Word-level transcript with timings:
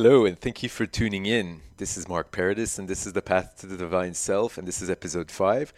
Hello, 0.00 0.24
and 0.24 0.38
thank 0.38 0.62
you 0.62 0.68
for 0.68 0.86
tuning 0.86 1.26
in. 1.26 1.60
This 1.78 1.96
is 1.96 2.08
Mark 2.08 2.30
Paradis, 2.30 2.78
and 2.78 2.86
this 2.86 3.04
is 3.04 3.14
The 3.14 3.20
Path 3.20 3.56
to 3.58 3.66
the 3.66 3.76
Divine 3.76 4.14
Self, 4.14 4.56
and 4.56 4.68
this 4.68 4.80
is 4.80 4.88
episode 4.88 5.28
5. 5.28 5.72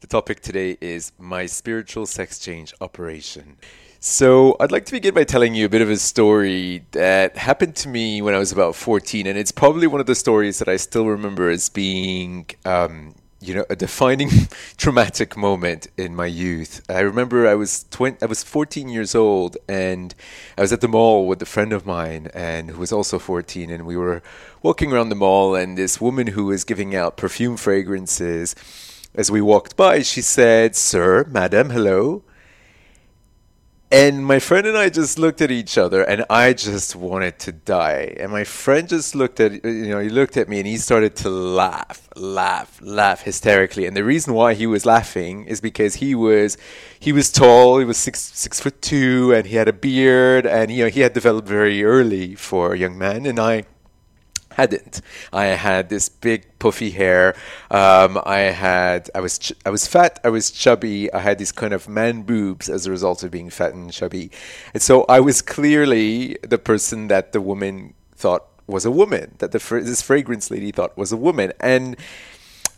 The 0.00 0.06
topic 0.06 0.38
today 0.38 0.78
is 0.80 1.10
My 1.18 1.46
Spiritual 1.46 2.06
Sex 2.06 2.38
Change 2.38 2.72
Operation. 2.80 3.56
So, 3.98 4.56
I'd 4.60 4.70
like 4.70 4.86
to 4.86 4.92
begin 4.92 5.12
by 5.12 5.24
telling 5.24 5.56
you 5.56 5.66
a 5.66 5.68
bit 5.68 5.82
of 5.82 5.90
a 5.90 5.96
story 5.96 6.84
that 6.92 7.36
happened 7.36 7.74
to 7.74 7.88
me 7.88 8.22
when 8.22 8.32
I 8.32 8.38
was 8.38 8.52
about 8.52 8.76
14, 8.76 9.26
and 9.26 9.36
it's 9.36 9.50
probably 9.50 9.88
one 9.88 10.00
of 10.00 10.06
the 10.06 10.14
stories 10.14 10.60
that 10.60 10.68
I 10.68 10.76
still 10.76 11.08
remember 11.08 11.50
as 11.50 11.68
being 11.68 12.46
um, 12.64 13.16
you 13.46 13.54
know, 13.54 13.66
a 13.68 13.76
defining 13.76 14.30
traumatic 14.76 15.36
moment 15.36 15.88
in 15.96 16.14
my 16.14 16.26
youth. 16.26 16.82
I 16.88 17.00
remember 17.00 17.46
I 17.46 17.54
was 17.54 17.84
20, 17.90 18.18
I 18.22 18.26
was 18.26 18.42
14 18.42 18.88
years 18.88 19.14
old 19.14 19.56
and 19.68 20.14
I 20.56 20.62
was 20.62 20.72
at 20.72 20.80
the 20.80 20.88
mall 20.88 21.26
with 21.26 21.42
a 21.42 21.46
friend 21.46 21.72
of 21.72 21.86
mine 21.86 22.28
and 22.34 22.70
who 22.70 22.78
was 22.78 22.92
also 22.92 23.18
14 23.18 23.70
and 23.70 23.86
we 23.86 23.96
were 23.96 24.22
walking 24.62 24.92
around 24.92 25.10
the 25.10 25.14
mall 25.14 25.54
and 25.54 25.76
this 25.76 26.00
woman 26.00 26.28
who 26.28 26.46
was 26.46 26.64
giving 26.64 26.94
out 26.94 27.16
perfume 27.16 27.56
fragrances 27.56 28.54
as 29.14 29.30
we 29.30 29.40
walked 29.40 29.76
by 29.76 30.02
she 30.02 30.22
said, 30.22 30.74
"Sir, 30.74 31.24
madam, 31.30 31.70
hello." 31.70 32.22
And 33.94 34.26
my 34.26 34.40
friend 34.40 34.66
and 34.66 34.76
I 34.76 34.88
just 34.88 35.20
looked 35.20 35.40
at 35.40 35.52
each 35.52 35.78
other, 35.78 36.02
and 36.02 36.24
I 36.28 36.52
just 36.52 36.96
wanted 36.96 37.38
to 37.38 37.52
die. 37.52 38.16
And 38.18 38.32
my 38.32 38.42
friend 38.42 38.88
just 38.88 39.14
looked 39.14 39.38
at, 39.38 39.64
you 39.64 39.88
know, 39.88 40.00
he 40.00 40.08
looked 40.08 40.36
at 40.36 40.48
me 40.48 40.58
and 40.58 40.66
he 40.66 40.78
started 40.78 41.14
to 41.18 41.30
laugh, 41.30 42.08
laugh, 42.16 42.80
laugh 42.82 43.20
hysterically. 43.22 43.86
And 43.86 43.96
the 43.96 44.02
reason 44.02 44.34
why 44.34 44.54
he 44.54 44.66
was 44.66 44.84
laughing 44.84 45.44
is 45.44 45.60
because 45.60 45.94
he 45.94 46.16
was, 46.16 46.58
he 46.98 47.12
was 47.12 47.30
tall, 47.30 47.78
he 47.78 47.84
was 47.84 47.96
six 47.96 48.18
six 48.20 48.58
foot 48.58 48.82
two, 48.82 49.32
and 49.32 49.46
he 49.46 49.54
had 49.54 49.68
a 49.68 49.72
beard, 49.72 50.44
and 50.44 50.72
you 50.72 50.82
know, 50.82 50.90
he 50.90 51.02
had 51.02 51.12
developed 51.12 51.46
very 51.46 51.84
early 51.84 52.34
for 52.34 52.74
a 52.74 52.76
young 52.76 52.98
man. 52.98 53.26
And 53.26 53.38
I, 53.38 53.62
hadn't. 54.56 55.00
I 55.32 55.46
had 55.46 55.88
this 55.88 56.08
big 56.08 56.46
puffy 56.58 56.90
hair. 56.90 57.34
Um, 57.70 58.20
I 58.24 58.38
had 58.52 59.10
I 59.14 59.20
was 59.20 59.38
ch- 59.38 59.52
I 59.64 59.70
was 59.70 59.86
fat. 59.86 60.20
I 60.24 60.28
was 60.30 60.50
chubby. 60.50 61.12
I 61.12 61.20
had 61.20 61.38
these 61.38 61.52
kind 61.52 61.72
of 61.72 61.88
man 61.88 62.22
boobs 62.22 62.68
as 62.68 62.86
a 62.86 62.90
result 62.90 63.22
of 63.22 63.30
being 63.30 63.50
fat 63.50 63.74
and 63.74 63.92
chubby, 63.92 64.30
and 64.72 64.82
so 64.82 65.04
I 65.08 65.20
was 65.20 65.42
clearly 65.42 66.36
the 66.42 66.58
person 66.58 67.08
that 67.08 67.32
the 67.32 67.40
woman 67.40 67.94
thought 68.16 68.44
was 68.66 68.84
a 68.84 68.90
woman. 68.90 69.34
That 69.38 69.52
the 69.52 69.60
fr- 69.60 69.80
this 69.80 70.02
fragrance 70.02 70.50
lady 70.50 70.72
thought 70.72 70.96
was 70.96 71.12
a 71.12 71.16
woman, 71.16 71.52
and 71.60 71.96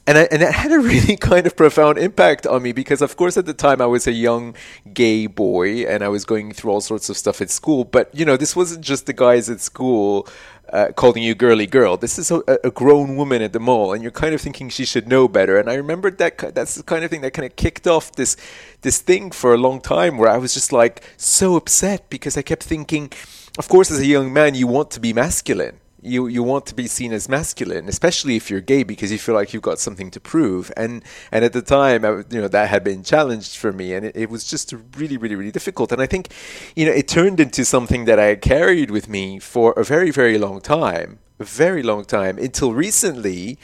and 0.07 0.19
I, 0.19 0.29
and 0.31 0.43
it 0.43 0.53
had 0.53 0.73
a 0.73 0.79
really 0.93 1.17
kind 1.17 1.47
of 1.47 1.57
profound 1.57 1.99
impact 1.99 2.47
on 2.47 2.63
me 2.63 2.73
because 2.73 3.03
of 3.03 3.17
course 3.17 3.37
at 3.37 3.47
the 3.47 3.55
time 3.55 3.81
I 3.81 3.87
was 3.87 4.07
a 4.07 4.13
young 4.13 4.55
gay 4.93 5.27
boy 5.27 5.87
and 5.87 6.03
I 6.03 6.09
was 6.09 6.25
going 6.25 6.53
through 6.53 6.71
all 6.71 6.81
sorts 6.81 7.09
of 7.09 7.17
stuff 7.17 7.41
at 7.41 7.51
school. 7.51 7.85
But 7.85 8.15
you 8.15 8.25
know 8.25 8.37
this 8.37 8.55
wasn't 8.55 8.85
just 8.85 9.07
the 9.07 9.13
guys 9.13 9.51
at 9.51 9.61
school 9.61 10.29
uh, 10.73 10.89
calling 10.97 11.23
you 11.23 11.35
girly 11.35 11.67
girl. 11.67 11.97
This 11.97 12.19
is 12.19 12.31
a, 12.31 12.43
a, 12.65 12.71
grown 12.73 13.17
woman 13.17 13.41
at 13.41 13.53
the 13.53 13.61
mall 13.61 13.93
and 13.93 14.03
you're 14.03 14.11
kind 14.11 14.35
of 14.35 14.41
thinking 14.41 14.69
she 14.69 14.85
should 14.85 15.07
know 15.07 15.29
better. 15.29 15.59
And 15.59 15.71
I 15.71 15.75
remember 15.75 16.11
that 16.11 16.55
that's 16.55 16.75
the 16.75 16.83
kind 16.83 17.05
of 17.05 17.11
thing 17.11 17.21
that 17.21 17.33
kind 17.33 17.47
of 17.47 17.55
kicked 17.57 17.87
off 17.87 18.13
this 18.13 18.37
this 18.83 19.01
thing 19.01 19.31
for 19.31 19.55
a 19.55 19.59
long 19.59 19.81
time 19.81 20.19
where 20.19 20.29
I 20.29 20.39
was 20.39 20.55
just 20.55 20.73
like 20.73 21.03
so 21.17 21.57
upset 21.57 22.11
because 22.11 22.37
I 22.37 22.43
kept 22.43 22.65
thinking 22.65 23.13
of 23.59 23.69
course 23.69 23.91
as 23.91 24.01
a 24.01 24.07
young 24.07 24.33
man 24.33 24.55
you 24.55 24.67
want 24.67 24.91
to 24.93 25.01
be 25.01 25.13
masculine 25.13 25.79
you 26.07 26.27
you 26.27 26.43
want 26.43 26.67
to 26.67 26.75
be 26.75 26.87
seen 26.87 27.13
as 27.13 27.29
masculine, 27.29 27.89
especially 27.89 28.37
if 28.37 28.51
you're 28.51 28.61
gay, 28.61 28.83
because 28.83 29.11
you 29.13 29.19
feel 29.19 29.35
like 29.35 29.53
you've 29.53 29.63
got 29.63 29.79
something 29.79 30.11
to 30.13 30.21
prove. 30.21 30.73
And 30.77 31.05
and 31.33 31.45
at 31.45 31.53
the 31.53 31.63
time, 31.63 32.05
I, 32.05 32.11
you 32.31 32.41
know, 32.41 32.49
that 32.49 32.69
had 32.69 32.85
been 32.85 33.03
challenged 33.03 33.57
for 33.57 33.73
me, 33.73 33.95
and 33.95 34.07
it, 34.07 34.17
it, 34.17 34.31
was 34.31 34.45
just 34.45 34.73
really, 34.97 35.17
really, 35.17 35.35
really 35.35 35.53
difficult. 35.53 35.93
And 35.93 36.01
I 36.01 36.07
think, 36.07 36.33
you 36.75 36.87
know, 36.87 36.93
it 36.93 37.09
turned 37.09 37.41
into 37.41 37.65
something 37.65 38.05
that 38.07 38.19
I 38.19 38.37
carried 38.37 38.91
with 38.91 39.09
me 39.09 39.39
for 39.39 39.73
a 39.73 39.85
very, 39.85 40.11
very 40.11 40.39
long 40.39 40.61
time, 40.61 41.19
a 41.39 41.45
very 41.45 41.83
long 41.83 42.05
time 42.05 42.39
until 42.39 42.73
recently. 42.73 43.59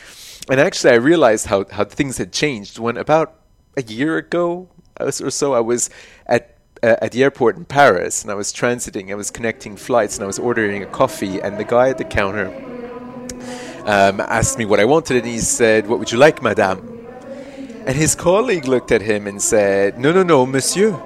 And 0.51 0.61
actually, 0.61 0.93
I 0.93 0.97
realized 0.97 1.47
how 1.47 1.65
how 1.71 1.85
things 1.85 2.19
had 2.19 2.33
changed 2.33 2.79
when 2.79 2.97
about 2.97 3.35
a 3.77 3.83
year 3.83 4.19
ago 4.19 4.69
uh, 5.01 5.07
or 5.07 5.31
so, 5.31 5.55
I 5.55 5.61
was 5.61 5.91
at 6.27 6.52
uh, 6.83 6.97
at 7.01 7.13
the 7.13 7.23
airport 7.23 7.57
in 7.57 7.65
Paris, 7.65 8.23
and 8.23 8.31
I 8.31 8.35
was 8.35 8.53
transiting. 8.53 9.11
I 9.11 9.15
was 9.15 9.31
connecting 9.31 9.77
flights, 9.77 10.17
and 10.17 10.25
I 10.25 10.27
was 10.27 10.39
ordering 10.39 10.83
a 10.83 10.87
coffee, 10.87 11.41
and 11.41 11.59
the 11.59 11.65
guy 11.65 11.89
at 11.91 11.99
the 11.99 12.05
counter 12.05 12.49
um, 13.87 14.21
asked 14.21 14.59
me 14.59 14.65
what 14.65 14.81
I 14.81 14.85
wanted, 14.85 15.17
and 15.19 15.27
he 15.27 15.39
said, 15.39 15.87
"What 15.87 15.99
would 15.99 16.11
you 16.11 16.19
like, 16.19 16.43
madame?" 16.43 16.89
And 17.87 17.97
his 17.97 18.15
colleague 18.15 18.67
looked 18.67 18.93
at 18.93 19.03
him 19.03 19.27
and 19.27 19.41
said, 19.41 19.99
"No, 19.99 20.13
no, 20.13 20.23
no, 20.23 20.47
monsieur." 20.47 21.01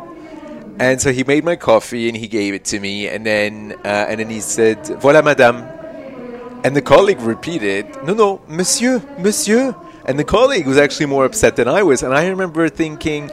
And 0.79 1.01
so 1.01 1.11
he 1.11 1.25
made 1.25 1.43
my 1.43 1.57
coffee 1.57 2.07
and 2.09 2.17
he 2.17 2.29
gave 2.29 2.53
it 2.53 2.65
to 2.67 2.81
me, 2.81 3.09
and 3.09 3.25
then 3.25 3.75
uh, 3.85 4.09
and 4.09 4.21
then 4.21 4.31
he 4.31 4.41
said, 4.41 4.79
"Voilà, 5.01 5.23
madame." 5.23 5.73
And 6.65 6.75
the 6.75 6.83
colleague 6.83 7.21
repeated, 7.21 7.87
"No, 8.05 8.15
no, 8.15 8.41
monsieur, 8.49 9.03
monsieur." 9.19 9.75
And 10.05 10.19
the 10.19 10.25
colleague 10.25 10.67
was 10.67 10.79
actually 10.79 11.07
more 11.07 11.25
upset 11.25 11.57
than 11.57 11.69
I 11.69 11.83
was, 11.83 12.03
and 12.03 12.15
I 12.15 12.29
remember 12.29 12.69
thinking, 12.69 13.31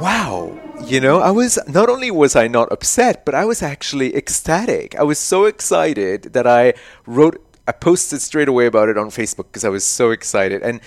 "Wow." 0.00 0.58
You 0.86 1.00
know, 1.00 1.20
I 1.20 1.30
was 1.30 1.58
not 1.66 1.88
only 1.88 2.10
was 2.10 2.36
I 2.36 2.48
not 2.48 2.70
upset, 2.72 3.24
but 3.24 3.34
I 3.34 3.44
was 3.44 3.62
actually 3.62 4.14
ecstatic. 4.16 4.94
I 4.98 5.02
was 5.02 5.18
so 5.18 5.44
excited 5.44 6.32
that 6.34 6.46
I 6.46 6.74
wrote, 7.06 7.44
I 7.66 7.72
posted 7.72 8.20
straight 8.20 8.48
away 8.48 8.66
about 8.66 8.88
it 8.88 8.98
on 8.98 9.08
Facebook 9.08 9.46
because 9.48 9.64
I 9.64 9.68
was 9.68 9.84
so 9.84 10.10
excited, 10.10 10.62
and 10.62 10.80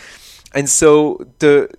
and 0.54 0.70
so 0.70 1.26
the 1.40 1.70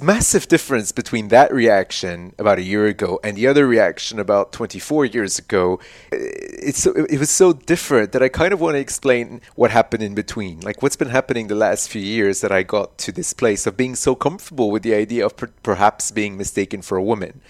massive 0.00 0.46
difference 0.46 0.92
between 0.92 1.28
that 1.28 1.52
reaction 1.52 2.34
about 2.38 2.58
a 2.58 2.62
year 2.62 2.86
ago 2.86 3.18
and 3.24 3.36
the 3.36 3.48
other 3.48 3.66
reaction 3.66 4.20
about 4.20 4.52
24 4.52 5.06
years 5.06 5.40
ago. 5.40 5.80
It's 6.12 6.86
it 6.86 7.18
was 7.18 7.30
so 7.30 7.52
different 7.52 8.12
that 8.12 8.22
I 8.22 8.28
kind 8.28 8.52
of 8.52 8.60
want 8.60 8.76
to 8.76 8.78
explain 8.78 9.40
what 9.56 9.72
happened 9.72 10.04
in 10.04 10.14
between, 10.14 10.60
like 10.60 10.82
what's 10.82 10.94
been 10.94 11.08
happening 11.08 11.48
the 11.48 11.56
last 11.56 11.90
few 11.90 12.00
years 12.00 12.42
that 12.42 12.52
I 12.52 12.62
got 12.62 12.96
to 12.98 13.12
this 13.12 13.32
place 13.32 13.66
of 13.66 13.76
being 13.76 13.96
so 13.96 14.14
comfortable 14.14 14.70
with 14.70 14.84
the 14.84 14.94
idea 14.94 15.26
of 15.26 15.36
per- 15.36 15.50
perhaps 15.64 16.12
being 16.12 16.36
mistaken 16.36 16.80
for 16.80 16.96
a 16.96 17.02
woman. 17.02 17.40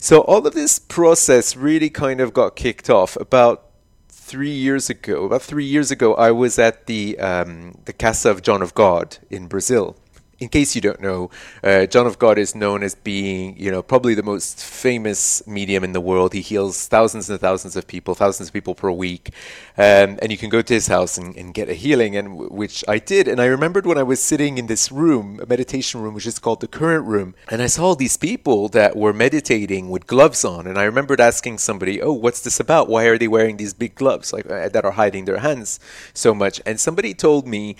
So 0.00 0.22
all 0.22 0.46
of 0.46 0.54
this 0.54 0.78
process 0.78 1.56
really 1.56 1.90
kind 1.90 2.20
of 2.22 2.32
got 2.32 2.56
kicked 2.56 2.88
off 2.88 3.16
about 3.16 3.64
three 4.08 4.50
years 4.50 4.88
ago. 4.88 5.26
About 5.26 5.42
three 5.42 5.66
years 5.66 5.90
ago, 5.90 6.14
I 6.14 6.30
was 6.30 6.58
at 6.58 6.86
the 6.86 7.18
um, 7.18 7.78
the 7.84 7.92
Casa 7.92 8.30
of 8.30 8.40
John 8.40 8.62
of 8.62 8.72
God 8.72 9.18
in 9.28 9.46
Brazil 9.46 9.96
in 10.38 10.48
case 10.48 10.74
you 10.74 10.82
don't 10.82 11.00
know, 11.00 11.30
uh, 11.64 11.86
John 11.86 12.06
of 12.06 12.18
God 12.18 12.36
is 12.36 12.54
known 12.54 12.82
as 12.82 12.94
being, 12.94 13.56
you 13.58 13.70
know, 13.70 13.82
probably 13.82 14.14
the 14.14 14.22
most 14.22 14.62
famous 14.62 15.46
medium 15.46 15.82
in 15.82 15.92
the 15.92 16.00
world. 16.00 16.34
He 16.34 16.42
heals 16.42 16.86
thousands 16.88 17.30
and 17.30 17.40
thousands 17.40 17.74
of 17.74 17.86
people, 17.86 18.14
thousands 18.14 18.50
of 18.50 18.52
people 18.52 18.74
per 18.74 18.90
week, 18.90 19.30
um, 19.78 20.18
and 20.20 20.30
you 20.30 20.36
can 20.36 20.50
go 20.50 20.60
to 20.60 20.74
his 20.74 20.88
house 20.88 21.16
and, 21.16 21.34
and 21.36 21.54
get 21.54 21.70
a 21.70 21.74
healing, 21.74 22.16
and 22.16 22.36
which 22.50 22.84
I 22.86 22.98
did. 22.98 23.28
And 23.28 23.40
I 23.40 23.46
remembered 23.46 23.86
when 23.86 23.96
I 23.96 24.02
was 24.02 24.22
sitting 24.22 24.58
in 24.58 24.66
this 24.66 24.92
room, 24.92 25.40
a 25.42 25.46
meditation 25.46 26.02
room, 26.02 26.12
which 26.12 26.26
is 26.26 26.38
called 26.38 26.60
the 26.60 26.68
Current 26.68 27.06
Room, 27.06 27.34
and 27.50 27.62
I 27.62 27.66
saw 27.66 27.94
these 27.94 28.18
people 28.18 28.68
that 28.70 28.94
were 28.94 29.14
meditating 29.14 29.88
with 29.88 30.06
gloves 30.06 30.44
on, 30.44 30.66
and 30.66 30.78
I 30.78 30.84
remembered 30.84 31.20
asking 31.20 31.58
somebody, 31.58 32.02
"Oh, 32.02 32.12
what's 32.12 32.42
this 32.42 32.60
about? 32.60 32.88
Why 32.88 33.04
are 33.06 33.16
they 33.16 33.28
wearing 33.28 33.56
these 33.56 33.72
big 33.72 33.94
gloves 33.94 34.34
like 34.34 34.44
uh, 34.50 34.68
that 34.68 34.84
are 34.84 34.92
hiding 34.92 35.24
their 35.24 35.38
hands 35.38 35.80
so 36.12 36.34
much?" 36.34 36.60
And 36.66 36.78
somebody 36.78 37.14
told 37.14 37.46
me 37.46 37.76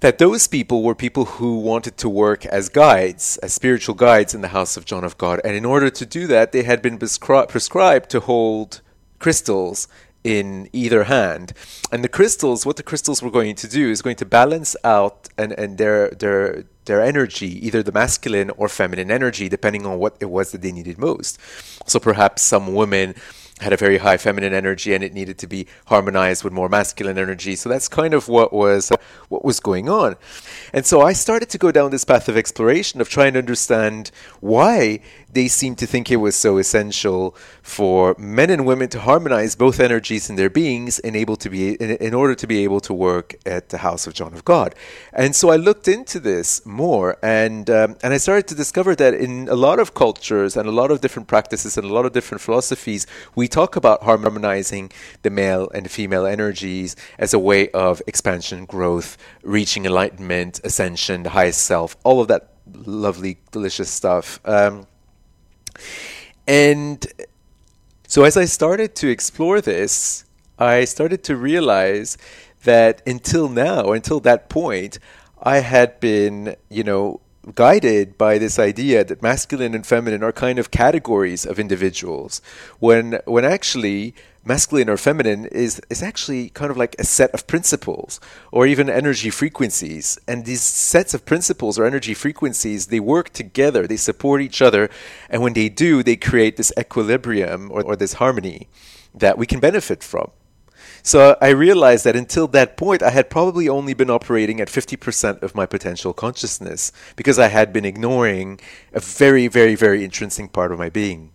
that 0.00 0.18
those 0.18 0.46
people 0.46 0.82
were 0.82 0.94
people 0.94 1.24
who 1.24 1.58
wanted 1.58 1.96
to 1.98 2.08
work 2.08 2.46
as 2.46 2.68
guides, 2.68 3.36
as 3.38 3.52
spiritual 3.52 3.94
guides 3.94 4.34
in 4.34 4.40
the 4.40 4.48
house 4.48 4.76
of 4.76 4.84
John 4.84 5.04
of 5.04 5.18
God. 5.18 5.40
And 5.44 5.56
in 5.56 5.64
order 5.64 5.90
to 5.90 6.06
do 6.06 6.26
that, 6.28 6.52
they 6.52 6.62
had 6.62 6.80
been 6.82 6.98
prescri- 6.98 7.48
prescribed 7.48 8.10
to 8.10 8.20
hold 8.20 8.80
crystals 9.18 9.88
in 10.22 10.68
either 10.72 11.04
hand. 11.04 11.52
And 11.90 12.04
the 12.04 12.08
crystals, 12.08 12.66
what 12.66 12.76
the 12.76 12.82
crystals 12.82 13.22
were 13.22 13.30
going 13.30 13.54
to 13.56 13.68
do 13.68 13.90
is 13.90 14.02
going 14.02 14.16
to 14.16 14.26
balance 14.26 14.76
out 14.84 15.28
and, 15.36 15.52
and 15.52 15.78
their 15.78 16.10
their 16.10 16.64
their 16.84 17.02
energy, 17.02 17.64
either 17.66 17.82
the 17.82 17.92
masculine 17.92 18.50
or 18.50 18.68
feminine 18.68 19.10
energy, 19.10 19.48
depending 19.48 19.86
on 19.86 19.98
what 19.98 20.16
it 20.20 20.30
was 20.30 20.52
that 20.52 20.62
they 20.62 20.72
needed 20.72 20.98
most. 20.98 21.38
So 21.86 21.98
perhaps 22.00 22.42
some 22.42 22.74
women 22.74 23.14
had 23.60 23.72
a 23.72 23.76
very 23.76 23.98
high 23.98 24.16
feminine 24.16 24.52
energy 24.52 24.94
and 24.94 25.02
it 25.02 25.12
needed 25.12 25.38
to 25.38 25.46
be 25.46 25.66
harmonized 25.86 26.44
with 26.44 26.52
more 26.52 26.68
masculine 26.68 27.18
energy. 27.18 27.56
So 27.56 27.68
that's 27.68 27.88
kind 27.88 28.14
of 28.14 28.28
what 28.28 28.52
was 28.52 28.90
uh, 28.90 28.96
what 29.28 29.44
was 29.44 29.60
going 29.60 29.88
on. 29.88 30.16
And 30.72 30.86
so 30.86 31.00
I 31.00 31.12
started 31.12 31.48
to 31.50 31.58
go 31.58 31.72
down 31.72 31.90
this 31.90 32.04
path 32.04 32.28
of 32.28 32.36
exploration 32.36 33.00
of 33.00 33.08
trying 33.08 33.32
to 33.34 33.38
understand 33.38 34.10
why 34.40 35.00
they 35.30 35.48
seemed 35.48 35.78
to 35.78 35.86
think 35.86 36.10
it 36.10 36.16
was 36.16 36.34
so 36.34 36.58
essential 36.58 37.36
for 37.62 38.14
men 38.18 38.50
and 38.50 38.64
women 38.64 38.88
to 38.88 39.00
harmonize 39.00 39.54
both 39.54 39.78
energies 39.78 40.30
in 40.30 40.36
their 40.36 40.50
beings 40.50 40.98
in 40.98 41.14
able 41.14 41.36
to 41.36 41.50
be 41.50 41.74
in, 41.74 41.90
in 41.90 42.14
order 42.14 42.34
to 42.34 42.46
be 42.46 42.64
able 42.64 42.80
to 42.80 42.94
work 42.94 43.34
at 43.44 43.68
the 43.68 43.78
house 43.78 44.06
of 44.06 44.14
John 44.14 44.32
of 44.32 44.44
God. 44.44 44.74
And 45.12 45.36
so 45.36 45.50
I 45.50 45.56
looked 45.56 45.86
into 45.86 46.18
this 46.18 46.64
more 46.66 47.16
and 47.22 47.68
um, 47.68 47.96
and 48.02 48.14
I 48.14 48.18
started 48.18 48.48
to 48.48 48.54
discover 48.54 48.94
that 48.96 49.14
in 49.14 49.48
a 49.48 49.54
lot 49.54 49.78
of 49.78 49.94
cultures 49.94 50.56
and 50.56 50.68
a 50.68 50.72
lot 50.72 50.90
of 50.90 51.00
different 51.00 51.28
practices 51.28 51.76
and 51.76 51.86
a 51.86 51.92
lot 51.92 52.06
of 52.06 52.12
different 52.12 52.40
philosophies 52.40 53.06
we 53.34 53.48
talk 53.48 53.76
about 53.76 54.02
harmonizing 54.02 54.90
the 55.22 55.30
male 55.30 55.68
and 55.74 55.90
female 55.90 56.26
energies 56.26 56.96
as 57.18 57.34
a 57.34 57.38
way 57.38 57.70
of 57.70 58.02
expansion, 58.06 58.64
growth, 58.64 59.16
reaching 59.42 59.84
enlightenment, 59.86 60.60
ascension, 60.64 61.22
the 61.22 61.30
highest 61.30 61.62
self, 61.62 61.96
all 62.04 62.20
of 62.20 62.28
that 62.28 62.54
lovely, 62.74 63.38
delicious 63.52 63.90
stuff. 63.90 64.40
Um, 64.44 64.86
and 66.46 67.06
so 68.06 68.24
as 68.24 68.36
I 68.36 68.46
started 68.46 68.94
to 68.96 69.08
explore 69.08 69.60
this, 69.60 70.24
I 70.58 70.84
started 70.86 71.22
to 71.24 71.36
realize 71.36 72.16
that 72.64 73.02
until 73.06 73.48
now, 73.48 73.92
until 73.92 74.18
that 74.20 74.48
point, 74.48 74.98
I 75.42 75.58
had 75.58 76.00
been, 76.00 76.56
you 76.70 76.82
know, 76.82 77.20
guided 77.54 78.18
by 78.18 78.38
this 78.38 78.58
idea 78.58 79.04
that 79.04 79.22
masculine 79.22 79.74
and 79.74 79.86
feminine 79.86 80.22
are 80.22 80.32
kind 80.32 80.58
of 80.58 80.70
categories 80.70 81.46
of 81.46 81.58
individuals. 81.58 82.42
When 82.78 83.20
when 83.26 83.44
actually 83.44 84.14
masculine 84.48 84.88
or 84.88 84.96
feminine 84.96 85.44
is 85.46 85.80
is 85.90 86.02
actually 86.02 86.48
kind 86.50 86.70
of 86.70 86.76
like 86.76 86.96
a 86.98 87.04
set 87.04 87.30
of 87.32 87.46
principles 87.46 88.18
or 88.50 88.66
even 88.66 88.88
energy 88.88 89.30
frequencies. 89.30 90.18
And 90.26 90.44
these 90.44 90.62
sets 90.62 91.14
of 91.14 91.26
principles 91.26 91.78
or 91.78 91.84
energy 91.84 92.14
frequencies 92.14 92.86
they 92.86 93.00
work 93.00 93.30
together 93.30 93.86
they 93.86 93.98
support 93.98 94.40
each 94.40 94.60
other. 94.62 94.88
And 95.28 95.42
when 95.42 95.52
they 95.52 95.68
do 95.68 96.02
they 96.02 96.16
create 96.16 96.56
this 96.56 96.72
equilibrium 96.78 97.70
or, 97.70 97.82
or 97.82 97.94
this 97.96 98.14
harmony 98.14 98.68
that 99.14 99.38
we 99.38 99.46
can 99.46 99.60
benefit 99.60 100.02
from. 100.02 100.30
So 101.02 101.36
I 101.40 101.50
realized 101.50 102.04
that 102.04 102.16
until 102.16 102.46
that 102.48 102.76
point, 102.76 103.02
I 103.02 103.10
had 103.10 103.30
probably 103.30 103.68
only 103.68 103.94
been 103.94 104.10
operating 104.10 104.60
at 104.60 104.68
50% 104.68 105.42
of 105.42 105.54
my 105.54 105.64
potential 105.64 106.12
consciousness 106.12 106.92
because 107.16 107.38
I 107.38 107.48
had 107.48 107.72
been 107.72 107.84
ignoring 107.84 108.60
a 108.92 109.00
very, 109.00 109.48
very, 109.48 109.74
very 109.74 110.04
intrinsic 110.04 110.52
part 110.52 110.72
of 110.72 110.78
my 110.78 110.90
being. 110.90 111.32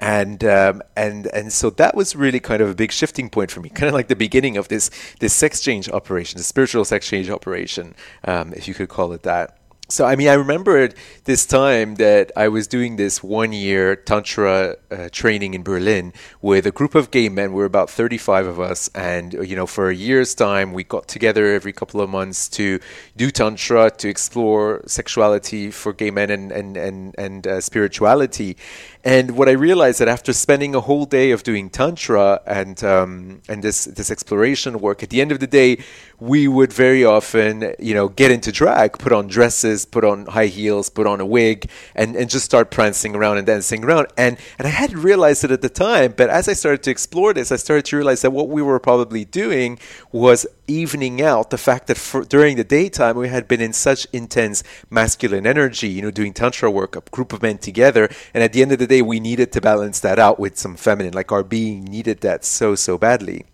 And 0.00 0.44
um, 0.44 0.82
and 0.96 1.26
and 1.28 1.52
so 1.52 1.70
that 1.70 1.94
was 1.96 2.14
really 2.14 2.40
kind 2.40 2.62
of 2.62 2.68
a 2.70 2.74
big 2.74 2.92
shifting 2.92 3.28
point 3.28 3.50
for 3.50 3.60
me, 3.60 3.68
kind 3.68 3.88
of 3.88 3.94
like 3.94 4.08
the 4.08 4.16
beginning 4.16 4.56
of 4.56 4.68
this 4.68 4.90
this 5.18 5.34
sex 5.34 5.60
change 5.60 5.88
operation, 5.90 6.38
the 6.38 6.44
spiritual 6.44 6.84
sex 6.84 7.08
change 7.08 7.28
operation, 7.28 7.94
um, 8.24 8.52
if 8.54 8.68
you 8.68 8.74
could 8.74 8.88
call 8.88 9.12
it 9.12 9.22
that 9.24 9.58
so 9.90 10.04
I 10.04 10.16
mean, 10.16 10.28
I 10.28 10.34
remember 10.34 10.90
this 11.24 11.46
time 11.46 11.94
that 11.94 12.30
I 12.36 12.48
was 12.48 12.66
doing 12.66 12.96
this 12.96 13.22
one-year 13.22 13.96
tantra 13.96 14.76
uh, 14.90 15.08
training 15.10 15.54
in 15.54 15.62
Berlin 15.62 16.12
with 16.42 16.66
a 16.66 16.70
group 16.70 16.94
of 16.94 17.10
gay 17.10 17.30
men. 17.30 17.54
We 17.54 17.60
were 17.60 17.64
about 17.64 17.88
35 17.88 18.46
of 18.46 18.60
us, 18.60 18.90
and 18.94 19.32
you 19.32 19.56
know, 19.56 19.66
for 19.66 19.88
a 19.88 19.94
year's 19.94 20.34
time, 20.34 20.74
we 20.74 20.84
got 20.84 21.08
together 21.08 21.46
every 21.46 21.72
couple 21.72 22.02
of 22.02 22.10
months 22.10 22.50
to 22.50 22.80
do 23.16 23.30
tantra, 23.30 23.90
to 23.92 24.08
explore 24.10 24.82
sexuality 24.86 25.70
for 25.70 25.94
gay 25.94 26.10
men 26.10 26.28
and 26.28 26.52
and 26.52 26.76
and 26.76 27.14
and 27.16 27.46
uh, 27.46 27.60
spirituality. 27.62 28.58
And 29.04 29.36
what 29.36 29.48
I 29.48 29.52
realized 29.52 30.00
that 30.00 30.08
after 30.08 30.32
spending 30.32 30.74
a 30.74 30.80
whole 30.80 31.04
day 31.04 31.30
of 31.30 31.42
doing 31.44 31.70
tantra 31.70 32.40
and 32.46 32.82
um, 32.82 33.42
and 33.48 33.62
this 33.62 33.84
this 33.84 34.10
exploration 34.10 34.80
work, 34.80 35.02
at 35.02 35.10
the 35.10 35.20
end 35.20 35.30
of 35.30 35.38
the 35.38 35.46
day, 35.46 35.78
we 36.18 36.48
would 36.48 36.72
very 36.72 37.04
often, 37.04 37.74
you 37.78 37.94
know, 37.94 38.08
get 38.08 38.32
into 38.32 38.50
drag, 38.50 38.98
put 38.98 39.12
on 39.12 39.28
dresses, 39.28 39.84
put 39.84 40.04
on 40.04 40.26
high 40.26 40.46
heels, 40.46 40.90
put 40.90 41.06
on 41.06 41.20
a 41.20 41.26
wig, 41.26 41.70
and, 41.94 42.16
and 42.16 42.28
just 42.28 42.44
start 42.44 42.72
prancing 42.72 43.14
around 43.14 43.38
and 43.38 43.46
dancing 43.46 43.84
around. 43.84 44.08
And 44.16 44.36
and 44.58 44.66
I 44.66 44.70
hadn't 44.72 45.00
realized 45.00 45.44
it 45.44 45.52
at 45.52 45.62
the 45.62 45.68
time, 45.68 46.14
but 46.16 46.28
as 46.28 46.48
I 46.48 46.52
started 46.52 46.82
to 46.82 46.90
explore 46.90 47.32
this, 47.32 47.52
I 47.52 47.56
started 47.56 47.84
to 47.86 47.96
realize 47.96 48.22
that 48.22 48.32
what 48.32 48.48
we 48.48 48.62
were 48.62 48.80
probably 48.80 49.24
doing 49.24 49.78
was 50.10 50.44
evening 50.68 51.20
out 51.20 51.50
the 51.50 51.58
fact 51.58 51.86
that 51.88 51.96
for, 51.96 52.24
during 52.24 52.56
the 52.56 52.64
daytime 52.64 53.16
we 53.16 53.28
had 53.28 53.48
been 53.48 53.60
in 53.60 53.72
such 53.72 54.06
intense 54.12 54.62
masculine 54.90 55.46
energy, 55.46 55.88
you 55.88 56.02
know, 56.02 56.10
doing 56.10 56.32
tantra 56.32 56.70
work, 56.70 56.94
a 56.94 57.00
group 57.10 57.32
of 57.32 57.42
men 57.42 57.58
together, 57.58 58.08
and 58.32 58.44
at 58.44 58.52
the 58.52 58.62
end 58.62 58.72
of 58.72 58.78
the 58.78 58.86
day 58.86 59.02
we 59.02 59.20
needed 59.20 59.52
to 59.52 59.60
balance 59.60 60.00
that 60.00 60.18
out 60.18 60.38
with 60.38 60.58
some 60.58 60.76
feminine. 60.76 61.14
Like 61.14 61.32
our 61.32 61.42
being 61.42 61.84
needed 61.84 62.20
that 62.20 62.44
so, 62.44 62.74
so 62.74 62.98
badly. 62.98 63.46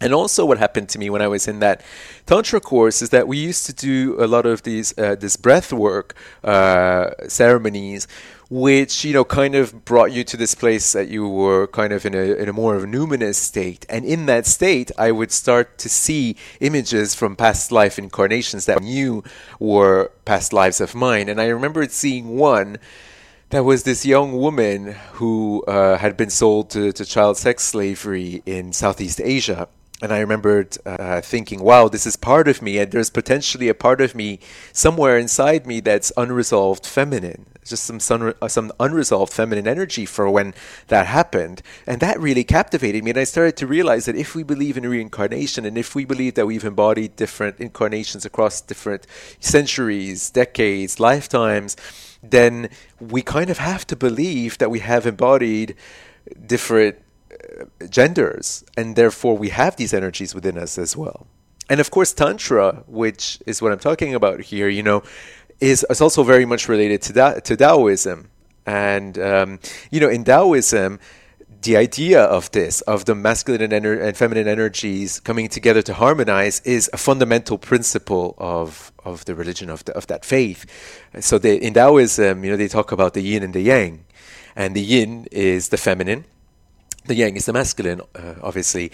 And 0.00 0.12
also, 0.12 0.44
what 0.44 0.58
happened 0.58 0.88
to 0.90 0.98
me 0.98 1.10
when 1.10 1.22
I 1.22 1.28
was 1.28 1.46
in 1.46 1.60
that 1.60 1.80
tantra 2.26 2.60
course 2.60 3.02
is 3.02 3.10
that 3.10 3.28
we 3.28 3.38
used 3.38 3.66
to 3.66 3.72
do 3.72 4.16
a 4.18 4.26
lot 4.26 4.46
of 4.46 4.62
these 4.62 4.96
uh, 4.98 5.14
this 5.14 5.36
breath 5.36 5.72
work 5.72 6.14
uh, 6.42 7.10
ceremonies, 7.28 8.08
which 8.50 9.04
you 9.04 9.12
know 9.12 9.24
kind 9.24 9.54
of 9.54 9.84
brought 9.84 10.10
you 10.10 10.24
to 10.24 10.36
this 10.36 10.56
place 10.56 10.92
that 10.92 11.08
you 11.08 11.28
were 11.28 11.68
kind 11.68 11.92
of 11.92 12.04
in 12.04 12.14
a 12.14 12.34
in 12.34 12.48
a 12.48 12.52
more 12.52 12.74
of 12.74 12.82
a 12.82 12.86
numinous 12.86 13.36
state. 13.36 13.86
And 13.88 14.04
in 14.04 14.26
that 14.26 14.46
state, 14.46 14.90
I 14.98 15.12
would 15.12 15.30
start 15.30 15.78
to 15.78 15.88
see 15.88 16.36
images 16.58 17.14
from 17.14 17.36
past 17.36 17.70
life 17.70 17.96
incarnations 17.98 18.64
that 18.66 18.80
I 18.80 18.84
knew 18.84 19.22
were 19.60 20.10
past 20.24 20.52
lives 20.52 20.80
of 20.80 20.96
mine. 20.96 21.28
And 21.28 21.40
I 21.40 21.46
remember 21.46 21.86
seeing 21.88 22.36
one 22.36 22.78
there 23.50 23.62
was 23.62 23.82
this 23.82 24.06
young 24.06 24.32
woman 24.32 24.96
who 25.12 25.62
uh, 25.68 25.98
had 25.98 26.16
been 26.16 26.30
sold 26.30 26.70
to, 26.70 26.90
to, 26.90 27.04
child 27.04 27.36
sex 27.36 27.62
slavery 27.62 28.42
in 28.46 28.72
Southeast 28.72 29.20
Asia. 29.20 29.68
And 30.02 30.12
I 30.12 30.18
remembered 30.18 30.76
uh, 30.84 31.20
thinking, 31.20 31.62
wow, 31.62 31.86
this 31.86 32.06
is 32.06 32.16
part 32.16 32.48
of 32.48 32.60
me, 32.60 32.78
and 32.78 32.90
there's 32.90 33.08
potentially 33.08 33.68
a 33.68 33.74
part 33.74 34.00
of 34.00 34.16
me 34.16 34.40
somewhere 34.72 35.16
inside 35.16 35.64
me 35.64 35.78
that's 35.78 36.10
unresolved 36.16 36.84
feminine. 36.84 37.46
Just 37.64 37.84
some, 37.84 38.00
some, 38.00 38.34
uh, 38.42 38.48
some 38.48 38.72
unresolved 38.80 39.32
feminine 39.32 39.68
energy 39.68 40.04
for 40.04 40.28
when 40.28 40.54
that 40.88 41.06
happened. 41.06 41.62
And 41.86 42.00
that 42.00 42.18
really 42.18 42.42
captivated 42.42 43.04
me. 43.04 43.10
And 43.10 43.18
I 43.20 43.22
started 43.22 43.56
to 43.58 43.66
realize 43.68 44.06
that 44.06 44.16
if 44.16 44.34
we 44.34 44.42
believe 44.42 44.76
in 44.76 44.88
reincarnation, 44.88 45.64
and 45.64 45.78
if 45.78 45.94
we 45.94 46.04
believe 46.04 46.34
that 46.34 46.46
we've 46.46 46.64
embodied 46.64 47.14
different 47.14 47.60
incarnations 47.60 48.24
across 48.24 48.60
different 48.60 49.06
centuries, 49.38 50.30
decades, 50.30 50.98
lifetimes, 50.98 51.76
then 52.24 52.70
we 52.98 53.22
kind 53.22 53.50
of 53.50 53.58
have 53.58 53.86
to 53.86 53.94
believe 53.94 54.58
that 54.58 54.70
we 54.70 54.80
have 54.80 55.06
embodied 55.06 55.76
different 56.44 56.96
genders, 57.88 58.64
and 58.76 58.96
therefore 58.96 59.36
we 59.36 59.50
have 59.50 59.76
these 59.76 59.94
energies 59.94 60.34
within 60.34 60.58
us 60.58 60.78
as 60.78 60.96
well. 60.96 61.26
And 61.68 61.80
of 61.80 61.90
course, 61.90 62.12
Tantra, 62.12 62.84
which 62.86 63.38
is 63.46 63.62
what 63.62 63.72
I'm 63.72 63.78
talking 63.78 64.14
about 64.14 64.40
here, 64.40 64.68
you 64.68 64.82
know, 64.82 65.02
is, 65.60 65.86
is 65.88 66.00
also 66.00 66.22
very 66.22 66.44
much 66.44 66.68
related 66.68 67.02
to, 67.02 67.12
that 67.14 67.44
to 67.46 67.56
Taoism. 67.56 68.28
And, 68.66 69.18
um, 69.18 69.58
you 69.90 70.00
know, 70.00 70.08
in 70.08 70.24
Taoism, 70.24 71.00
the 71.62 71.76
idea 71.76 72.22
of 72.22 72.50
this, 72.50 72.80
of 72.82 73.04
the 73.04 73.14
masculine 73.14 73.62
and, 73.62 73.72
ener- 73.72 74.02
and, 74.02 74.16
feminine 74.16 74.48
energies 74.48 75.20
coming 75.20 75.48
together 75.48 75.82
to 75.82 75.94
harmonize, 75.94 76.60
is 76.60 76.90
a 76.92 76.96
fundamental 76.96 77.56
principle 77.58 78.34
of, 78.38 78.92
of 79.04 79.24
the 79.24 79.34
religion 79.34 79.70
of, 79.70 79.84
the, 79.84 79.96
of 79.96 80.08
that 80.08 80.24
faith. 80.24 80.66
So 81.20 81.38
they, 81.38 81.56
in 81.56 81.74
Taoism, 81.74 82.44
you 82.44 82.50
know, 82.50 82.56
they 82.56 82.68
talk 82.68 82.90
about 82.90 83.14
the 83.14 83.22
yin 83.22 83.42
and 83.42 83.54
the 83.54 83.60
yang, 83.60 84.04
and 84.56 84.74
the 84.74 84.82
yin 84.82 85.26
is 85.30 85.68
the 85.68 85.76
feminine, 85.76 86.24
the 87.04 87.14
yang 87.14 87.36
is 87.36 87.46
the 87.46 87.52
masculine, 87.52 88.00
uh, 88.14 88.34
obviously. 88.42 88.92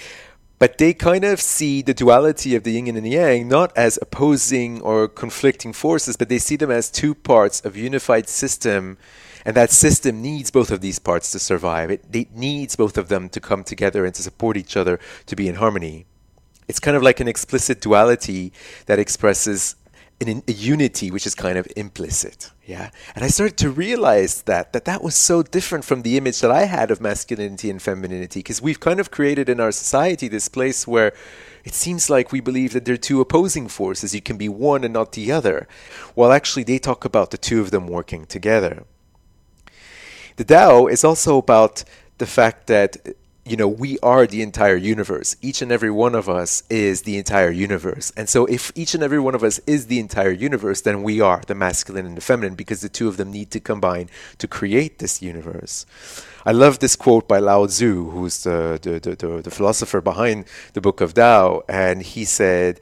But 0.58 0.78
they 0.78 0.93
kind 0.93 1.25
of 1.25 1.40
see 1.40 1.82
the 1.82 1.94
duality 1.94 2.56
of 2.56 2.64
the 2.64 2.72
yin 2.72 2.88
and 2.88 3.06
the 3.06 3.10
yang 3.10 3.49
not 3.49 3.76
as 3.76 3.99
opposing 4.02 4.81
or 4.81 5.06
conflicting 5.06 5.72
forces, 5.72 6.16
but 6.16 6.28
they 6.28 6.38
see 6.38 6.56
them 6.56 6.70
as 6.70 6.90
two 6.90 7.14
parts 7.14 7.60
of 7.60 7.76
unified 7.76 8.28
system 8.28 8.99
and 9.44 9.56
that 9.56 9.70
system 9.70 10.20
needs 10.20 10.50
both 10.50 10.70
of 10.70 10.82
these 10.82 10.98
parts 10.98 11.31
to 11.32 11.38
survive. 11.38 11.91
It, 11.91 12.05
it 12.12 12.36
needs 12.36 12.77
both 12.77 12.98
of 12.98 13.08
them 13.08 13.31
to 13.31 13.41
come 13.41 13.65
together 13.65 14.05
and 14.05 14.15
to 14.15 14.22
support 14.22 14.58
each 14.58 14.77
other 14.77 15.00
to 15.24 15.36
be 15.36 15.48
in 15.48 15.55
harmony. 15.55 16.05
It's 16.69 16.79
kind 16.79 16.96
of 16.96 17.03
like 17.03 17.19
an 17.20 17.29
explicit 17.29 17.81
duality 17.81 18.53
that 18.84 18.98
expresses 18.98 19.77
an, 20.20 20.43
a 20.48 20.53
unity 20.53 21.10
which 21.10 21.27
is 21.27 21.34
kind 21.34 21.56
of 21.56 21.67
implicit. 21.77 22.51
Yeah. 22.67 22.91
And 23.15 23.25
I 23.25 23.29
started 23.29 23.56
to 23.58 23.70
realize 23.70 24.43
that, 24.43 24.72
that 24.72 24.84
that 24.84 25.03
was 25.03 25.15
so 25.15 25.43
different 25.43 25.84
from 25.84 26.03
the 26.03 26.17
image 26.17 26.41
that 26.41 26.51
I 26.51 26.65
had 26.65 26.91
of 26.91 27.01
masculinity 27.01 27.70
and 27.70 27.81
femininity, 27.81 28.41
because 28.41 28.60
we've 28.60 28.81
kind 28.81 29.01
of 29.01 29.10
created 29.10 29.48
in 29.48 29.60
our 29.60 29.72
society 29.72 30.29
this 30.29 30.48
place 30.48 30.87
where 30.87 31.13
it 31.65 31.75
seems 31.75 32.10
like 32.10 32.32
we 32.32 32.41
believe 32.41 32.72
that 32.72 32.84
they're 32.84 32.96
two 32.96 33.20
opposing 33.20 33.69
forces. 33.69 34.15
You 34.15 34.20
can 34.20 34.37
be 34.37 34.48
one 34.48 34.84
and 34.84 34.93
not 34.93 35.13
the 35.13 35.31
other. 35.31 35.69
While 36.15 36.32
actually 36.32 36.65
they 36.65 36.79
talk 36.79 37.05
about 37.05 37.31
the 37.31 37.39
two 37.39 37.60
of 37.60 37.70
them 37.70 37.87
working 37.87 38.27
together. 38.27 38.84
The 40.37 40.44
Tao 40.44 40.87
is 40.87 41.05
also 41.05 41.39
about 41.39 41.84
the 42.19 42.27
fact 42.27 42.67
that 42.67 42.96
you 43.48 43.56
know 43.56 43.69
we 43.69 43.98
are 44.00 44.26
the 44.26 44.43
entire 44.43 44.76
universe. 44.76 45.36
Each 45.40 45.62
and 45.62 45.72
every 45.72 45.90
one 45.90 46.14
of 46.14 46.28
us 46.28 46.62
is 46.69 47.02
the 47.02 47.17
entire 47.17 47.50
universe. 47.50 48.12
And 48.17 48.28
so 48.28 48.46
if 48.46 48.72
each 48.74 48.94
and 48.94 49.02
every 49.02 49.19
one 49.19 49.34
of 49.34 49.43
us 49.43 49.58
is 49.67 49.86
the 49.86 49.98
entire 49.98 50.31
universe, 50.31 50.82
then 50.82 51.02
we 51.02 51.20
are 51.20 51.43
the 51.46 51.55
masculine 51.55 52.06
and 52.06 52.17
the 52.17 52.20
feminine 52.20 52.55
because 52.55 52.81
the 52.81 52.88
two 52.88 53.08
of 53.08 53.17
them 53.17 53.31
need 53.31 53.50
to 53.52 53.60
combine 53.60 54.10
to 54.38 54.46
create 54.46 54.98
this 54.98 55.22
universe. 55.22 55.86
I 56.44 56.52
love 56.52 56.78
this 56.78 56.96
quote 56.96 57.26
by 57.26 57.38
Lao 57.38 57.67
Tzu, 57.67 58.10
who's 58.10 58.43
the, 58.44 58.78
the, 58.81 59.00
the, 59.00 59.43
the 59.43 59.50
philosopher 59.50 60.00
behind 60.00 60.44
the 60.72 60.81
book 60.81 61.00
of 61.00 61.14
Tao, 61.14 61.62
and 61.69 62.02
he 62.02 62.24
said, 62.24 62.81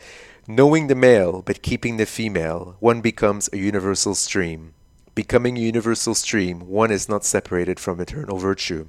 Knowing 0.49 0.87
the 0.87 0.95
male 0.95 1.43
but 1.43 1.63
keeping 1.63 1.97
the 1.97 2.07
female, 2.07 2.77
one 2.81 3.01
becomes 3.01 3.49
a 3.53 3.59
universal 3.59 4.15
stream 4.15 4.73
becoming 5.17 5.57
a 5.57 5.61
universal 5.61 6.15
stream, 6.15 6.69
one 6.69 6.93
is 6.93 7.09
not 7.09 7.25
separated 7.25 7.81
from 7.81 7.99
eternal 7.99 8.37
virtue. 8.37 8.87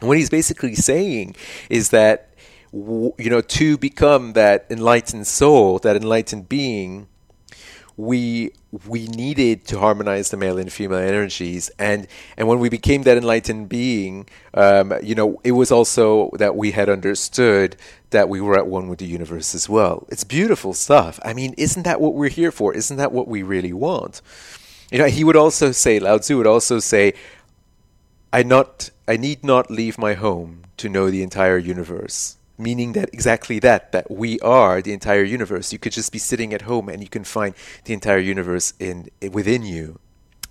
What 0.00 0.16
he's 0.18 0.30
basically 0.30 0.74
saying 0.74 1.36
is 1.70 1.90
that, 1.90 2.34
you 2.72 3.14
know, 3.18 3.40
to 3.40 3.78
become 3.78 4.34
that 4.34 4.66
enlightened 4.68 5.26
soul, 5.26 5.78
that 5.80 5.96
enlightened 5.96 6.48
being, 6.48 7.08
we 7.96 8.52
we 8.86 9.06
needed 9.06 9.64
to 9.66 9.78
harmonize 9.78 10.30
the 10.30 10.36
male 10.36 10.58
and 10.58 10.70
female 10.70 10.98
energies, 10.98 11.70
and 11.78 12.06
and 12.36 12.46
when 12.46 12.58
we 12.58 12.68
became 12.68 13.04
that 13.04 13.16
enlightened 13.16 13.70
being, 13.70 14.28
um, 14.52 14.92
you 15.02 15.14
know, 15.14 15.40
it 15.44 15.52
was 15.52 15.72
also 15.72 16.30
that 16.34 16.56
we 16.56 16.72
had 16.72 16.90
understood 16.90 17.76
that 18.10 18.28
we 18.28 18.40
were 18.40 18.58
at 18.58 18.66
one 18.66 18.88
with 18.88 18.98
the 18.98 19.06
universe 19.06 19.54
as 19.54 19.68
well. 19.68 20.06
It's 20.10 20.24
beautiful 20.24 20.74
stuff. 20.74 21.18
I 21.24 21.32
mean, 21.32 21.54
isn't 21.56 21.84
that 21.84 22.00
what 22.00 22.12
we're 22.14 22.28
here 22.28 22.52
for? 22.52 22.74
Isn't 22.74 22.98
that 22.98 23.12
what 23.12 23.28
we 23.28 23.42
really 23.42 23.72
want? 23.72 24.20
You 24.90 24.98
know, 24.98 25.06
he 25.06 25.24
would 25.24 25.36
also 25.36 25.72
say, 25.72 25.98
Lao 25.98 26.18
Tzu 26.18 26.36
would 26.36 26.46
also 26.46 26.78
say, 26.78 27.14
I 28.36 28.42
not 28.42 28.90
I 29.08 29.16
need 29.16 29.44
not 29.44 29.70
leave 29.70 29.96
my 29.96 30.12
home 30.12 30.64
to 30.76 30.90
know 30.90 31.10
the 31.10 31.22
entire 31.22 31.56
universe. 31.56 32.36
meaning 32.58 32.92
that 32.96 33.08
exactly 33.18 33.58
that 33.68 33.82
that 33.94 34.06
we 34.22 34.30
are 34.40 34.76
the 34.82 34.94
entire 34.98 35.26
universe. 35.36 35.66
You 35.74 35.80
could 35.82 35.96
just 36.00 36.12
be 36.16 36.18
sitting 36.30 36.50
at 36.56 36.68
home 36.70 36.86
and 36.92 36.98
you 37.04 37.10
can 37.16 37.24
find 37.36 37.52
the 37.86 37.94
entire 37.98 38.24
universe 38.34 38.66
in 38.88 38.96
within 39.38 39.62
you. 39.74 39.86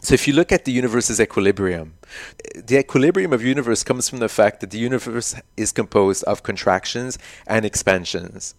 So 0.06 0.12
if 0.20 0.28
you 0.28 0.34
look 0.40 0.52
at 0.52 0.66
the 0.66 0.76
universe's 0.82 1.20
equilibrium 1.26 1.88
the 2.70 2.78
equilibrium 2.84 3.32
of 3.34 3.42
universe 3.56 3.82
comes 3.90 4.06
from 4.10 4.20
the 4.26 4.36
fact 4.40 4.56
that 4.62 4.72
the 4.72 4.84
universe 4.90 5.30
is 5.64 5.72
composed 5.82 6.24
of 6.32 6.48
contractions 6.50 7.12
and 7.54 7.62
expansions. 7.72 8.56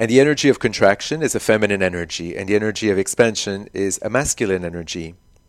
And 0.00 0.06
the 0.10 0.20
energy 0.24 0.48
of 0.52 0.58
contraction 0.66 1.18
is 1.26 1.34
a 1.34 1.46
feminine 1.50 1.82
energy 1.92 2.28
and 2.36 2.44
the 2.48 2.56
energy 2.62 2.88
of 2.92 2.96
expansion 3.04 3.58
is 3.86 3.94
a 4.08 4.10
masculine 4.18 4.64
energy 4.72 5.08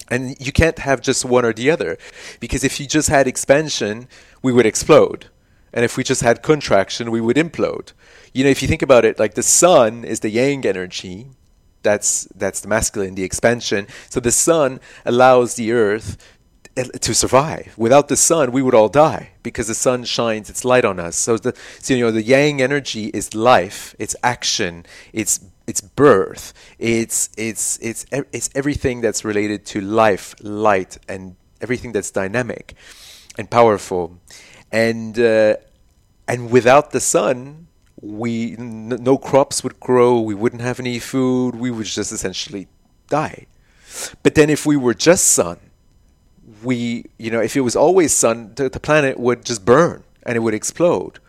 and 0.10 0.36
you 0.40 0.52
can't 0.52 0.80
have 0.80 1.02
just 1.02 1.24
one 1.26 1.46
or 1.46 1.54
the 1.54 1.70
other 1.70 1.98
because 2.40 2.64
if 2.64 2.80
you 2.80 2.88
just 2.88 3.10
had 3.10 3.28
expansion 3.28 4.08
we 4.42 4.52
would 4.52 4.66
explode 4.66 5.28
and 5.74 5.86
if 5.86 5.98
we 5.98 6.04
just 6.04 6.22
had 6.22 6.42
contraction, 6.42 7.12
we 7.12 7.22
would 7.22 7.38
implode. 7.38 7.94
You 8.34 8.44
know, 8.44 8.50
if 8.50 8.62
you 8.62 8.68
think 8.68 8.82
about 8.82 9.06
it, 9.06 9.20
like 9.20 9.36
the 9.36 9.44
sun 9.44 10.04
is 10.04 10.20
the 10.22 10.30
yang 10.30 10.66
energy, 10.66 11.28
that's 11.82 12.26
that's 12.36 12.62
the 12.62 12.68
masculine, 12.68 13.16
the 13.16 13.24
expansion. 13.24 13.88
So 14.10 14.20
the 14.20 14.32
sun 14.32 14.80
allows 15.06 15.56
the 15.56 15.72
earth 15.72 16.18
eh, 16.76 16.84
to 16.84 17.14
survive. 17.14 17.74
Without 17.78 18.08
the 18.08 18.18
sun, 18.18 18.52
we 18.52 18.62
would 18.62 18.76
all 18.76 18.90
die 18.90 19.32
because 19.44 19.68
the 19.68 19.76
sun 19.76 20.04
shines 20.04 20.50
its 20.50 20.66
light 20.66 20.86
on 20.86 21.00
us. 21.00 21.16
So 21.16 21.38
the 21.38 21.56
so, 21.80 21.94
you 21.94 22.06
know 22.06 22.12
the 22.12 22.24
yang 22.24 22.62
energy 22.62 23.08
is 23.08 23.34
life, 23.34 23.96
it's 24.00 24.16
action, 24.24 24.86
it's 25.14 25.40
it's 25.70 25.82
birth, 25.82 26.54
it's 26.80 27.30
it's 27.38 27.78
it's 27.90 28.06
it's 28.12 28.50
everything 28.56 29.02
that's 29.02 29.22
related 29.24 29.66
to 29.68 29.82
life, 29.82 30.36
light, 30.42 30.98
and 31.08 31.36
everything 31.62 31.92
that's 31.92 32.12
dynamic 32.12 32.76
and 33.38 33.50
powerful 33.50 34.20
and 34.72 35.20
uh, 35.20 35.56
and 36.28 36.52
without 36.52 36.92
the 36.92 37.00
sun, 37.00 37.68
we 38.02 38.56
n- 38.58 38.90
no 38.90 39.18
crops 39.18 39.64
would 39.64 39.80
grow. 39.80 40.20
We 40.20 40.36
wouldn't 40.36 40.62
have 40.62 40.80
any 40.80 41.00
food. 41.00 41.56
We 41.56 41.72
would 41.72 41.86
just 41.86 42.12
essentially 42.12 42.68
die. 43.08 43.48
But 44.24 44.36
then, 44.36 44.50
if 44.50 44.66
we 44.66 44.78
were 44.78 44.94
just 44.94 45.28
sun, 45.28 45.58
we 46.64 47.06
you 47.18 47.32
know 47.32 47.42
if 47.42 47.56
it 47.56 47.62
was 47.62 47.76
always 47.76 48.14
sun, 48.14 48.54
the, 48.56 48.70
the 48.70 48.80
planet 48.80 49.20
would 49.20 49.46
just 49.46 49.66
burn 49.66 50.04
and 50.24 50.36
it 50.36 50.40
would 50.40 50.54
explode. 50.54 51.20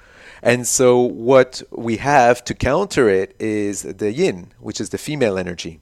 And 0.42 0.66
so, 0.66 0.98
what 1.00 1.62
we 1.70 1.98
have 1.98 2.42
to 2.44 2.54
counter 2.54 3.08
it 3.08 3.36
is 3.38 3.82
the 3.82 4.12
yin, 4.12 4.52
which 4.58 4.80
is 4.80 4.90
the 4.90 4.98
female 4.98 5.36
energy. 5.38 5.80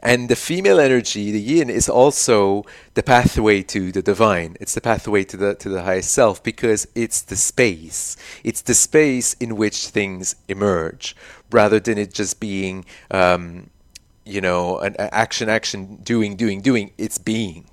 And 0.00 0.28
the 0.28 0.36
female 0.36 0.78
energy, 0.78 1.30
the 1.30 1.40
yin, 1.40 1.70
is 1.70 1.88
also 1.88 2.64
the 2.94 3.02
pathway 3.02 3.62
to 3.62 3.90
the 3.90 4.02
divine. 4.02 4.56
It's 4.60 4.74
the 4.74 4.80
pathway 4.80 5.24
to 5.24 5.36
the 5.36 5.54
to 5.54 5.68
the 5.68 5.82
highest 5.82 6.10
self 6.10 6.42
because 6.42 6.86
it's 6.94 7.22
the 7.22 7.36
space. 7.36 8.16
It's 8.44 8.62
the 8.62 8.74
space 8.74 9.34
in 9.34 9.56
which 9.56 9.88
things 9.88 10.36
emerge, 10.48 11.16
rather 11.50 11.80
than 11.80 11.98
it 11.98 12.12
just 12.12 12.40
being, 12.40 12.84
um, 13.10 13.70
you 14.24 14.40
know, 14.40 14.78
an 14.78 14.96
action, 14.98 15.48
action, 15.48 15.96
doing, 16.02 16.36
doing, 16.36 16.60
doing. 16.60 16.92
It's 16.98 17.18
being. 17.18 17.66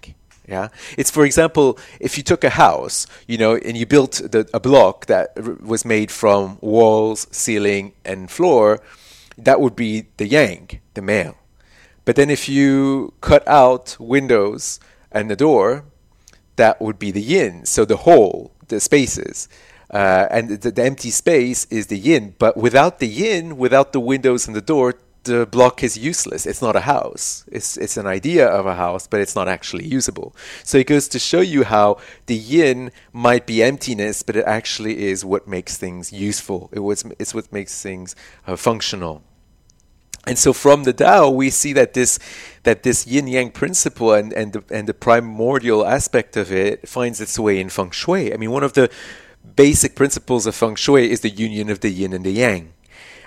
Yeah, 0.48 0.68
it's 0.98 1.10
for 1.10 1.26
example, 1.26 1.80
if 2.02 2.18
you 2.18 2.24
took 2.24 2.44
a 2.44 2.50
house, 2.50 3.08
you 3.28 3.38
know, 3.38 3.56
and 3.56 3.78
you 3.78 3.86
built 3.86 4.22
the, 4.32 4.50
a 4.54 4.60
block 4.60 5.06
that 5.06 5.32
r- 5.38 5.58
was 5.62 5.86
made 5.86 6.12
from 6.12 6.58
walls, 6.60 7.28
ceiling, 7.32 7.94
and 8.04 8.30
floor, 8.30 8.82
that 9.38 9.62
would 9.62 9.76
be 9.76 10.08
the 10.18 10.28
yang, 10.28 10.82
the 10.96 11.02
male. 11.02 11.38
But 12.06 12.18
then 12.18 12.30
if 12.30 12.50
you 12.50 13.14
cut 13.22 13.48
out 13.48 13.96
windows 14.00 14.80
and 15.12 15.30
the 15.30 15.36
door, 15.36 15.86
that 16.58 16.82
would 16.82 17.00
be 17.00 17.12
the 17.12 17.22
yin. 17.22 17.66
So 17.66 17.86
the 17.86 17.98
hole, 17.98 18.52
the 18.68 18.80
spaces. 18.80 19.48
Uh, 19.90 20.28
and 20.32 20.50
the, 20.50 20.72
the, 20.72 20.84
empty 20.84 21.12
space 21.12 21.66
is 21.66 21.88
the 21.88 21.98
yin. 21.98 22.36
But 22.40 22.58
without 22.58 23.00
the 23.00 23.08
yin, 23.08 23.58
without 23.58 23.94
the 23.94 24.00
windows 24.00 24.48
and 24.48 24.56
the 24.56 24.62
door, 24.62 24.96
the 25.24 25.46
block 25.46 25.84
is 25.84 25.98
useless. 25.98 26.46
It's 26.46 26.62
not 26.62 26.76
a 26.76 26.82
house. 26.82 27.46
It's, 27.52 27.78
it's 27.78 27.98
an 27.98 28.08
idea 28.08 28.48
of 28.48 28.66
a 28.66 28.76
house, 28.76 29.08
but 29.08 29.22
it's 29.22 29.36
not 29.36 29.48
actually 29.48 29.86
usable. 29.86 30.36
So 30.64 30.78
it 30.78 30.88
goes 30.88 31.08
to 31.10 31.20
show 31.20 31.42
you 31.42 31.64
how 31.64 31.98
the 32.26 32.36
yin 32.36 32.92
might 33.12 33.46
be 33.46 33.64
emptiness, 33.64 34.22
but 34.22 34.36
it 34.36 34.46
actually 34.46 35.06
is 35.06 35.24
what 35.24 35.48
makes 35.48 35.78
things 35.78 36.12
useful. 36.12 36.70
It 36.74 36.80
was, 36.80 37.06
it's 37.20 37.34
what 37.34 37.52
makes 37.52 37.82
things 37.82 38.16
uh, 38.48 38.56
functional. 38.56 39.24
And 40.26 40.40
so 40.40 40.54
from 40.54 40.84
the 40.84 40.94
Tao, 40.94 41.30
we 41.30 41.50
see 41.50 41.74
that 41.74 41.94
this 41.94 42.18
that 42.64 42.84
this 42.84 43.06
yin 43.06 43.28
yang 43.28 43.52
principle 43.52 44.14
and 44.14 44.32
and 44.32 44.54
the, 44.54 44.64
and 44.72 44.88
the 44.88 44.94
primordial 44.94 45.86
aspect 45.86 46.38
of 46.38 46.50
it 46.50 46.88
finds 46.88 47.20
its 47.20 47.38
way 47.38 47.60
in 47.60 47.68
feng 47.68 47.92
shui. 47.92 48.34
I 48.34 48.38
mean, 48.38 48.52
one 48.52 48.64
of 48.64 48.72
the 48.72 48.90
basic 49.56 49.96
principles 49.96 50.48
of 50.48 50.56
feng 50.56 50.76
shui 50.76 51.12
is 51.12 51.20
the 51.20 51.30
union 51.30 51.70
of 51.70 51.82
the 51.82 51.90
yin 51.90 52.14
and 52.14 52.26
the 52.26 52.32
yang. 52.32 52.73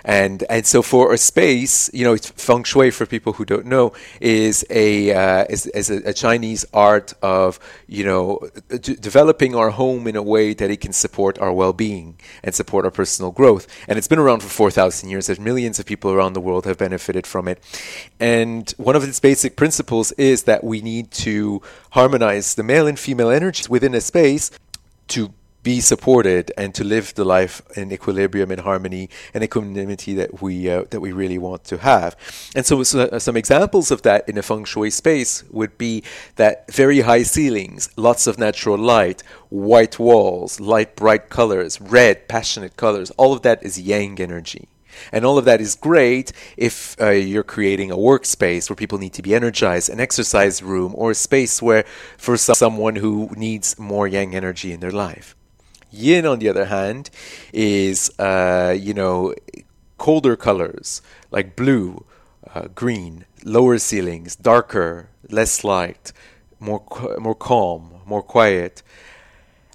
And 0.07 0.45
and 0.49 0.65
so 0.65 0.81
for 0.81 1.13
a 1.13 1.17
space, 1.17 1.89
you 1.93 2.05
know, 2.05 2.15
feng 2.15 2.63
shui 2.63 2.91
for 2.91 3.05
people 3.05 3.33
who 3.33 3.43
don't 3.43 3.65
know 3.65 3.91
is 4.21 4.65
a 4.69 5.13
uh, 5.13 5.45
is, 5.49 5.65
is 5.67 5.89
a, 5.89 5.97
a, 6.09 6.13
Chinese 6.13 6.65
art 6.73 7.13
of 7.21 7.59
you 7.87 8.05
know 8.05 8.39
d- 8.69 8.95
developing 8.95 9.53
our 9.53 9.71
home 9.71 10.07
in 10.07 10.15
a 10.15 10.23
way 10.23 10.53
that 10.53 10.71
it 10.71 10.79
can 10.79 10.93
support 10.93 11.37
our 11.39 11.51
well-being 11.51 12.17
and 12.41 12.55
support 12.55 12.85
our 12.85 12.91
personal 12.91 13.31
growth. 13.31 13.67
And 13.89 13.97
it's 13.97 14.07
been 14.07 14.17
around 14.17 14.39
for 14.43 14.47
four 14.47 14.71
thousand 14.71 15.09
years. 15.09 15.27
That 15.27 15.41
millions 15.41 15.77
of 15.77 15.85
people 15.85 16.13
around 16.13 16.33
the 16.33 16.41
world 16.41 16.63
have 16.63 16.77
benefited 16.77 17.27
from 17.27 17.49
it. 17.49 17.61
And 18.17 18.73
one 18.77 18.95
of 18.95 19.03
its 19.03 19.19
basic 19.19 19.57
principles 19.57 20.13
is 20.13 20.43
that 20.43 20.63
we 20.63 20.79
need 20.79 21.11
to 21.27 21.61
harmonize 21.91 22.55
the 22.55 22.63
male 22.63 22.87
and 22.87 22.97
female 22.97 23.29
energies 23.29 23.69
within 23.69 23.93
a 23.93 23.99
space 23.99 24.51
to 25.09 25.33
be 25.67 25.81
supported 25.81 26.49
and 26.57 26.73
to 26.73 26.81
live 26.85 27.13
the 27.15 27.25
life 27.25 27.61
in 27.75 27.91
equilibrium 27.91 28.49
and 28.51 28.61
harmony 28.61 29.09
and 29.33 29.43
equanimity 29.43 30.13
that 30.13 30.41
we 30.41 30.53
uh, 30.69 30.85
that 30.91 31.01
we 31.01 31.11
really 31.11 31.37
want 31.37 31.61
to 31.65 31.77
have. 31.91 32.15
And 32.55 32.65
so, 32.65 32.83
so, 32.83 33.01
uh, 33.01 33.19
some 33.19 33.35
examples 33.35 33.91
of 33.91 34.01
that 34.03 34.21
in 34.29 34.37
a 34.37 34.41
feng 34.41 34.63
shui 34.63 34.89
space 34.89 35.43
would 35.51 35.77
be 35.77 36.03
that 36.37 36.55
very 36.71 37.01
high 37.01 37.23
ceilings, 37.23 37.89
lots 37.97 38.27
of 38.27 38.39
natural 38.39 38.77
light, 38.77 39.19
white 39.49 39.99
walls, 39.99 40.51
light 40.61 40.95
bright 40.95 41.27
colors, 41.27 41.81
red 41.81 42.29
passionate 42.29 42.77
colors. 42.77 43.11
All 43.21 43.33
of 43.33 43.41
that 43.41 43.61
is 43.61 43.73
yang 43.77 44.21
energy. 44.21 44.69
And 45.11 45.25
all 45.25 45.37
of 45.37 45.45
that 45.49 45.59
is 45.59 45.75
great 45.75 46.31
if 46.55 46.95
uh, 47.01 47.09
you're 47.09 47.51
creating 47.55 47.91
a 47.91 47.97
workspace 47.97 48.69
where 48.69 48.75
people 48.83 48.99
need 48.99 49.15
to 49.19 49.21
be 49.21 49.35
energized, 49.35 49.89
an 49.89 49.99
exercise 49.99 50.63
room, 50.63 50.93
or 50.95 51.11
a 51.11 51.15
space 51.29 51.61
where 51.61 51.83
for 52.17 52.37
some, 52.37 52.55
someone 52.55 52.95
who 52.95 53.29
needs 53.35 53.77
more 53.77 54.07
yang 54.07 54.33
energy 54.33 54.71
in 54.71 54.79
their 54.79 54.95
life. 55.07 55.35
Yin, 55.91 56.25
on 56.25 56.39
the 56.39 56.49
other 56.49 56.65
hand, 56.65 57.09
is 57.53 58.11
uh, 58.19 58.75
you 58.77 58.93
know 58.93 59.33
colder 59.97 60.35
colors 60.35 61.01
like 61.31 61.55
blue, 61.55 62.05
uh, 62.53 62.67
green, 62.75 63.25
lower 63.43 63.77
ceilings, 63.77 64.35
darker, 64.35 65.09
less 65.29 65.63
light, 65.63 66.11
more 66.59 66.83
more 67.19 67.35
calm, 67.35 68.01
more 68.05 68.23
quiet, 68.23 68.83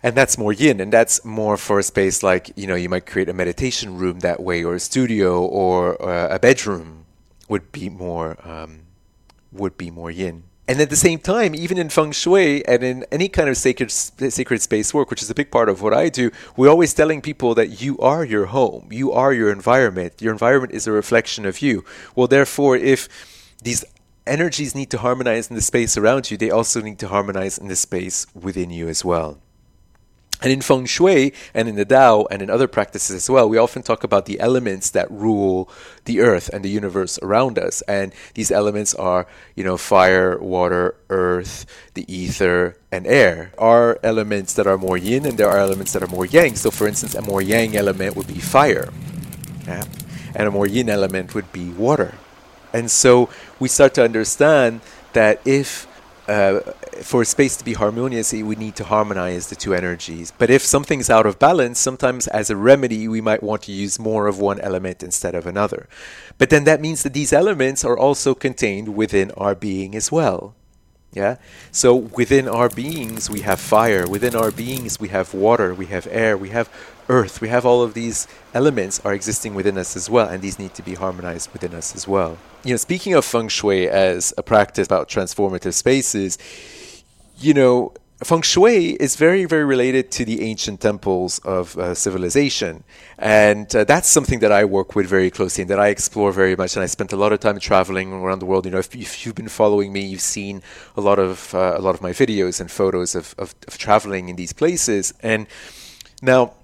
and 0.03 0.15
that's 0.17 0.37
more 0.37 0.53
yin, 0.53 0.81
and 0.81 0.93
that's 0.93 1.25
more 1.25 1.57
for 1.57 1.79
a 1.79 1.83
space 1.83 2.23
like 2.23 2.53
you 2.57 2.67
know 2.67 2.75
you 2.75 2.89
might 2.89 3.07
create 3.07 3.29
a 3.29 3.35
meditation 3.35 3.97
room 3.99 4.21
that 4.21 4.41
way, 4.41 4.65
or 4.65 4.75
a 4.75 4.81
studio, 4.81 5.43
or 5.45 6.01
uh, 6.03 6.35
a 6.35 6.39
bedroom 6.39 7.05
would 7.49 7.73
be 7.73 7.89
more 7.89 8.37
um, 8.49 8.81
would 9.53 9.77
be 9.77 9.91
more 9.91 10.11
yin. 10.11 10.45
And 10.73 10.81
at 10.81 10.89
the 10.89 10.97
same 10.97 11.19
time, 11.19 11.55
even 11.55 11.77
in 11.77 11.91
feng 11.91 12.13
shui 12.13 12.67
and 12.67 12.83
in 12.83 13.05
any 13.13 13.29
kind 13.29 13.51
of 13.51 13.59
sacred 13.59 13.91
sacred 13.91 14.63
space 14.63 14.95
work, 14.95 15.11
which 15.11 15.21
is 15.21 15.29
a 15.29 15.35
big 15.35 15.51
part 15.51 15.69
of 15.69 15.83
what 15.83 15.93
I 15.93 16.09
do, 16.09 16.31
we're 16.57 16.71
always 16.71 16.95
telling 16.95 17.21
people 17.21 17.55
that 17.57 17.83
you 17.83 17.99
are 17.99 18.25
your 18.25 18.47
home, 18.47 18.89
you 18.91 19.13
are 19.13 19.35
your 19.35 19.53
environment. 19.53 20.23
Your 20.23 20.33
environment 20.33 20.73
is 20.73 20.87
a 20.87 20.93
reflection 20.93 21.45
of 21.45 21.61
you. 21.61 21.85
Well, 22.17 22.27
therefore, 22.27 22.75
if 22.79 23.07
these 23.63 23.85
energies 24.27 24.75
need 24.75 24.89
to 24.93 24.99
harmonize 25.05 25.51
in 25.51 25.57
the 25.57 25.61
space 25.61 25.99
around 25.99 26.31
you, 26.31 26.39
they 26.39 26.51
also 26.51 26.81
need 26.81 26.99
to 27.01 27.09
harmonize 27.09 27.59
in 27.59 27.69
the 27.69 27.77
space 27.77 28.27
within 28.33 28.71
you 28.71 28.89
as 28.89 29.05
well. 29.05 29.43
And 30.43 30.51
in 30.51 30.61
feng 30.61 30.87
shui 30.87 31.33
and 31.55 31.69
in 31.69 31.77
the 31.77 31.85
Tao 31.85 32.27
and 32.31 32.43
in 32.43 32.51
other 32.51 32.67
practices 32.67 33.15
as 33.15 33.31
well, 33.31 33.49
we 33.49 33.59
often 33.59 33.83
talk 33.83 34.03
about 34.03 34.27
the 34.27 34.41
elements 34.41 34.91
that 34.91 35.09
rule 35.11 35.71
the 36.05 36.21
earth 36.21 36.51
and 36.53 36.65
the 36.65 36.69
universe 36.69 37.17
around 37.23 37.59
us. 37.59 37.81
And 37.83 38.13
these 38.35 38.51
elements 38.51 38.93
are, 38.95 39.29
you 39.55 39.63
know, 39.63 39.77
fire, 39.77 40.37
water, 40.39 40.97
earth, 41.11 41.65
the 41.95 42.13
ether, 42.13 42.77
and 42.91 43.07
air. 43.07 43.53
Are 43.57 44.01
elements 44.03 44.55
that 44.55 44.67
are 44.67 44.77
more 44.77 44.99
yin 44.99 45.25
and 45.25 45.39
there 45.39 45.49
are 45.49 45.59
elements 45.59 45.93
that 45.93 46.03
are 46.03 46.09
more 46.09 46.27
yang. 46.27 46.57
So, 46.57 46.73
for 46.73 46.89
instance, 46.89 47.15
a 47.15 47.23
more 47.23 47.41
yang 47.41 47.77
element 47.77 48.17
would 48.17 48.27
be 48.27 48.41
fire, 48.41 48.89
yeah? 49.65 49.85
and 50.35 50.49
a 50.49 50.51
more 50.51 50.67
yin 50.67 50.89
element 50.89 51.37
would 51.37 51.53
be 51.53 51.71
water. 51.71 52.15
And 52.73 52.91
so 52.91 53.29
we 53.61 53.69
start 53.69 53.95
to 53.95 54.03
understand 54.03 54.81
that 55.13 55.41
if 55.45 55.87
uh, 56.29 56.61
for 57.03 57.25
space 57.25 57.57
to 57.57 57.65
be 57.65 57.75
harmonious, 57.75 58.33
we 58.33 58.57
need 58.57 58.77
to 58.77 58.85
harmonize 58.85 59.49
the 59.49 59.57
two 59.57 59.75
energies. 59.75 60.33
But 60.37 60.51
if 60.51 60.63
something's 60.63 61.11
out 61.11 61.27
of 61.27 61.39
balance, 61.39 61.79
sometimes 61.79 62.29
as 62.29 62.51
a 62.51 62.57
remedy, 62.57 63.09
we 63.09 63.21
might 63.21 63.43
want 63.43 63.63
to 63.63 63.73
use 63.73 63.99
more 63.99 64.27
of 64.27 64.39
one 64.39 64.61
element 64.61 65.03
instead 65.03 65.35
of 65.35 65.47
another. 65.47 65.89
But 66.39 66.51
then 66.51 66.65
that 66.65 66.81
means 66.81 67.03
that 67.03 67.13
these 67.13 67.33
elements 67.33 67.85
are 67.85 67.99
also 67.99 68.35
contained 68.35 68.95
within 68.95 69.31
our 69.33 69.55
being 69.55 69.95
as 69.95 70.13
well. 70.13 70.55
Yeah. 71.13 71.37
So 71.71 71.95
within 71.95 72.49
our 72.49 72.71
beings, 72.71 73.29
we 73.29 73.41
have 73.41 73.61
fire. 73.61 74.09
Within 74.09 74.35
our 74.35 74.51
beings, 74.51 74.99
we 74.99 75.09
have 75.09 75.35
water. 75.35 75.75
We 75.75 75.87
have 75.87 76.09
air. 76.11 76.39
We 76.39 76.49
have 76.51 76.71
earth. 77.09 77.41
We 77.41 77.49
have 77.49 77.67
all 77.67 77.83
of 77.83 77.93
these 77.95 78.27
elements 78.55 79.01
are 79.05 79.13
existing 79.13 79.55
within 79.55 79.77
us 79.77 79.97
as 79.97 80.09
well, 80.09 80.29
and 80.29 80.43
these 80.43 80.59
need 80.59 80.75
to 80.75 80.83
be 80.83 80.95
harmonized 80.95 81.53
within 81.53 81.75
us 81.75 81.95
as 81.95 82.09
well. 82.09 82.39
You 82.65 82.73
know, 82.73 82.77
speaking 82.77 83.13
of 83.15 83.25
feng 83.25 83.49
shui 83.49 83.89
as 83.89 84.33
a 84.39 84.43
practice 84.43 84.87
about 84.87 85.09
transformative 85.09 85.75
spaces, 85.75 86.39
you 87.39 87.53
know, 87.53 87.93
feng 88.25 88.43
shui 88.43 88.91
is 89.01 89.17
very, 89.17 89.45
very 89.45 89.65
related 89.65 90.11
to 90.13 90.25
the 90.25 90.43
ancient 90.43 90.81
temples 90.81 91.39
of 91.41 91.77
uh, 91.77 91.95
civilization. 91.95 92.85
And 93.19 93.75
uh, 93.75 93.85
that's 93.85 94.09
something 94.09 94.41
that 94.41 94.53
I 94.53 94.65
work 94.65 94.95
with 94.95 95.07
very 95.07 95.31
closely 95.31 95.63
and 95.63 95.71
that 95.71 95.81
I 95.81 95.89
explore 95.89 96.33
very 96.33 96.57
much. 96.57 96.77
And 96.77 96.83
I 96.83 96.87
spent 96.87 97.13
a 97.13 97.17
lot 97.17 97.33
of 97.33 97.41
time 97.41 97.59
traveling 97.59 98.13
around 98.13 98.41
the 98.41 98.47
world. 98.47 98.65
You 98.65 98.73
know, 98.73 98.79
if, 98.79 98.95
if 98.95 99.25
you've 99.25 99.35
been 99.35 99.49
following 99.49 99.93
me, 99.93 100.01
you've 100.01 100.21
seen 100.21 100.63
a 100.97 101.01
lot 101.01 101.19
of, 101.19 101.55
uh, 101.55 101.75
a 101.77 101.81
lot 101.81 101.95
of 101.95 102.03
my 102.03 102.13
videos 102.13 102.61
and 102.61 102.71
photos 102.71 103.15
of, 103.15 103.35
of, 103.39 103.55
of 103.67 103.79
traveling 103.79 104.29
in 104.29 104.37
these 104.37 104.53
places. 104.53 105.15
And 105.21 105.47
now, 106.21 106.55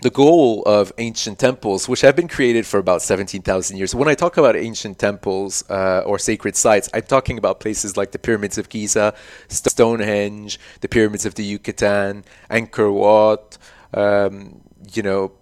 the 0.00 0.10
goal 0.10 0.62
of 0.64 0.92
ancient 0.98 1.38
temples, 1.38 1.88
which 1.88 2.02
have 2.02 2.14
been 2.14 2.28
created 2.28 2.66
for 2.66 2.78
about 2.78 3.02
17,000 3.02 3.76
years. 3.76 3.94
When 3.94 4.08
I 4.08 4.14
talk 4.14 4.36
about 4.36 4.54
ancient 4.54 4.98
temples 4.98 5.68
uh, 5.68 6.02
or 6.06 6.18
sacred 6.18 6.56
sites, 6.56 6.88
I'm 6.94 7.02
talking 7.02 7.36
about 7.36 7.58
places 7.60 7.96
like 7.96 8.12
the 8.12 8.18
pyramids 8.18 8.58
of 8.58 8.68
Giza, 8.68 9.14
Stonehenge, 9.48 10.60
the 10.80 10.88
pyramids 10.88 11.26
of 11.26 11.34
the 11.34 11.44
Yucatan, 11.44 12.24
Angkor 12.50 12.92
Wat, 12.92 13.58
um, 13.92 14.60
you 14.92 15.02
know, 15.02 15.32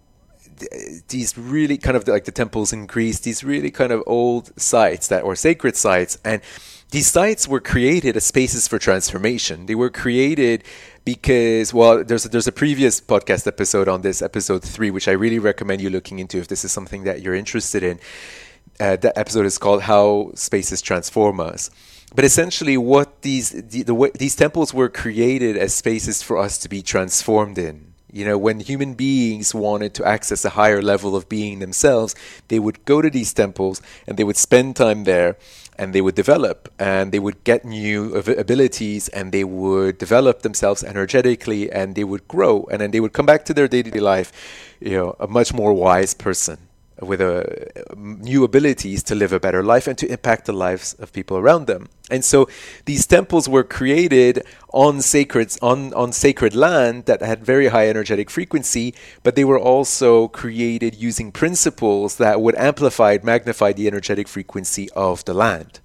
these 1.09 1.37
really 1.37 1.77
kind 1.77 1.97
of 1.97 2.09
like 2.09 2.25
the 2.25 2.33
temples 2.33 2.73
in 2.73 2.87
Greece, 2.87 3.21
these 3.21 3.45
really 3.45 3.71
kind 3.71 3.93
of 3.93 4.03
old 4.07 4.59
sites 4.59 5.09
that 5.09 5.27
were 5.27 5.37
sacred 5.37 5.77
sites. 5.77 6.17
And 6.25 6.41
these 6.93 7.09
sites 7.09 7.47
were 7.47 7.61
created 7.61 8.17
as 8.17 8.25
spaces 8.25 8.69
for 8.69 8.79
transformation. 8.79 9.67
They 9.67 9.75
were 9.75 9.91
created 9.91 10.65
because 11.07 11.73
well 11.73 12.03
there's 12.03 12.27
a, 12.27 12.29
there's 12.29 12.49
a 12.49 12.53
previous 12.53 13.01
podcast 13.01 13.47
episode 13.47 13.87
on 13.89 14.03
this 14.03 14.21
episode 14.21 14.63
3 14.63 14.91
which 14.91 15.07
I 15.07 15.13
really 15.13 15.39
recommend 15.39 15.81
you 15.81 15.89
looking 15.89 16.19
into 16.19 16.39
if 16.39 16.49
this 16.49 16.65
is 16.65 16.73
something 16.73 17.05
that 17.05 17.23
you're 17.23 17.35
interested 17.35 17.83
in. 17.83 18.01
Uh, 18.79 18.97
that 18.97 19.17
episode 19.17 19.47
is 19.47 19.57
called 19.57 19.83
how 19.83 20.33
spaces 20.35 20.83
transform 20.83 21.41
us. 21.41 21.71
But 22.15 22.25
essentially 22.25 22.77
what 22.77 23.23
these 23.23 23.51
the, 23.51 23.85
the 23.85 24.11
these 24.19 24.35
temples 24.35 24.75
were 24.75 24.89
created 24.89 25.57
as 25.57 25.73
spaces 25.73 26.23
for 26.23 26.37
us 26.37 26.59
to 26.59 26.69
be 26.69 26.83
transformed 26.83 27.57
in. 27.57 27.95
You 28.13 28.25
know, 28.25 28.39
when 28.39 28.61
human 28.61 28.95
beings 28.95 29.55
wanted 29.55 29.95
to 29.95 30.05
access 30.05 30.45
a 30.45 30.51
higher 30.51 30.83
level 30.83 31.15
of 31.15 31.29
being 31.29 31.59
themselves, 31.59 32.15
they 32.49 32.59
would 32.59 32.85
go 32.85 33.01
to 33.01 33.11
these 33.11 33.33
temples 33.33 33.81
and 34.07 34.17
they 34.17 34.25
would 34.25 34.37
spend 34.37 34.75
time 34.75 35.05
there 35.05 35.37
and 35.79 35.93
they 35.95 36.01
would 36.01 36.15
develop 36.15 36.73
and 36.79 37.13
they 37.13 37.19
would 37.19 37.43
get 37.45 37.65
new 37.65 38.15
abilities 38.15 39.09
and 39.09 39.33
they 39.33 39.45
would 39.45 39.99
develop 39.99 40.43
themselves 40.43 40.83
energetically 40.83 41.71
and 41.71 41.95
they 41.95 42.05
would 42.05 42.27
grow 42.29 42.67
and 42.71 42.81
then 42.81 42.91
they 42.91 43.01
would 43.01 43.13
come 43.13 43.27
back 43.27 43.45
to 43.45 43.55
their 43.55 43.69
day-to-day 43.69 44.01
life, 44.01 44.33
you 44.81 44.97
know, 44.97 45.17
a 45.21 45.27
much 45.27 45.53
more 45.53 45.73
wise 45.73 46.15
person 46.15 46.59
with 47.01 47.21
a, 47.21 47.69
new 47.97 48.45
abilities 48.45 49.03
to 49.05 49.15
live 49.15 49.33
a 49.33 49.41
better 49.41 49.63
life 49.63 49.87
and 49.87 49.99
to 49.99 50.11
impact 50.11 50.47
the 50.47 50.53
lives 50.53 50.95
of 50.95 51.13
people 51.13 51.37
around 51.37 51.67
them. 51.67 51.89
And 52.11 52.25
so 52.25 52.49
these 52.85 53.07
temples 53.07 53.49
were 53.49 53.65
created 53.65 54.45
on 54.73 55.01
sacred 55.01 55.57
on, 55.61 55.93
on 55.95 56.13
sacred 56.13 56.55
land 56.55 57.07
that 57.07 57.21
had 57.21 57.45
very 57.45 57.69
high 57.69 57.89
energetic 57.89 58.31
frequency, 58.31 58.95
but 59.23 59.35
they 59.35 59.45
were 59.45 59.59
also 59.59 60.29
created 60.29 60.95
using 60.95 61.33
principles 61.33 62.17
that 62.17 62.41
would 62.41 62.55
amplify, 62.57 63.19
magnify 63.23 63.73
the 63.73 63.87
energetic 63.87 64.29
frequency 64.29 64.89
of 64.91 65.25
the 65.25 65.35
land. 65.35 65.81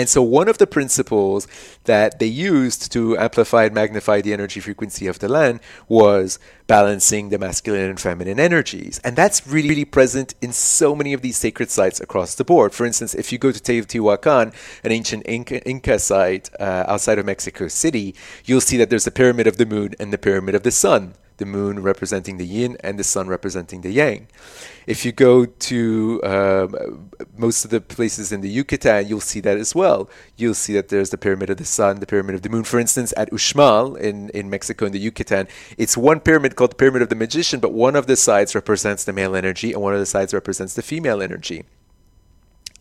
And 0.00 0.08
so, 0.08 0.22
one 0.22 0.48
of 0.48 0.56
the 0.56 0.66
principles 0.66 1.46
that 1.84 2.20
they 2.20 2.26
used 2.26 2.90
to 2.92 3.18
amplify 3.18 3.64
and 3.64 3.74
magnify 3.74 4.22
the 4.22 4.32
energy 4.32 4.58
frequency 4.58 5.06
of 5.06 5.18
the 5.18 5.28
land 5.28 5.60
was 5.88 6.38
balancing 6.66 7.28
the 7.28 7.38
masculine 7.38 7.90
and 7.90 8.00
feminine 8.00 8.40
energies. 8.40 8.98
And 9.04 9.14
that's 9.14 9.46
really, 9.46 9.68
really 9.68 9.84
present 9.84 10.34
in 10.40 10.54
so 10.54 10.96
many 10.96 11.12
of 11.12 11.20
these 11.20 11.36
sacred 11.36 11.70
sites 11.70 12.00
across 12.00 12.34
the 12.34 12.44
board. 12.44 12.72
For 12.72 12.86
instance, 12.86 13.14
if 13.14 13.30
you 13.30 13.36
go 13.36 13.52
to 13.52 13.60
Teotihuacan, 13.60 14.54
an 14.82 14.90
ancient 14.90 15.24
Inca, 15.28 15.62
Inca 15.68 15.98
site 15.98 16.48
uh, 16.58 16.84
outside 16.88 17.18
of 17.18 17.26
Mexico 17.26 17.68
City, 17.68 18.14
you'll 18.46 18.62
see 18.62 18.78
that 18.78 18.88
there's 18.88 19.04
the 19.04 19.10
Pyramid 19.10 19.46
of 19.46 19.58
the 19.58 19.66
Moon 19.66 19.94
and 20.00 20.14
the 20.14 20.18
Pyramid 20.18 20.54
of 20.54 20.62
the 20.62 20.70
Sun 20.70 21.12
the 21.40 21.46
moon 21.46 21.82
representing 21.82 22.36
the 22.36 22.46
yin 22.46 22.76
and 22.84 22.96
the 22.98 23.02
sun 23.04 23.26
representing 23.26 23.80
the 23.80 23.90
yang. 23.90 24.28
If 24.86 25.04
you 25.04 25.10
go 25.10 25.46
to 25.46 26.20
um, 26.22 27.10
most 27.36 27.64
of 27.64 27.70
the 27.72 27.80
places 27.80 28.30
in 28.30 28.40
the 28.40 28.48
Yucatan, 28.48 29.08
you'll 29.08 29.20
see 29.20 29.40
that 29.40 29.58
as 29.58 29.74
well. 29.74 30.08
You'll 30.36 30.54
see 30.54 30.74
that 30.74 30.88
there's 30.88 31.10
the 31.10 31.18
pyramid 31.18 31.50
of 31.50 31.56
the 31.56 31.64
sun, 31.64 31.98
the 31.98 32.06
pyramid 32.06 32.36
of 32.36 32.42
the 32.42 32.48
moon. 32.48 32.62
For 32.62 32.78
instance, 32.78 33.12
at 33.16 33.30
Uxmal 33.32 33.98
in, 33.98 34.30
in 34.30 34.48
Mexico, 34.48 34.86
in 34.86 34.92
the 34.92 35.00
Yucatan, 35.00 35.48
it's 35.76 35.96
one 35.96 36.20
pyramid 36.20 36.54
called 36.54 36.72
the 36.72 36.76
Pyramid 36.76 37.02
of 37.02 37.08
the 37.08 37.16
Magician, 37.16 37.58
but 37.58 37.72
one 37.72 37.96
of 37.96 38.06
the 38.06 38.16
sides 38.16 38.54
represents 38.54 39.02
the 39.04 39.12
male 39.12 39.34
energy 39.34 39.72
and 39.72 39.82
one 39.82 39.94
of 39.94 40.00
the 40.00 40.06
sides 40.06 40.32
represents 40.32 40.74
the 40.74 40.82
female 40.82 41.20
energy. 41.20 41.64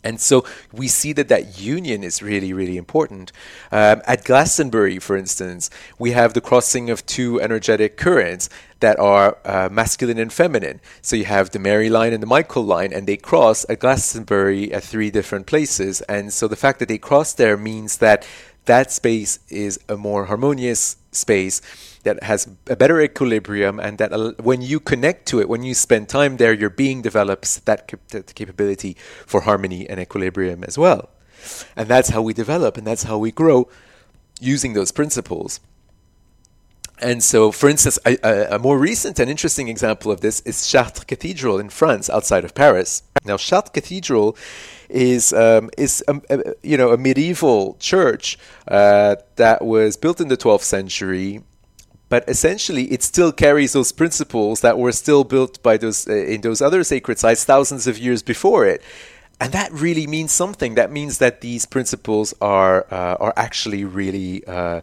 And 0.04 0.20
so 0.20 0.46
we 0.72 0.88
see 0.88 1.12
that 1.14 1.28
that 1.28 1.60
union 1.60 2.04
is 2.04 2.22
really, 2.22 2.54
really 2.54 2.78
important. 2.78 3.32
Um, 3.72 4.02
at 4.08 4.24
Glastonbury, 4.24 4.98
for 5.00 5.18
instance, 5.18 5.70
we 5.98 6.12
have 6.12 6.34
the 6.34 6.42
crossing 6.42 6.90
of 6.90 7.06
two 7.06 7.42
energetic 7.42 7.98
currents 7.98 8.50
that 8.80 8.98
are 8.98 9.38
uh, 9.44 9.68
masculine 9.70 10.18
and 10.18 10.32
feminine. 10.32 10.80
So 11.02 11.18
you 11.18 11.26
have 11.26 11.50
the 11.50 11.60
Mary 11.60 11.90
line 11.90 12.14
and 12.14 12.24
the 12.24 12.28
Michael 12.28 12.64
line, 12.64 12.94
and 12.94 13.08
they 13.08 13.18
cross 13.18 13.66
at 13.68 13.80
Glastonbury 13.80 14.72
at 14.72 14.84
three 14.84 15.12
different 15.12 15.48
places. 15.48 16.02
And 16.02 16.32
so 16.32 16.48
the 16.48 16.56
fact 16.56 16.80
that 16.80 16.88
they 16.88 16.98
cross 16.98 17.34
there 17.34 17.58
means 17.58 17.98
that 17.98 18.26
that 18.66 18.92
space 18.92 19.40
is 19.50 19.80
a 19.90 19.98
more 19.98 20.26
harmonious 20.26 20.96
space 21.12 21.62
that 22.04 22.24
has 22.24 22.48
a 22.68 22.76
better 22.76 23.02
equilibrium 23.02 23.80
and 23.80 23.98
that 23.98 24.14
uh, 24.14 24.34
when 24.42 24.62
you 24.62 24.80
connect 24.80 25.26
to 25.28 25.40
it 25.40 25.50
when 25.50 25.64
you 25.64 25.74
spend 25.74 26.08
time 26.08 26.38
there 26.38 26.54
your 26.54 26.70
being 26.70 27.02
develops 27.02 27.60
that, 27.60 27.92
that 28.10 28.34
capability 28.36 28.96
for 29.26 29.42
harmony 29.42 29.90
and 29.90 30.00
equilibrium 30.00 30.64
as 30.64 30.78
well 30.78 31.10
and 31.76 31.88
that's 31.88 32.10
how 32.10 32.22
we 32.22 32.34
develop 32.34 32.78
and 32.78 32.86
that's 32.88 33.04
how 33.04 33.18
we 33.18 33.32
grow 33.32 33.68
using 34.40 34.74
those 34.74 34.92
principles 34.92 35.60
and 37.02 37.24
so, 37.24 37.52
for 37.52 37.70
instance, 37.70 37.98
a, 38.06 38.18
a, 38.24 38.56
a, 38.56 38.60
more 38.60 38.78
recent 38.78 39.20
and 39.20 39.30
interesting 39.30 39.70
example 39.70 40.12
of 40.12 40.22
this 40.22 40.42
is 40.42 40.68
Chartres 40.68 41.06
Cathedral 41.06 41.58
in 41.58 41.70
France, 41.70 42.10
outside 42.10 42.44
of 42.44 42.54
Paris. 42.54 43.04
Now, 43.24 43.38
Chartres 43.38 43.72
Cathedral 43.72 44.36
is 44.90 45.32
um, 45.34 45.70
is 45.78 46.04
a, 46.08 46.20
a, 46.30 46.56
you 46.64 46.76
know 46.76 46.92
a 46.92 46.98
medieval 46.98 47.78
church 47.80 48.38
uh, 48.68 49.16
that 49.36 49.64
was 49.64 49.96
built 49.96 50.20
in 50.20 50.28
the 50.28 50.38
12th 50.38 50.62
century. 50.64 51.42
But 52.10 52.28
essentially, 52.28 52.86
it 52.86 53.04
still 53.04 53.32
carries 53.32 53.74
those 53.74 53.92
principles 53.92 54.62
that 54.62 54.80
were 54.80 54.92
still 54.92 55.24
built 55.24 55.62
by 55.62 55.78
those 55.78 56.08
uh, 56.08 56.14
in 56.14 56.42
those 56.42 56.60
other 56.60 56.84
sacred 56.84 57.20
sites 57.20 57.46
thousands 57.46 57.86
of 57.86 58.00
years 58.00 58.24
before 58.24 58.66
it, 58.66 58.82
and 59.40 59.54
that 59.54 59.72
really 59.72 60.08
means 60.08 60.32
something. 60.32 60.74
That 60.74 60.92
means 60.92 61.20
that 61.20 61.42
these 61.42 61.68
principles 61.68 62.34
are 62.42 62.88
uh, 62.90 63.16
are 63.20 63.34
actually 63.38 63.84
really 63.86 64.44
uh, 64.48 64.82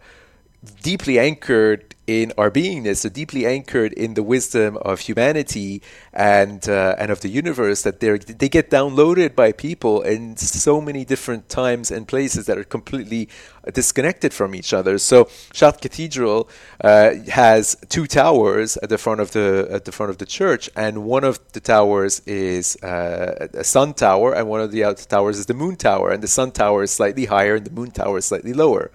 deeply 0.82 1.18
anchored 1.18 1.95
in 2.06 2.32
our 2.38 2.50
beingness, 2.50 2.98
so 2.98 3.08
deeply 3.08 3.46
anchored 3.46 3.92
in 3.92 4.14
the 4.14 4.22
wisdom 4.22 4.76
of 4.78 5.00
humanity 5.00 5.82
and 6.12 6.68
uh, 6.68 6.94
and 6.98 7.10
of 7.10 7.20
the 7.20 7.28
universe 7.28 7.82
that 7.82 8.00
they 8.00 8.18
they 8.18 8.48
get 8.48 8.70
downloaded 8.70 9.34
by 9.34 9.52
people 9.52 10.02
in 10.02 10.36
so 10.36 10.80
many 10.80 11.04
different 11.04 11.48
times 11.48 11.90
and 11.90 12.06
places 12.06 12.46
that 12.46 12.56
are 12.58 12.64
completely 12.64 13.28
disconnected 13.72 14.32
from 14.32 14.54
each 14.54 14.72
other. 14.72 14.98
So 14.98 15.28
Chartres 15.52 15.80
Cathedral 15.80 16.48
uh, 16.82 17.14
has 17.28 17.76
two 17.88 18.06
towers 18.06 18.76
at 18.78 18.88
the 18.88 18.98
front 18.98 19.20
of 19.20 19.32
the 19.32 19.68
at 19.70 19.84
the 19.84 19.92
front 19.92 20.10
of 20.10 20.18
the 20.18 20.26
church, 20.26 20.70
and 20.76 21.04
one 21.04 21.24
of 21.24 21.40
the 21.52 21.60
towers 21.60 22.20
is 22.26 22.76
uh, 22.82 23.48
a 23.54 23.64
sun 23.64 23.94
tower, 23.94 24.34
and 24.34 24.48
one 24.48 24.60
of 24.60 24.70
the 24.70 24.84
other 24.84 25.02
towers 25.02 25.38
is 25.38 25.46
the 25.46 25.54
moon 25.54 25.76
tower, 25.76 26.10
and 26.10 26.22
the 26.22 26.28
sun 26.28 26.52
tower 26.52 26.82
is 26.82 26.90
slightly 26.90 27.26
higher, 27.26 27.56
and 27.56 27.66
the 27.66 27.70
moon 27.70 27.90
tower 27.90 28.18
is 28.18 28.24
slightly 28.24 28.52
lower. 28.52 28.90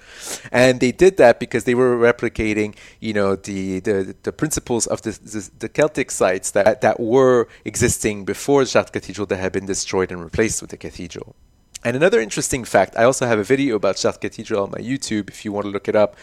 And 0.52 0.80
they 0.80 0.92
did 0.92 1.18
that 1.18 1.40
because 1.40 1.66
they 1.66 1.76
were 1.76 1.98
replicating, 1.98 2.76
you 3.02 3.14
know, 3.14 3.36
the 3.36 3.80
the, 3.82 4.16
the 4.24 4.32
principles 4.32 4.88
of 4.88 5.02
the, 5.02 5.12
the, 5.12 5.50
the 5.60 5.70
Celtic 5.70 6.12
sites 6.12 6.52
that 6.52 6.82
that 6.82 7.00
were 7.00 7.48
existing 7.66 8.24
before 8.24 8.64
Chartres 8.64 8.92
Cathedral 8.92 9.26
that 9.28 9.38
had 9.38 9.52
been 9.52 9.66
destroyed 9.66 10.12
and 10.12 10.24
replaced 10.24 10.62
with 10.62 10.70
the 10.70 10.78
cathedral. 10.78 11.36
And 11.84 11.98
another 11.98 12.22
interesting 12.22 12.64
fact, 12.64 12.96
I 12.96 13.04
also 13.04 13.26
have 13.26 13.40
a 13.40 13.44
video 13.44 13.76
about 13.76 13.96
Chartres 13.98 14.20
Cathedral 14.20 14.64
on 14.64 14.72
my 14.72 14.78
YouTube 14.78 15.30
if 15.30 15.44
you 15.44 15.52
want 15.52 15.66
to 15.66 15.72
look 15.72 15.88
it 15.90 15.96
up. 15.96 16.16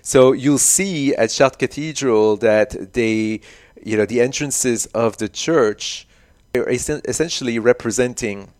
So 0.00 0.32
you'll 0.32 0.58
see 0.58 1.14
at 1.16 1.30
Chartres 1.30 1.58
Cathedral 1.58 2.36
that 2.36 2.92
they, 2.92 3.40
you 3.84 3.96
know, 3.96 4.06
the 4.06 4.20
entrances 4.20 4.86
of 4.86 5.16
the 5.16 5.28
church 5.28 6.06
are 6.54 6.68
essentially 6.68 7.58
representing 7.58 8.50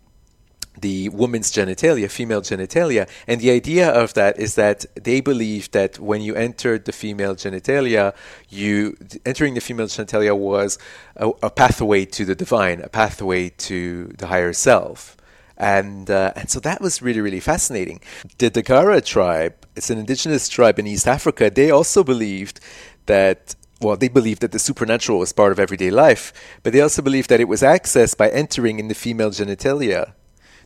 the 0.82 1.08
woman's 1.08 1.50
genitalia, 1.50 2.10
female 2.10 2.42
genitalia. 2.42 3.08
And 3.26 3.40
the 3.40 3.50
idea 3.50 3.88
of 3.90 4.14
that 4.14 4.38
is 4.38 4.54
that 4.56 4.84
they 4.94 5.20
believe 5.20 5.70
that 5.70 5.98
when 5.98 6.20
you 6.20 6.34
entered 6.34 6.84
the 6.84 6.92
female 6.92 7.34
genitalia, 7.34 8.14
you 8.50 8.96
entering 9.24 9.54
the 9.54 9.60
female 9.60 9.86
genitalia 9.86 10.36
was 10.36 10.78
a, 11.16 11.30
a 11.42 11.50
pathway 11.50 12.04
to 12.04 12.24
the 12.24 12.34
divine, 12.34 12.80
a 12.80 12.88
pathway 12.88 13.48
to 13.48 14.12
the 14.18 14.26
higher 14.26 14.52
self 14.52 15.16
and 15.58 16.10
uh, 16.10 16.32
and 16.34 16.50
so 16.50 16.58
that 16.60 16.80
was 16.80 17.02
really 17.02 17.20
really 17.20 17.38
fascinating. 17.40 18.00
The 18.38 18.50
Dagara 18.50 19.04
tribe 19.04 19.54
It's 19.76 19.90
an 19.90 19.98
indigenous 19.98 20.48
tribe 20.48 20.78
in 20.78 20.86
East 20.86 21.06
Africa. 21.06 21.50
They 21.50 21.70
also 21.70 22.02
believed 22.02 22.58
that 23.06 23.54
well, 23.80 23.96
they 23.96 24.08
believed 24.08 24.42
that 24.42 24.52
the 24.52 24.58
supernatural 24.58 25.18
was 25.18 25.32
part 25.32 25.52
of 25.52 25.58
everyday 25.58 25.90
life, 25.90 26.32
but 26.62 26.72
they 26.72 26.80
also 26.80 27.02
believed 27.02 27.28
that 27.30 27.40
it 27.40 27.48
was 27.48 27.62
accessed 27.62 28.16
by 28.16 28.28
entering 28.28 28.78
in 28.78 28.88
the 28.88 28.94
female 28.94 29.30
genitalia 29.30 30.12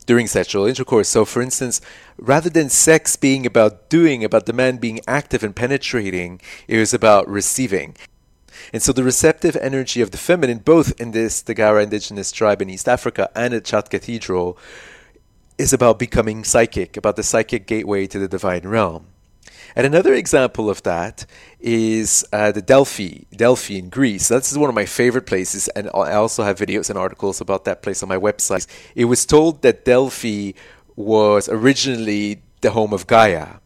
during 0.07 0.25
sexual 0.25 0.65
intercourse. 0.65 1.07
So, 1.07 1.23
for 1.25 1.43
instance, 1.43 1.79
rather 2.17 2.49
than 2.49 2.69
sex 2.69 3.15
being 3.15 3.45
about 3.45 3.89
doing, 3.89 4.23
about 4.23 4.47
the 4.47 4.53
man 4.53 4.77
being 4.77 5.01
active 5.07 5.43
and 5.43 5.55
penetrating, 5.55 6.41
it 6.67 6.79
was 6.79 6.93
about 6.95 7.29
receiving. 7.29 7.95
And 8.73 8.81
so 8.81 8.91
the 8.91 9.03
receptive 9.03 9.55
energy 9.57 10.01
of 10.01 10.09
the 10.09 10.17
feminine, 10.17 10.59
both 10.59 10.99
in 10.99 11.11
this 11.11 11.43
Dagara 11.43 11.83
indigenous 11.83 12.31
tribe 12.31 12.61
in 12.61 12.69
East 12.69 12.89
Africa 12.89 13.29
and 13.35 13.53
at 13.53 13.65
Chartres 13.65 13.89
Cathedral, 13.89 14.57
is 15.57 15.73
about 15.73 15.99
becoming 15.99 16.43
psychic, 16.43 16.97
about 16.97 17.15
the 17.15 17.23
psychic 17.23 17.67
gateway 17.67 18.07
to 18.07 18.17
the 18.17 18.27
divine 18.27 18.67
realm. 18.67 19.07
And 19.77 19.85
another 19.85 20.15
example 20.15 20.71
of 20.71 20.81
that 20.83 21.27
is 21.59 22.25
uh, 22.33 22.51
the 22.51 22.63
Delphi, 22.63 23.25
Delphi 23.31 23.75
in 23.75 23.89
Greece. 23.89 24.27
This 24.29 24.51
is 24.51 24.57
one 24.57 24.69
of 24.69 24.75
my 24.75 24.87
favorite 24.87 25.27
places, 25.27 25.67
and 25.67 25.87
I 25.93 26.13
also 26.13 26.41
have 26.41 26.57
videos 26.57 26.89
and 26.89 26.97
articles 26.97 27.41
about 27.41 27.65
that 27.65 27.83
place 27.83 28.01
on 28.01 28.09
my 28.09 28.17
website. 28.17 28.65
It 28.95 29.05
was 29.05 29.23
told 29.23 29.61
that 29.61 29.85
Delphi 29.85 30.53
was 30.95 31.47
originally 31.47 32.41
the 32.61 32.71
home 32.71 32.91
of 32.91 33.05
Gaia, 33.05 33.59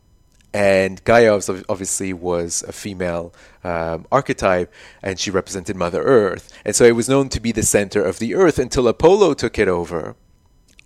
and 0.54 1.02
Gaia 1.06 1.40
obviously 1.70 2.12
was 2.12 2.62
a 2.68 2.74
female 2.74 3.34
um, 3.64 4.06
archetype, 4.12 4.70
and 5.02 5.18
she 5.18 5.32
represented 5.32 5.78
Mother 5.78 6.04
Earth. 6.04 6.52
And 6.66 6.76
so 6.76 6.84
it 6.84 6.98
was 6.98 7.08
known 7.08 7.30
to 7.30 7.40
be 7.40 7.54
the 7.54 7.64
center 7.64 8.04
of 8.04 8.20
the 8.20 8.36
Earth 8.36 8.60
until 8.60 8.90
Apollo 8.90 9.36
took 9.36 9.58
it 9.58 9.70
over 9.70 10.18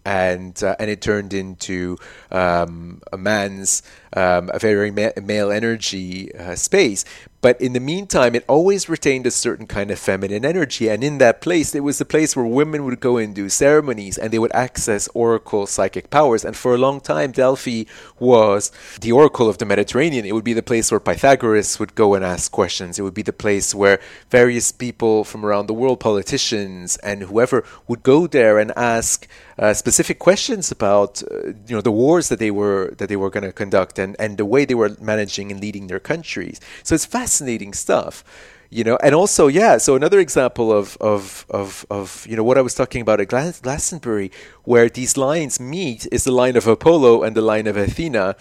and 0.06 0.64
uh, 0.64 0.76
and 0.80 0.90
it 0.90 1.02
turned 1.02 1.34
into 1.34 1.98
um, 2.32 3.02
a 3.12 3.18
man's 3.18 3.82
um, 4.16 4.50
a 4.54 4.60
very 4.60 4.92
ma- 4.92 5.12
male 5.22 5.52
energy 5.52 6.34
uh, 6.36 6.56
space. 6.56 7.06
But 7.42 7.62
in 7.62 7.74
the 7.74 7.80
meantime, 7.80 8.34
it 8.34 8.44
always 8.48 8.90
retained 8.90 9.28
a 9.28 9.32
certain 9.32 9.68
kind 9.68 9.92
of 9.92 10.00
feminine 10.00 10.44
energy, 10.44 10.90
and 10.90 11.04
in 11.04 11.20
that 11.20 11.42
place, 11.42 11.76
it 11.76 11.84
was 11.84 12.00
the 12.00 12.06
place 12.06 12.36
where 12.36 12.44
women 12.46 12.86
would 12.86 13.00
go 13.00 13.18
and 13.18 13.36
do 13.36 13.50
ceremonies, 13.50 14.18
and 14.18 14.34
they 14.34 14.40
would 14.40 14.56
access 14.56 15.08
oracle 15.14 15.68
psychic 15.68 16.10
powers. 16.10 16.44
And 16.44 16.58
for 16.58 16.74
a 16.74 16.80
long 16.80 17.00
time, 17.02 17.32
Delphi 17.32 17.84
was 18.18 18.72
the 19.00 19.12
oracle 19.12 19.48
of 19.48 19.60
the 19.60 19.66
Mediterranean. 19.66 20.26
It 20.26 20.34
would 20.34 20.44
be 20.44 20.54
the 20.54 20.64
place 20.64 20.90
where 20.90 21.00
Pythagoras 21.00 21.80
would 21.80 21.94
go 21.94 22.16
and 22.16 22.26
ask 22.26 22.52
questions. 22.52 22.98
It 22.98 23.04
would 23.04 23.14
be 23.14 23.22
the 23.22 23.32
place 23.32 23.76
where 23.76 24.00
various 24.32 24.72
people 24.72 25.24
from 25.24 25.46
around 25.46 25.68
the 25.68 25.76
world, 25.76 26.00
politicians 26.00 26.98
and 26.98 27.22
whoever, 27.22 27.64
would 27.88 28.02
go 28.02 28.26
there 28.26 28.58
and 28.58 28.72
ask 28.76 29.28
uh, 29.58 29.74
specific 29.74 30.20
questions 30.20 30.72
about 30.72 31.24
uh, 31.32 31.48
you 31.68 31.76
know 31.76 31.82
the 31.82 31.92
wars 31.92 32.30
that 32.30 32.40
they 32.40 32.52
were 32.52 32.94
that 32.98 33.08
they 33.08 33.16
were 33.16 33.30
going 33.30 33.44
to 33.44 33.54
conduct 33.54 33.98
and, 34.06 34.16
and 34.20 34.38
the 34.38 34.46
way 34.46 34.64
they 34.66 34.76
were 34.76 34.96
managing 35.02 35.52
and 35.52 35.60
leading 35.60 35.88
their 35.88 36.00
countries. 36.00 36.62
So 36.84 36.96
it's 36.96 37.06
fascinating 37.06 37.74
stuff. 37.74 38.24
You 38.70 38.84
know, 38.84 38.98
and 39.06 39.14
also, 39.14 39.48
yeah. 39.48 39.78
So 39.78 39.96
another 39.96 40.20
example 40.20 40.68
of 40.80 40.98
of 41.00 41.46
of, 41.50 41.86
of 41.90 42.26
you 42.30 42.36
know 42.38 42.44
what 42.50 42.58
I 42.58 42.62
was 42.62 42.74
talking 42.74 43.02
about 43.02 43.22
at 43.22 43.28
Glastonbury, 43.28 44.30
where 44.72 44.90
these 44.90 45.14
lines 45.18 45.60
meet, 45.60 46.08
is 46.12 46.24
the 46.24 46.32
line 46.32 46.56
of 46.58 46.66
Apollo 46.68 47.24
and 47.24 47.36
the 47.36 47.46
line 47.54 47.68
of 47.68 47.78
Athena, 47.78 48.36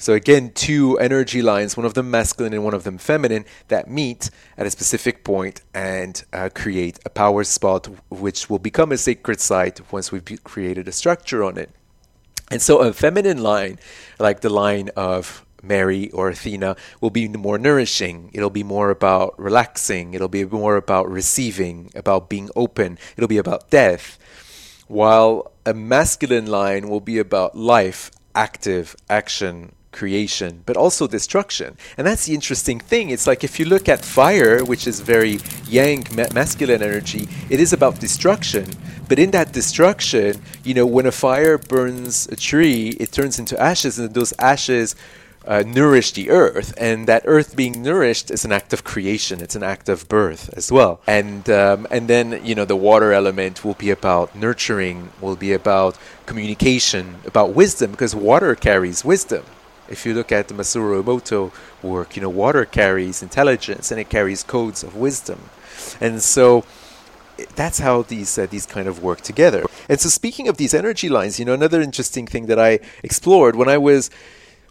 so 0.00 0.14
again, 0.14 0.52
two 0.54 0.98
energy 0.98 1.42
lines, 1.42 1.76
one 1.76 1.84
of 1.84 1.92
them 1.92 2.10
masculine 2.10 2.54
and 2.54 2.64
one 2.64 2.72
of 2.72 2.84
them 2.84 2.96
feminine, 2.96 3.44
that 3.68 3.90
meet 3.90 4.30
at 4.56 4.66
a 4.66 4.70
specific 4.70 5.24
point 5.24 5.60
and 5.74 6.24
uh, 6.32 6.48
create 6.54 6.98
a 7.04 7.10
power 7.10 7.44
spot, 7.44 7.86
which 8.08 8.48
will 8.48 8.58
become 8.58 8.92
a 8.92 8.96
sacred 8.96 9.40
site 9.40 9.92
once 9.92 10.10
we've 10.10 10.24
created 10.42 10.88
a 10.88 10.92
structure 10.92 11.44
on 11.44 11.58
it. 11.58 11.68
And 12.50 12.60
so 12.60 12.78
a 12.78 12.92
feminine 12.92 13.42
line, 13.42 13.78
like 14.18 14.40
the 14.40 14.50
line 14.50 14.90
of 14.96 15.46
Mary 15.62 16.10
or 16.10 16.30
Athena, 16.30 16.74
will 17.00 17.10
be 17.10 17.28
more 17.28 17.58
nourishing. 17.58 18.30
It'll 18.32 18.50
be 18.50 18.64
more 18.64 18.90
about 18.90 19.38
relaxing. 19.38 20.14
It'll 20.14 20.28
be 20.28 20.44
more 20.44 20.76
about 20.76 21.08
receiving, 21.08 21.92
about 21.94 22.28
being 22.28 22.50
open. 22.56 22.98
It'll 23.16 23.28
be 23.28 23.38
about 23.38 23.70
death. 23.70 24.18
While 24.88 25.52
a 25.64 25.72
masculine 25.72 26.46
line 26.46 26.88
will 26.88 27.00
be 27.00 27.18
about 27.18 27.56
life, 27.56 28.10
active, 28.34 28.96
action, 29.08 29.72
creation, 29.92 30.62
but 30.66 30.76
also 30.76 31.06
destruction. 31.06 31.76
And 31.96 32.06
that's 32.06 32.26
the 32.26 32.34
interesting 32.34 32.80
thing. 32.80 33.10
It's 33.10 33.26
like 33.26 33.44
if 33.44 33.58
you 33.58 33.66
look 33.66 33.88
at 33.88 34.04
fire, 34.04 34.64
which 34.64 34.86
is 34.86 35.00
very 35.00 35.40
yang, 35.66 36.06
ma- 36.14 36.32
masculine 36.32 36.82
energy, 36.82 37.28
it 37.48 37.60
is 37.60 37.72
about 37.72 38.00
destruction. 38.00 38.66
But 39.08 39.18
in 39.18 39.30
that 39.32 39.52
destruction, 39.52 40.40
you 40.64 40.74
know, 40.74 40.86
when 40.86 41.06
a 41.06 41.12
fire 41.12 41.58
burns 41.58 42.28
a 42.28 42.36
tree, 42.36 42.90
it 43.00 43.12
turns 43.12 43.38
into 43.38 43.60
ashes, 43.60 43.98
and 43.98 44.14
those 44.14 44.32
ashes 44.38 44.94
uh, 45.46 45.64
nourish 45.66 46.12
the 46.12 46.30
earth, 46.30 46.74
and 46.76 47.06
that 47.06 47.22
earth 47.24 47.56
being 47.56 47.82
nourished 47.82 48.30
is 48.30 48.44
an 48.44 48.52
act 48.52 48.72
of 48.72 48.84
creation. 48.84 49.40
It's 49.40 49.56
an 49.56 49.62
act 49.62 49.88
of 49.88 50.08
birth 50.08 50.50
as 50.56 50.70
well. 50.70 51.00
And 51.06 51.48
um, 51.50 51.86
and 51.90 52.08
then 52.08 52.40
you 52.44 52.54
know 52.54 52.64
the 52.64 52.76
water 52.76 53.12
element 53.12 53.64
will 53.64 53.74
be 53.74 53.90
about 53.90 54.36
nurturing, 54.36 55.10
will 55.20 55.36
be 55.36 55.52
about 55.52 55.98
communication, 56.26 57.16
about 57.24 57.54
wisdom, 57.54 57.90
because 57.90 58.14
water 58.14 58.54
carries 58.54 59.04
wisdom. 59.04 59.44
If 59.90 60.06
you 60.06 60.14
look 60.14 60.32
at 60.32 60.48
the 60.48 60.54
Masaru 60.54 61.02
Emoto 61.02 61.52
work, 61.82 62.16
you 62.16 62.22
know, 62.22 62.28
water 62.28 62.64
carries 62.64 63.22
intelligence 63.22 63.90
and 63.90 64.00
it 64.00 64.08
carries 64.08 64.42
codes 64.42 64.82
of 64.82 64.96
wisdom. 64.96 65.40
And 66.00 66.22
so 66.22 66.64
that's 67.54 67.78
how 67.78 68.02
these 68.02 68.38
uh, 68.38 68.46
these 68.46 68.66
kind 68.66 68.86
of 68.86 69.02
work 69.02 69.20
together. 69.20 69.64
And 69.88 70.00
so 70.00 70.08
speaking 70.08 70.48
of 70.48 70.56
these 70.56 70.74
energy 70.74 71.08
lines, 71.08 71.38
you 71.38 71.44
know, 71.44 71.54
another 71.54 71.80
interesting 71.80 72.26
thing 72.26 72.46
that 72.46 72.58
I 72.58 72.80
explored 73.02 73.56
when 73.56 73.68
I 73.68 73.78
was 73.78 74.10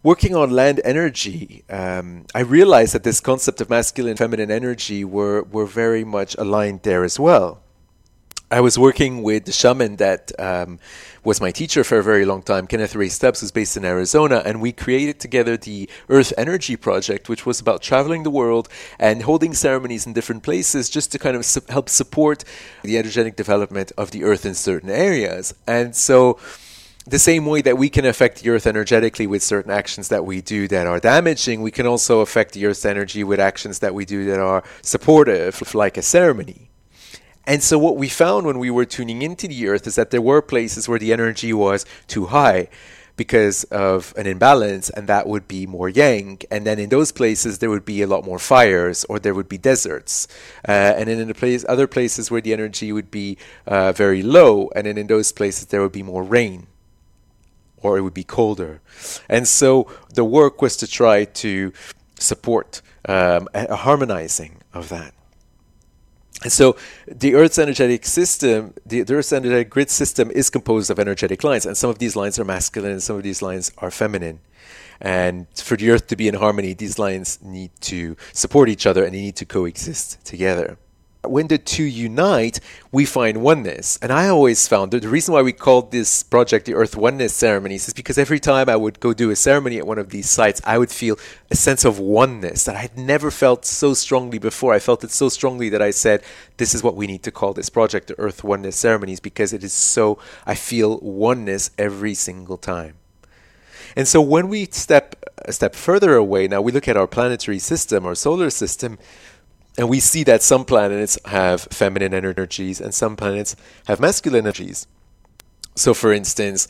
working 0.04 0.36
on 0.36 0.52
land 0.52 0.80
energy, 0.84 1.64
um, 1.70 2.26
I 2.34 2.42
realized 2.42 2.94
that 2.94 3.04
this 3.04 3.20
concept 3.20 3.60
of 3.62 3.70
masculine 3.70 4.12
and 4.12 4.20
feminine 4.20 4.52
energy 4.52 5.04
were 5.04 5.44
were 5.44 5.66
very 5.66 6.04
much 6.04 6.36
aligned 6.38 6.84
there 6.84 7.04
as 7.04 7.20
well. 7.20 7.62
I 8.52 8.62
was 8.62 8.80
working 8.80 9.22
with 9.22 9.46
the 9.46 9.52
shaman 9.52 9.98
that 9.98 10.32
um, 10.40 10.80
was 11.24 11.40
my 11.40 11.52
teacher 11.52 11.84
for 11.84 12.00
a 12.00 12.04
very 12.04 12.26
long 12.26 12.42
time, 12.42 12.66
Kenneth 12.66 12.96
Ray 12.96 13.10
Stubbs, 13.10 13.42
who's 13.42 13.52
based 13.52 13.78
in 13.78 13.86
Arizona, 13.86 14.42
and 14.44 14.60
we 14.60 14.72
created 14.72 15.20
together 15.20 15.56
the 15.56 15.88
Earth 16.10 16.34
Energy 16.36 16.76
Project, 16.76 17.30
which 17.30 17.46
was 17.46 17.60
about 17.60 17.84
traveling 17.84 18.24
the 18.24 18.32
world 18.32 18.68
and 18.98 19.22
holding 19.22 19.54
ceremonies 19.54 20.08
in 20.08 20.14
different 20.14 20.42
places 20.42 20.90
just 20.90 21.12
to 21.12 21.20
kind 21.20 21.36
of 21.36 21.46
su- 21.46 21.62
help 21.70 21.90
support 21.90 22.44
the 22.82 22.98
energetic 22.98 23.36
development 23.36 23.92
of 24.00 24.10
the 24.10 24.24
Earth 24.24 24.48
in 24.48 24.56
certain 24.56 24.90
areas. 24.90 25.54
And 25.68 25.96
so, 25.96 26.40
the 27.06 27.20
same 27.20 27.46
way 27.46 27.62
that 27.62 27.78
we 27.78 27.90
can 27.90 28.06
affect 28.06 28.42
the 28.42 28.50
earth 28.52 28.68
energetically 28.68 29.26
with 29.26 29.42
certain 29.42 29.72
actions 29.72 30.10
that 30.10 30.26
we 30.26 30.42
do 30.42 30.68
that 30.68 30.86
are 30.86 31.00
damaging, 31.00 31.62
we 31.62 31.72
can 31.72 31.88
also 31.88 32.20
affect 32.20 32.54
the 32.54 32.66
earth's 32.68 32.86
energy 32.86 33.24
with 33.24 33.40
actions 33.40 33.80
that 33.80 33.96
we 33.96 34.06
do 34.06 34.26
that 34.26 34.40
are 34.40 34.64
supportive, 34.84 35.74
like 35.74 35.98
a 35.98 36.04
ceremony. 36.04 36.69
And 37.50 37.64
so 37.64 37.80
what 37.80 37.98
we 37.98 38.10
found 38.10 38.46
when 38.46 38.60
we 38.60 38.70
were 38.70 38.86
tuning 38.86 39.24
into 39.24 39.48
the 39.48 39.68
earth 39.70 39.88
is 39.88 39.96
that 39.96 40.12
there 40.12 40.22
were 40.22 40.40
places 40.40 40.88
where 40.88 41.00
the 41.00 41.12
energy 41.12 41.52
was 41.52 41.84
too 42.06 42.28
high 42.28 42.70
because 43.16 43.64
of 43.66 44.14
an 44.16 44.28
imbalance, 44.28 44.92
and 44.92 45.08
that 45.08 45.26
would 45.26 45.48
be 45.48 45.66
more 45.66 45.90
yang. 45.90 46.38
And 46.52 46.64
then 46.64 46.78
in 46.78 46.90
those 46.90 47.12
places, 47.12 47.58
there 47.58 47.72
would 47.72 47.86
be 47.86 48.04
a 48.04 48.08
lot 48.08 48.24
more 48.24 48.38
fires, 48.38 49.04
or 49.06 49.18
there 49.18 49.34
would 49.34 49.50
be 49.50 49.58
deserts. 49.58 50.28
Uh, 50.68 50.94
and 50.96 51.10
then 51.10 51.20
in 51.20 51.28
the 51.28 51.34
place, 51.34 51.66
other 51.68 51.88
places 51.88 52.30
where 52.30 52.40
the 52.40 52.54
energy 52.54 52.92
would 52.92 53.10
be 53.10 53.36
uh, 53.66 53.94
very 53.94 54.22
low, 54.22 54.70
and 54.76 54.86
then 54.86 55.00
in 55.00 55.08
those 55.08 55.32
places, 55.32 55.66
there 55.66 55.82
would 55.82 55.92
be 55.92 56.04
more 56.04 56.22
rain, 56.22 56.68
or 57.82 57.98
it 57.98 58.02
would 58.02 58.14
be 58.14 58.24
colder. 58.24 58.80
And 59.28 59.48
so 59.48 59.92
the 60.14 60.24
work 60.24 60.62
was 60.62 60.78
to 60.78 60.88
try 60.88 61.26
to 61.26 61.74
support 62.20 62.84
um, 63.06 63.50
a 63.56 63.76
harmonizing 63.76 64.62
of 64.72 64.90
that. 64.90 65.16
And 66.44 66.52
so 66.52 66.78
the 67.06 67.36
Earth's 67.36 67.60
energetic 67.60 68.06
system, 68.06 68.74
the, 68.86 69.02
the, 69.02 69.16
Earth's 69.16 69.34
energetic 69.34 69.70
grid 69.70 69.90
system 69.90 70.32
is 70.32 70.50
composed 70.50 70.90
of 70.90 70.98
energetic 70.98 71.44
lines, 71.44 71.66
and 71.66 71.76
some 71.76 71.90
of 71.90 72.00
these 72.00 72.16
lines 72.16 72.40
are 72.40 72.46
masculine 72.46 72.92
and 72.92 73.04
some 73.04 73.18
of 73.18 73.24
these 73.24 73.42
lines 73.42 73.72
are 73.80 73.92
feminine. 73.92 74.40
And 75.02 75.48
for 75.56 75.76
the 75.76 75.92
Earth 75.92 76.08
to 76.08 76.16
be 76.16 76.28
in 76.28 76.36
harmony, 76.36 76.74
these 76.74 76.98
lines 76.98 77.40
need 77.42 77.72
to 77.82 78.16
support 78.32 78.70
each 78.70 78.86
other 78.86 79.04
and 79.04 79.14
they 79.14 79.22
need 79.22 79.36
to 79.38 79.46
coexist 79.46 80.24
together 80.26 80.78
when 81.24 81.48
the 81.48 81.58
two 81.58 81.84
unite, 81.84 82.60
we 82.92 83.06
find 83.06 83.42
oneness. 83.42 84.00
And 84.02 84.12
I 84.12 84.30
always 84.30 84.68
found 84.68 84.92
that 84.92 85.02
the 85.02 85.10
reason 85.10 85.34
why 85.34 85.42
we 85.42 85.52
called 85.52 85.92
this 85.92 86.24
project 86.24 86.66
the 86.66 86.76
Earth 86.76 86.96
Oneness 86.96 87.34
Ceremonies 87.34 87.88
is 87.90 87.94
because 87.94 88.18
every 88.18 88.40
time 88.40 88.70
I 88.70 88.78
would 88.78 89.02
go 89.02 89.14
do 89.14 89.30
a 89.30 89.36
ceremony 89.36 89.78
at 89.78 89.88
one 89.88 90.00
of 90.00 90.10
these 90.10 90.30
sites, 90.30 90.62
I 90.66 90.78
would 90.78 90.92
feel 90.92 91.18
a 91.52 91.56
sense 91.56 91.84
of 91.84 92.00
oneness 92.00 92.64
that 92.64 92.76
I 92.76 92.80
had 92.80 92.98
never 92.98 93.32
felt 93.32 93.66
so 93.66 93.94
strongly 93.94 94.40
before. 94.40 94.74
I 94.74 94.80
felt 94.80 95.04
it 95.04 95.12
so 95.12 95.28
strongly 95.28 95.68
that 95.70 95.82
I 95.82 95.92
said, 95.92 96.24
this 96.56 96.74
is 96.74 96.84
what 96.84 96.96
we 96.96 97.08
need 97.08 97.24
to 97.24 97.32
call 97.32 97.54
this 97.54 97.70
project 97.70 98.08
the 98.08 98.20
Earth 98.20 98.44
Oneness 98.44 98.78
Ceremonies 98.78 99.20
because 99.20 99.52
it 99.52 99.64
is 99.64 99.74
so, 99.74 100.20
I 100.46 100.56
feel 100.56 101.00
oneness 101.00 101.72
every 101.78 102.14
single 102.14 102.58
time. 102.58 102.96
And 103.96 104.08
so 104.08 104.22
when 104.22 104.48
we 104.48 104.66
step 104.66 105.16
a 105.40 105.52
step 105.52 105.76
further 105.76 106.16
away, 106.16 106.48
now 106.48 106.62
we 106.62 106.72
look 106.72 106.88
at 106.88 106.96
our 106.96 107.08
planetary 107.08 107.60
system, 107.60 108.06
our 108.06 108.16
solar 108.16 108.50
system, 108.50 109.00
and 109.78 109.90
we 109.90 110.00
see 110.00 110.24
that 110.24 110.44
some 110.44 110.66
planets 110.66 111.18
have 111.26 111.62
feminine 111.62 112.14
energies 112.14 112.82
and 112.82 112.94
some 112.94 113.16
planets 113.16 113.56
have 113.88 114.00
masculine 114.00 114.46
energies. 114.46 114.88
So, 115.76 115.94
for 115.94 116.12
instance, 116.12 116.68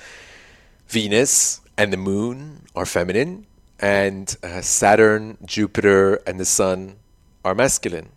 Venus 0.87 1.61
and 1.77 1.93
the 1.93 1.97
moon 1.97 2.65
are 2.75 2.85
feminine, 2.85 3.45
and 3.79 4.35
uh, 4.43 4.61
Saturn, 4.61 5.37
Jupiter, 5.45 6.15
and 6.27 6.39
the 6.39 6.45
Sun 6.45 6.97
are 7.45 7.55
masculine. 7.55 8.09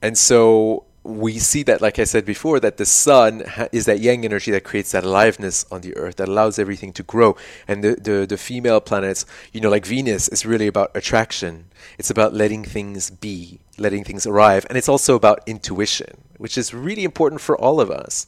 And 0.00 0.16
so 0.16 0.84
we 1.06 1.38
see 1.38 1.62
that, 1.64 1.80
like 1.80 1.98
I 1.98 2.04
said 2.04 2.24
before, 2.24 2.60
that 2.60 2.76
the 2.76 2.84
sun 2.84 3.44
is 3.72 3.86
that 3.86 4.00
yang 4.00 4.24
energy 4.24 4.50
that 4.50 4.64
creates 4.64 4.92
that 4.92 5.04
aliveness 5.04 5.64
on 5.70 5.80
the 5.80 5.96
earth, 5.96 6.16
that 6.16 6.28
allows 6.28 6.58
everything 6.58 6.92
to 6.94 7.02
grow. 7.02 7.36
And 7.68 7.82
the, 7.82 7.94
the, 7.94 8.26
the 8.26 8.36
female 8.36 8.80
planets, 8.80 9.24
you 9.52 9.60
know, 9.60 9.70
like 9.70 9.86
Venus, 9.86 10.28
is 10.28 10.44
really 10.44 10.66
about 10.66 10.90
attraction. 10.94 11.66
It's 11.98 12.10
about 12.10 12.34
letting 12.34 12.64
things 12.64 13.10
be, 13.10 13.60
letting 13.78 14.04
things 14.04 14.26
arrive. 14.26 14.66
And 14.68 14.76
it's 14.76 14.88
also 14.88 15.14
about 15.14 15.42
intuition, 15.46 16.24
which 16.38 16.58
is 16.58 16.74
really 16.74 17.04
important 17.04 17.40
for 17.40 17.56
all 17.56 17.80
of 17.80 17.90
us. 17.90 18.26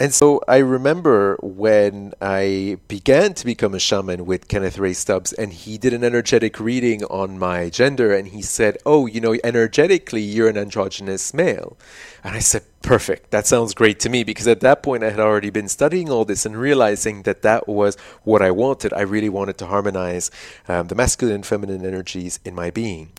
And 0.00 0.14
so 0.14 0.40
I 0.46 0.58
remember 0.58 1.36
when 1.42 2.14
I 2.22 2.78
began 2.86 3.34
to 3.34 3.44
become 3.44 3.74
a 3.74 3.80
shaman 3.80 4.26
with 4.26 4.46
Kenneth 4.46 4.78
Ray 4.78 4.92
Stubbs, 4.92 5.32
and 5.32 5.52
he 5.52 5.76
did 5.76 5.92
an 5.92 6.04
energetic 6.04 6.60
reading 6.60 7.02
on 7.06 7.36
my 7.36 7.68
gender, 7.68 8.14
and 8.14 8.28
he 8.28 8.40
said, 8.40 8.78
Oh, 8.86 9.06
you 9.06 9.20
know, 9.20 9.36
energetically, 9.42 10.22
you're 10.22 10.48
an 10.48 10.56
androgynous 10.56 11.34
male. 11.34 11.76
And 12.22 12.36
I 12.36 12.38
said, 12.38 12.62
Perfect. 12.80 13.32
That 13.32 13.48
sounds 13.48 13.74
great 13.74 13.98
to 14.00 14.08
me, 14.08 14.22
because 14.22 14.46
at 14.46 14.60
that 14.60 14.84
point, 14.84 15.02
I 15.02 15.10
had 15.10 15.18
already 15.18 15.50
been 15.50 15.68
studying 15.68 16.10
all 16.10 16.24
this 16.24 16.46
and 16.46 16.56
realizing 16.56 17.24
that 17.24 17.42
that 17.42 17.66
was 17.66 17.96
what 18.22 18.40
I 18.40 18.52
wanted. 18.52 18.92
I 18.92 19.00
really 19.00 19.28
wanted 19.28 19.58
to 19.58 19.66
harmonize 19.66 20.30
um, 20.68 20.86
the 20.86 20.94
masculine 20.94 21.34
and 21.34 21.46
feminine 21.46 21.84
energies 21.84 22.38
in 22.44 22.54
my 22.54 22.70
being. 22.70 23.10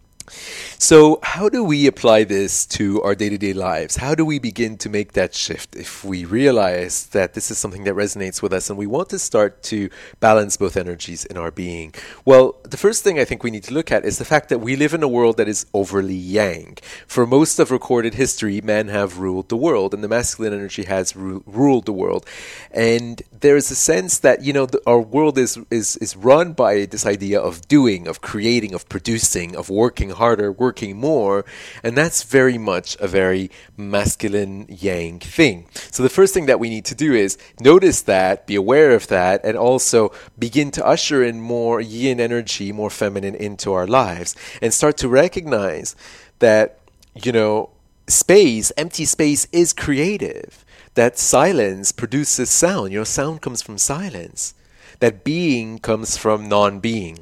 So, 0.77 1.19
how 1.23 1.49
do 1.49 1.63
we 1.63 1.87
apply 1.87 2.23
this 2.23 2.65
to 2.77 3.01
our 3.03 3.15
day 3.15 3.29
to 3.29 3.37
day 3.37 3.53
lives? 3.53 3.97
How 3.97 4.15
do 4.15 4.25
we 4.25 4.39
begin 4.39 4.77
to 4.77 4.89
make 4.89 5.13
that 5.13 5.35
shift 5.35 5.75
if 5.75 6.03
we 6.03 6.25
realize 6.25 7.07
that 7.07 7.33
this 7.33 7.51
is 7.51 7.57
something 7.57 7.83
that 7.83 7.95
resonates 7.95 8.41
with 8.41 8.53
us 8.53 8.69
and 8.69 8.77
we 8.77 8.87
want 8.87 9.09
to 9.09 9.19
start 9.19 9.61
to 9.63 9.89
balance 10.19 10.57
both 10.57 10.77
energies 10.77 11.25
in 11.25 11.37
our 11.37 11.51
being? 11.51 11.93
Well, 12.25 12.55
the 12.63 12.77
first 12.77 13.03
thing 13.03 13.19
I 13.19 13.25
think 13.25 13.43
we 13.43 13.51
need 13.51 13.63
to 13.63 13.73
look 13.73 13.91
at 13.91 14.05
is 14.05 14.17
the 14.17 14.25
fact 14.25 14.49
that 14.49 14.59
we 14.59 14.75
live 14.75 14.93
in 14.93 15.03
a 15.03 15.07
world 15.07 15.37
that 15.37 15.47
is 15.47 15.65
overly 15.73 16.15
yang. 16.15 16.77
For 17.07 17.25
most 17.25 17.59
of 17.59 17.71
recorded 17.71 18.15
history, 18.15 18.61
men 18.61 18.87
have 18.87 19.19
ruled 19.19 19.49
the 19.49 19.57
world 19.57 19.93
and 19.93 20.03
the 20.03 20.07
masculine 20.07 20.53
energy 20.53 20.83
has 20.83 21.15
ru- 21.15 21.43
ruled 21.45 21.85
the 21.85 21.93
world. 21.93 22.25
And 22.71 23.21
there's 23.41 23.71
a 23.71 23.75
sense 23.75 24.19
that, 24.19 24.43
you 24.43 24.53
know, 24.53 24.65
the, 24.65 24.81
our 24.85 24.99
world 24.99 25.37
is, 25.37 25.57
is, 25.69 25.95
is 25.97 26.15
run 26.15 26.53
by 26.53 26.85
this 26.85 27.05
idea 27.05 27.39
of 27.39 27.67
doing, 27.67 28.07
of 28.07 28.21
creating, 28.21 28.73
of 28.73 28.87
producing, 28.89 29.55
of 29.55 29.69
working 29.69 30.09
harder, 30.09 30.51
working 30.51 30.97
more, 30.97 31.45
and 31.83 31.95
that's 31.95 32.23
very 32.23 32.57
much 32.57 32.97
a 32.99 33.07
very 33.07 33.49
masculine 33.77 34.65
yang 34.67 35.19
thing. 35.19 35.65
So 35.91 36.03
the 36.03 36.09
first 36.09 36.33
thing 36.33 36.47
that 36.47 36.59
we 36.59 36.69
need 36.69 36.85
to 36.85 36.95
do 36.95 37.13
is 37.13 37.37
notice 37.59 38.01
that, 38.03 38.45
be 38.47 38.55
aware 38.55 38.91
of 38.91 39.07
that, 39.07 39.43
and 39.43 39.57
also 39.57 40.11
begin 40.37 40.71
to 40.71 40.85
usher 40.85 41.23
in 41.23 41.39
more 41.39 41.79
yin 41.79 42.19
energy, 42.19 42.71
more 42.71 42.89
feminine 42.89 43.35
into 43.35 43.73
our 43.73 43.87
lives, 43.87 44.35
and 44.61 44.73
start 44.73 44.97
to 44.97 45.07
recognize 45.07 45.95
that, 46.39 46.79
you 47.23 47.31
know, 47.31 47.69
space, 48.07 48.71
empty 48.75 49.05
space 49.05 49.47
is 49.51 49.71
creative. 49.71 50.65
That 50.99 51.17
silence 51.17 51.93
produces 51.93 52.49
sound. 52.49 52.91
Your 52.91 53.05
sound 53.05 53.41
comes 53.41 53.61
from 53.61 53.77
silence. 53.77 54.53
That 54.99 55.23
being 55.23 55.79
comes 55.79 56.17
from 56.17 56.49
non 56.49 56.81
being 56.81 57.19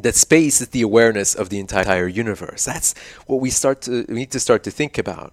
that 0.00 0.16
space 0.16 0.60
is 0.60 0.70
the 0.70 0.82
awareness 0.82 1.36
of 1.36 1.48
the 1.48 1.60
entire 1.60 2.08
universe. 2.08 2.64
That's 2.64 2.92
what 3.28 3.40
we 3.40 3.50
start 3.50 3.82
to 3.82 4.04
we 4.08 4.16
need 4.16 4.32
to 4.32 4.40
start 4.40 4.64
to 4.64 4.72
think 4.72 4.98
about. 4.98 5.32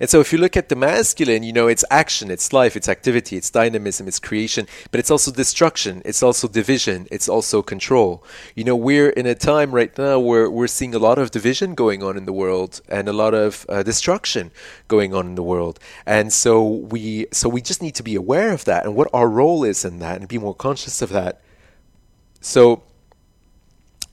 And 0.00 0.08
so 0.08 0.20
if 0.20 0.32
you 0.32 0.38
look 0.38 0.56
at 0.56 0.68
the 0.68 0.76
masculine, 0.76 1.42
you 1.42 1.52
know, 1.52 1.66
it's 1.68 1.84
action, 1.90 2.30
it's 2.30 2.52
life, 2.52 2.76
it's 2.76 2.88
activity, 2.88 3.36
it's 3.36 3.50
dynamism, 3.50 4.08
it's 4.08 4.18
creation, 4.18 4.66
but 4.90 5.00
it's 5.00 5.10
also 5.10 5.30
destruction, 5.30 6.02
it's 6.04 6.22
also 6.22 6.48
division, 6.48 7.06
it's 7.10 7.28
also 7.28 7.62
control. 7.62 8.24
You 8.54 8.64
know, 8.64 8.76
we're 8.76 9.10
in 9.10 9.26
a 9.26 9.34
time 9.34 9.72
right 9.72 9.96
now 9.98 10.18
where 10.18 10.50
we're 10.50 10.66
seeing 10.68 10.94
a 10.94 10.98
lot 10.98 11.18
of 11.18 11.30
division 11.30 11.74
going 11.74 12.02
on 12.02 12.16
in 12.16 12.24
the 12.24 12.32
world 12.32 12.80
and 12.88 13.08
a 13.08 13.12
lot 13.12 13.34
of 13.34 13.66
uh, 13.68 13.82
destruction 13.82 14.50
going 14.88 15.14
on 15.14 15.26
in 15.26 15.34
the 15.34 15.42
world. 15.42 15.78
And 16.06 16.32
so 16.32 16.62
we 16.62 17.26
so 17.32 17.48
we 17.48 17.60
just 17.60 17.82
need 17.82 17.94
to 17.96 18.02
be 18.02 18.14
aware 18.14 18.52
of 18.52 18.64
that 18.64 18.84
and 18.84 18.94
what 18.94 19.08
our 19.12 19.28
role 19.28 19.64
is 19.64 19.84
in 19.84 19.98
that 19.98 20.20
and 20.20 20.28
be 20.28 20.38
more 20.38 20.54
conscious 20.54 21.02
of 21.02 21.10
that. 21.10 21.40
So 22.40 22.82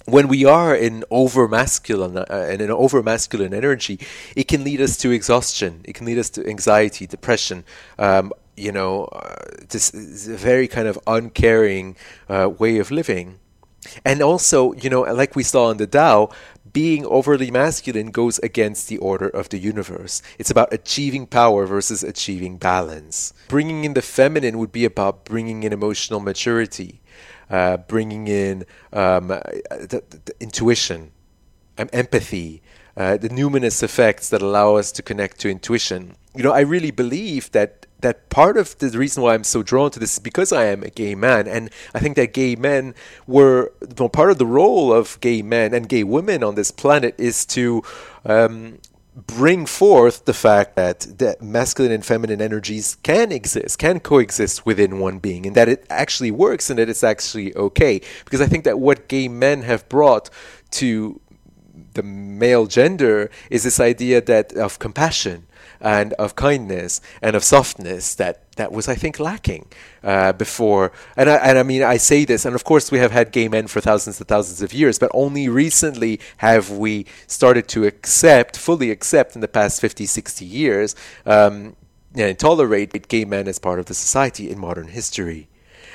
when 0.06 0.28
we 0.28 0.46
are 0.46 0.76
in 0.76 1.04
over 1.10 1.48
masculine 1.48 2.18
uh, 2.18 2.26
an 2.30 2.70
over 2.72 3.04
masculine 3.04 3.54
energy, 3.54 4.00
it 4.36 4.48
can 4.48 4.64
lead 4.64 4.82
us 4.82 4.98
to 4.98 5.12
exhaustion. 5.12 5.82
It 5.86 5.94
can 5.94 6.06
lead 6.06 6.18
us 6.18 6.30
to 6.32 6.48
anxiety, 6.48 7.08
depression. 7.08 7.64
Um, 7.98 8.34
you 8.58 8.72
know, 8.72 9.06
uh, 9.06 9.46
this 9.70 9.94
is 9.94 10.28
a 10.28 10.36
very 10.36 10.68
kind 10.68 10.88
of 10.88 11.00
uncaring 11.08 11.96
uh, 12.30 12.50
way 12.58 12.78
of 12.78 12.92
living. 12.92 13.40
And 14.06 14.22
also, 14.22 14.74
you 14.74 14.90
know, 14.90 15.02
like 15.02 15.36
we 15.36 15.44
saw 15.44 15.72
in 15.72 15.78
the 15.78 15.88
Tao, 15.88 16.30
being 16.72 17.06
overly 17.06 17.50
masculine 17.50 18.12
goes 18.12 18.38
against 18.40 18.88
the 18.88 18.98
order 19.00 19.28
of 19.28 19.50
the 19.50 19.58
universe. 19.58 20.22
It's 20.38 20.52
about 20.52 20.72
achieving 20.72 21.26
power 21.26 21.66
versus 21.66 22.04
achieving 22.04 22.58
balance. 22.58 23.34
Bringing 23.48 23.84
in 23.84 23.94
the 23.94 24.02
feminine 24.02 24.60
would 24.60 24.72
be 24.72 24.86
about 24.86 25.26
bringing 25.26 25.64
in 25.64 25.74
emotional 25.74 26.20
maturity 26.20 27.01
uh, 27.50 27.78
bringing 27.78 28.28
in 28.28 28.66
um, 28.94 29.28
the, 29.28 30.04
the 30.10 30.34
intuition, 30.40 31.12
um, 31.78 31.90
empathy, 31.94 32.62
uh, 32.98 33.18
the 33.18 33.30
numinous 33.30 33.84
effects 33.84 34.30
that 34.30 34.42
allow 34.42 34.76
us 34.76 34.92
to 34.92 35.02
connect 35.02 35.40
to 35.40 35.50
intuition. 35.50 36.16
You 36.36 36.44
know, 36.44 36.52
I 36.52 36.62
really 36.62 36.92
believe 36.92 37.52
that 37.52 37.86
that 38.02 38.30
part 38.30 38.58
of 38.58 38.78
the 38.80 38.90
reason 38.98 39.22
why 39.24 39.34
I'm 39.34 39.44
so 39.44 39.62
drawn 39.64 39.92
to 39.92 40.00
this 40.00 40.14
is 40.14 40.20
because 40.20 40.52
I 40.52 40.66
am 40.66 40.84
a 40.84 40.90
gay 40.90 41.16
man, 41.16 41.48
and 41.48 41.70
I 41.94 42.00
think 42.00 42.16
that 42.16 42.34
gay 42.34 42.56
men 42.56 42.96
were 43.28 43.72
part 44.12 44.32
of 44.32 44.38
the 44.38 44.46
role 44.46 44.92
of 44.92 45.20
gay 45.22 45.42
men 45.42 45.74
and 45.74 45.88
gay 45.88 46.04
women 46.04 46.44
on 46.44 46.56
this 46.56 46.72
planet 46.72 47.16
is 47.18 47.46
to 47.48 47.84
um, 48.26 48.80
bring 49.28 49.66
forth 49.66 50.26
the 50.26 50.34
fact 50.34 50.76
that 50.76 51.00
the 51.18 51.38
masculine 51.42 51.92
and 51.92 52.06
feminine 52.06 52.42
energies 52.42 52.98
can 53.04 53.32
exist, 53.32 53.80
can 53.80 54.00
coexist 54.00 54.66
within 54.66 55.00
one 55.00 55.20
being, 55.20 55.46
and 55.46 55.56
that 55.56 55.70
it 55.70 55.86
actually 55.90 56.32
works 56.32 56.70
and 56.70 56.80
that 56.80 56.90
it's 56.90 57.04
actually 57.04 57.56
okay. 57.56 58.02
Because 58.24 58.42
I 58.42 58.48
think 58.48 58.64
that 58.64 58.80
what 58.80 59.08
gay 59.08 59.28
men 59.28 59.64
have 59.64 59.88
brought 59.90 60.30
to 60.72 61.20
the 61.94 62.04
male 62.04 62.66
gender 62.68 63.30
is 63.50 63.64
this 63.64 63.80
idea 63.80 64.22
that 64.22 64.54
of 64.54 64.80
compassion 64.80 65.46
and 65.82 66.14
of 66.14 66.36
kindness 66.36 67.02
and 67.22 67.36
of 67.36 67.44
softness 67.44 68.16
that 68.16 68.42
that 68.58 68.72
was, 68.72 68.88
I 68.88 68.96
think, 68.96 69.20
lacking 69.20 69.66
uh, 70.04 70.34
before. 70.34 70.92
And 71.16 71.30
I, 71.30 71.36
and 71.38 71.58
I 71.58 71.64
mean, 71.64 71.84
I 71.84 71.98
say 71.98 72.26
this, 72.26 72.46
and 72.46 72.54
of 72.54 72.64
course, 72.64 72.92
we 72.92 73.00
have 73.00 73.12
had 73.12 73.32
gay 73.32 73.48
men 73.48 73.68
for 73.68 73.82
thousands 73.82 74.20
and 74.20 74.28
thousands 74.28 74.62
of 74.62 74.74
years, 74.74 75.00
but 75.00 75.10
only 75.14 75.48
recently 75.50 76.20
have 76.38 76.70
we 76.70 77.06
started 77.28 77.68
to 77.70 77.86
accept, 77.86 78.58
fully 78.58 78.92
accept, 78.92 79.36
in 79.36 79.42
the 79.42 79.48
past 79.48 79.82
50, 79.82 80.06
60 80.06 80.46
years, 80.46 80.96
um, 81.26 81.76
and 82.14 82.38
tolerate 82.38 83.08
gay 83.08 83.26
men 83.26 83.48
as 83.48 83.58
part 83.58 83.80
of 83.80 83.86
the 83.86 83.94
society 83.94 84.50
in 84.52 84.60
modern 84.60 84.90
history. 84.90 85.48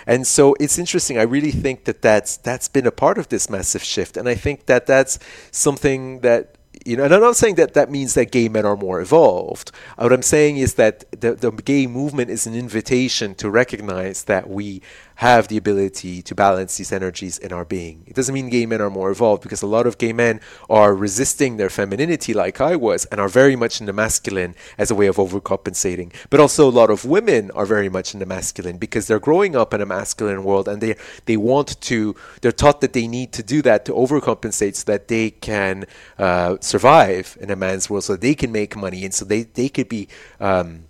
And 0.07 0.27
so 0.27 0.55
it's 0.61 0.79
interesting. 0.79 1.19
I 1.19 1.23
really 1.23 1.51
think 1.51 1.85
that 1.85 2.01
that's 2.01 2.37
that's 2.37 2.69
been 2.69 2.87
a 2.87 2.93
part 2.93 3.19
of 3.19 3.29
this 3.29 3.51
massive 3.51 3.83
shift, 3.83 4.17
and 4.17 4.29
I 4.29 4.37
think 4.37 4.67
that 4.67 4.87
that's 4.87 5.19
something 5.51 6.21
that 6.21 6.56
you 6.87 6.97
know, 6.97 7.05
and 7.05 7.13
I'm 7.13 7.21
not 7.21 7.37
saying 7.37 7.57
that 7.57 7.75
that 7.75 7.91
means 7.91 8.15
that 8.15 8.31
gay 8.31 8.49
men 8.49 8.65
are 8.65 8.77
more 8.77 9.01
evolved. 9.01 9.73
What 9.97 10.13
I'm 10.13 10.23
saying 10.23 10.59
is 10.59 10.75
that 10.75 11.05
the, 11.21 11.35
the 11.35 11.51
gay 11.51 11.87
movement 11.87 12.31
is 12.31 12.47
an 12.47 12.55
invitation 12.55 13.35
to 13.37 13.51
recognize 13.51 14.25
that 14.25 14.49
we 14.49 14.83
have 15.17 15.49
the 15.49 15.57
ability 15.57 16.21
to 16.23 16.35
balance 16.35 16.77
these 16.77 16.93
energies 16.93 17.39
in 17.39 17.53
our 17.53 17.65
being. 17.65 18.05
It 18.07 18.15
doesn't 18.15 18.35
mean 18.35 18.51
gay 18.51 18.67
men 18.67 18.83
are 18.83 18.91
more 18.91 19.11
evolved 19.11 19.43
because 19.43 19.63
a 19.63 19.67
lot 19.67 19.87
of 19.87 19.97
gay 19.97 20.13
men 20.13 20.41
are 20.69 20.95
resisting 20.95 21.57
their 21.57 21.71
femininity 21.71 22.35
like 22.35 22.61
I 22.61 22.77
was 22.77 23.07
and 23.07 23.19
are 23.19 23.29
very 23.29 23.57
much 23.57 23.81
in 23.81 23.87
the 23.87 23.95
masculine 23.95 24.55
as 24.77 24.91
a 24.91 24.95
way 24.95 25.07
of 25.07 25.17
overcompensating. 25.17 26.13
But 26.29 26.41
also 26.41 26.69
a 26.69 26.71
lot 26.71 26.91
of 26.91 27.07
women 27.07 27.51
are 27.53 27.65
very 27.65 27.89
much 27.89 28.13
in 28.13 28.21
the 28.21 28.27
masculine 28.27 28.77
because 28.77 29.07
they're 29.07 29.19
growing 29.19 29.57
up 29.57 29.73
in 29.73 29.81
a 29.81 29.87
masculine 29.87 30.45
world 30.45 30.69
and 30.69 30.83
they 30.83 30.97
they 31.25 31.39
want 31.39 31.81
to 31.81 32.15
they're 32.43 32.53
taught 32.53 32.83
that 32.83 32.93
they 32.93 33.09
need 33.09 33.33
to 33.33 33.43
do 33.43 33.63
that 33.63 33.87
to 33.87 33.93
overcompensate 33.93 34.77
so 34.77 34.85
that 34.93 35.09
they 35.09 35.31
can 35.31 35.87
uh, 36.19 36.57
survive 36.61 37.39
in 37.41 37.51
a 37.51 37.57
man's 37.57 37.89
world 37.89 38.05
so 38.05 38.17
they 38.17 38.35
can 38.35 38.53
make 38.53 38.77
money 38.77 39.05
and 39.05 39.15
so 39.15 39.25
they, 39.25 39.45
they 39.45 39.71
could 39.71 39.89
be 39.89 40.09
um, 40.41 40.85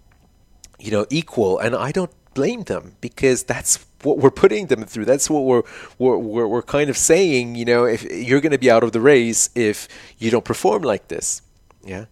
you 0.80 0.90
know 0.90 1.06
equal 1.10 1.60
and 1.60 1.76
I 1.76 1.92
don't 1.92 2.10
blame 2.34 2.64
them 2.64 2.96
because 3.00 3.44
that's 3.44 3.85
what 4.02 4.18
we're 4.18 4.30
putting 4.30 4.66
them 4.66 4.84
through. 4.84 5.04
That's 5.04 5.30
what 5.30 5.44
we're 5.44 5.62
we're 5.98 6.18
we're, 6.18 6.46
we're 6.46 6.62
kind 6.62 6.90
of 6.90 6.96
saying. 6.96 7.54
You 7.54 7.64
know, 7.64 7.84
if 7.84 8.04
you're 8.04 8.40
going 8.40 8.52
to 8.52 8.58
be 8.58 8.70
out 8.70 8.84
of 8.84 8.92
the 8.92 9.00
race 9.00 9.50
if 9.54 9.88
you 10.18 10.30
don't 10.30 10.44
perform 10.44 10.82
like 10.82 11.08
this, 11.08 11.42
yeah. 11.84 12.06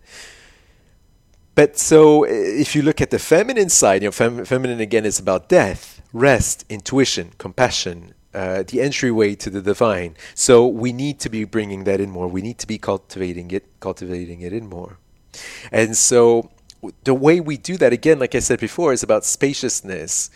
But 1.54 1.78
so 1.78 2.24
if 2.24 2.74
you 2.74 2.82
look 2.82 3.00
at 3.00 3.10
the 3.10 3.18
feminine 3.18 3.68
side, 3.68 4.02
you 4.02 4.08
know, 4.08 4.12
fem- 4.12 4.44
feminine 4.44 4.80
again 4.80 5.04
is 5.04 5.20
about 5.20 5.48
death, 5.48 6.02
rest, 6.12 6.64
intuition, 6.68 7.30
compassion, 7.38 8.14
uh, 8.34 8.64
the 8.66 8.80
entryway 8.80 9.36
to 9.36 9.50
the 9.50 9.62
divine. 9.62 10.16
So 10.34 10.66
we 10.66 10.92
need 10.92 11.20
to 11.20 11.28
be 11.28 11.44
bringing 11.44 11.84
that 11.84 12.00
in 12.00 12.10
more. 12.10 12.26
We 12.26 12.42
need 12.42 12.58
to 12.58 12.66
be 12.66 12.78
cultivating 12.78 13.52
it, 13.52 13.78
cultivating 13.78 14.40
it 14.40 14.52
in 14.52 14.68
more. 14.68 14.98
And 15.70 15.96
so 15.96 16.50
the 17.04 17.14
way 17.14 17.40
we 17.40 17.56
do 17.56 17.76
that, 17.76 17.92
again, 17.92 18.18
like 18.18 18.34
I 18.34 18.40
said 18.40 18.58
before, 18.58 18.92
is 18.92 19.02
about 19.02 19.24
spaciousness 19.24 20.30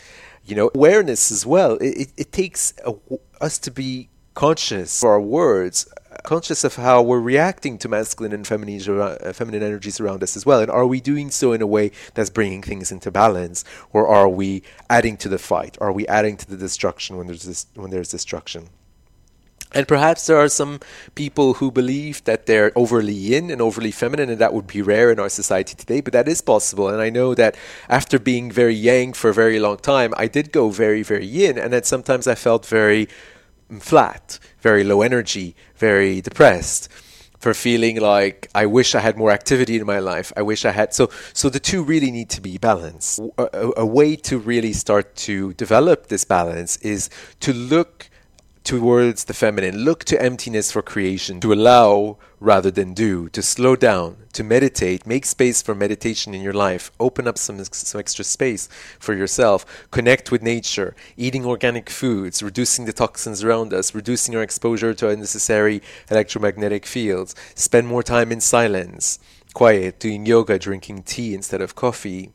You 0.48 0.56
know, 0.56 0.70
awareness 0.74 1.30
as 1.30 1.44
well. 1.44 1.76
It, 1.76 2.10
it, 2.16 2.32
takes 2.32 2.72
a, 2.86 2.94
us 3.38 3.58
to 3.58 3.70
be 3.70 4.08
conscious 4.32 5.02
of 5.02 5.08
our 5.10 5.20
words, 5.20 5.86
conscious 6.22 6.64
of 6.64 6.76
how 6.76 7.02
we're 7.02 7.20
reacting 7.20 7.76
to 7.76 7.88
masculine 7.88 8.32
and 8.32 8.46
feminine, 8.46 8.80
uh, 8.98 9.32
feminine 9.34 9.62
energies 9.62 10.00
around 10.00 10.22
us 10.22 10.36
as 10.36 10.46
well. 10.46 10.60
And 10.60 10.70
are 10.70 10.86
we 10.86 11.02
doing 11.02 11.30
so 11.30 11.52
in 11.52 11.60
a 11.60 11.66
way 11.66 11.90
that's 12.14 12.30
bringing 12.30 12.62
things 12.62 12.90
into 12.90 13.10
balance, 13.10 13.62
or 13.92 14.08
are 14.08 14.28
we 14.28 14.62
adding 14.88 15.18
to 15.18 15.28
the 15.28 15.38
fight? 15.38 15.76
Are 15.82 15.92
we 15.92 16.06
adding 16.06 16.38
to 16.38 16.48
the 16.48 16.56
destruction 16.56 17.18
when 17.18 17.26
there's 17.26 17.42
this, 17.42 17.66
when 17.74 17.90
there's 17.90 18.08
destruction? 18.08 18.70
And 19.74 19.86
perhaps 19.86 20.26
there 20.26 20.38
are 20.38 20.48
some 20.48 20.80
people 21.14 21.54
who 21.54 21.70
believe 21.70 22.24
that 22.24 22.46
they're 22.46 22.72
overly 22.74 23.12
yin 23.12 23.50
and 23.50 23.60
overly 23.60 23.90
feminine, 23.90 24.30
and 24.30 24.38
that 24.38 24.54
would 24.54 24.66
be 24.66 24.80
rare 24.80 25.10
in 25.10 25.20
our 25.20 25.28
society 25.28 25.74
today, 25.74 26.00
but 26.00 26.14
that 26.14 26.26
is 26.26 26.40
possible. 26.40 26.88
And 26.88 27.02
I 27.02 27.10
know 27.10 27.34
that 27.34 27.56
after 27.88 28.18
being 28.18 28.50
very 28.50 28.74
yang 28.74 29.12
for 29.12 29.28
a 29.30 29.34
very 29.34 29.58
long 29.58 29.76
time, 29.76 30.14
I 30.16 30.26
did 30.26 30.52
go 30.52 30.70
very, 30.70 31.02
very 31.02 31.26
yin, 31.26 31.58
and 31.58 31.72
that 31.72 31.84
sometimes 31.84 32.26
I 32.26 32.34
felt 32.34 32.64
very 32.64 33.08
flat, 33.78 34.38
very 34.60 34.84
low 34.84 35.02
energy, 35.02 35.54
very 35.76 36.22
depressed 36.22 36.88
for 37.38 37.54
feeling 37.54 38.00
like 38.00 38.48
I 38.54 38.66
wish 38.66 38.94
I 38.94 39.00
had 39.00 39.16
more 39.16 39.30
activity 39.30 39.76
in 39.76 39.86
my 39.86 40.00
life. 40.00 40.32
I 40.36 40.42
wish 40.42 40.64
I 40.64 40.72
had 40.72 40.92
so 40.92 41.08
so 41.32 41.48
the 41.48 41.60
two 41.60 41.82
really 41.82 42.10
need 42.10 42.30
to 42.30 42.40
be 42.40 42.58
balanced. 42.58 43.20
A, 43.38 43.48
a, 43.52 43.72
a 43.78 43.86
way 43.86 44.16
to 44.16 44.38
really 44.38 44.72
start 44.72 45.14
to 45.28 45.52
develop 45.54 46.08
this 46.08 46.24
balance 46.24 46.78
is 46.78 47.10
to 47.40 47.52
look 47.52 48.10
towards 48.68 49.24
the 49.24 49.32
feminine. 49.32 49.78
Look 49.78 50.04
to 50.04 50.20
emptiness 50.20 50.70
for 50.70 50.82
creation, 50.82 51.40
to 51.40 51.54
allow 51.54 52.18
rather 52.38 52.70
than 52.70 52.92
do, 52.92 53.30
to 53.30 53.40
slow 53.40 53.74
down, 53.76 54.18
to 54.34 54.44
meditate, 54.44 55.06
make 55.06 55.24
space 55.24 55.62
for 55.62 55.74
meditation 55.74 56.34
in 56.34 56.42
your 56.42 56.52
life, 56.52 56.92
open 57.00 57.26
up 57.26 57.38
some, 57.38 57.64
some 57.64 57.98
extra 57.98 58.26
space 58.26 58.68
for 58.98 59.14
yourself, 59.14 59.64
connect 59.90 60.30
with 60.30 60.42
nature, 60.42 60.94
eating 61.16 61.46
organic 61.46 61.88
foods, 61.88 62.42
reducing 62.42 62.84
the 62.84 62.92
toxins 62.92 63.42
around 63.42 63.72
us, 63.72 63.94
reducing 63.94 64.36
our 64.36 64.42
exposure 64.42 64.92
to 64.92 65.08
unnecessary 65.08 65.80
electromagnetic 66.10 66.84
fields, 66.84 67.34
spend 67.54 67.88
more 67.88 68.02
time 68.02 68.30
in 68.30 68.38
silence, 68.38 69.18
quiet, 69.54 69.98
doing 69.98 70.26
yoga, 70.26 70.58
drinking 70.58 71.04
tea 71.04 71.32
instead 71.32 71.62
of 71.62 71.74
coffee. 71.74 72.32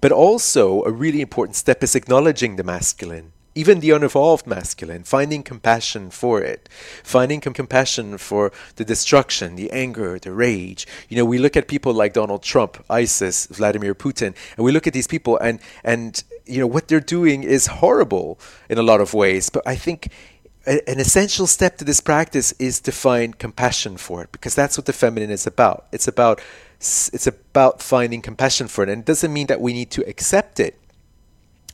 But 0.00 0.10
also, 0.10 0.82
a 0.82 0.90
really 0.90 1.20
important 1.20 1.54
step 1.54 1.84
is 1.84 1.94
acknowledging 1.94 2.56
the 2.56 2.64
masculine 2.64 3.32
even 3.54 3.80
the 3.80 3.90
unevolved 3.90 4.46
masculine, 4.46 5.04
finding 5.04 5.42
compassion 5.42 6.10
for 6.10 6.40
it, 6.40 6.68
finding 7.02 7.40
com- 7.40 7.52
compassion 7.52 8.18
for 8.18 8.52
the 8.76 8.84
destruction, 8.84 9.56
the 9.56 9.70
anger, 9.70 10.18
the 10.18 10.32
rage. 10.32 10.86
You 11.08 11.16
know, 11.16 11.24
we 11.24 11.38
look 11.38 11.56
at 11.56 11.68
people 11.68 11.92
like 11.92 12.12
Donald 12.14 12.42
Trump, 12.42 12.82
ISIS, 12.88 13.46
Vladimir 13.46 13.94
Putin, 13.94 14.34
and 14.56 14.64
we 14.64 14.72
look 14.72 14.86
at 14.86 14.92
these 14.92 15.06
people 15.06 15.36
and 15.38 15.60
and 15.84 16.22
you 16.46 16.58
know 16.58 16.66
what 16.66 16.88
they're 16.88 17.00
doing 17.00 17.42
is 17.42 17.66
horrible 17.66 18.38
in 18.68 18.78
a 18.78 18.82
lot 18.82 19.00
of 19.00 19.14
ways. 19.14 19.50
But 19.50 19.66
I 19.66 19.76
think 19.76 20.08
a, 20.66 20.88
an 20.88 20.98
essential 20.98 21.46
step 21.46 21.76
to 21.78 21.84
this 21.84 22.00
practice 22.00 22.52
is 22.58 22.80
to 22.80 22.92
find 22.92 23.38
compassion 23.38 23.96
for 23.96 24.22
it 24.22 24.32
because 24.32 24.54
that's 24.54 24.76
what 24.76 24.86
the 24.86 24.92
feminine 24.92 25.30
is 25.30 25.46
about. 25.46 25.86
It's 25.92 26.08
about 26.08 26.40
it's 26.78 27.28
about 27.28 27.80
finding 27.80 28.20
compassion 28.22 28.66
for 28.66 28.82
it, 28.82 28.88
and 28.88 29.02
it 29.02 29.06
doesn't 29.06 29.32
mean 29.32 29.46
that 29.46 29.60
we 29.60 29.72
need 29.72 29.90
to 29.92 30.08
accept 30.08 30.58
it 30.58 30.81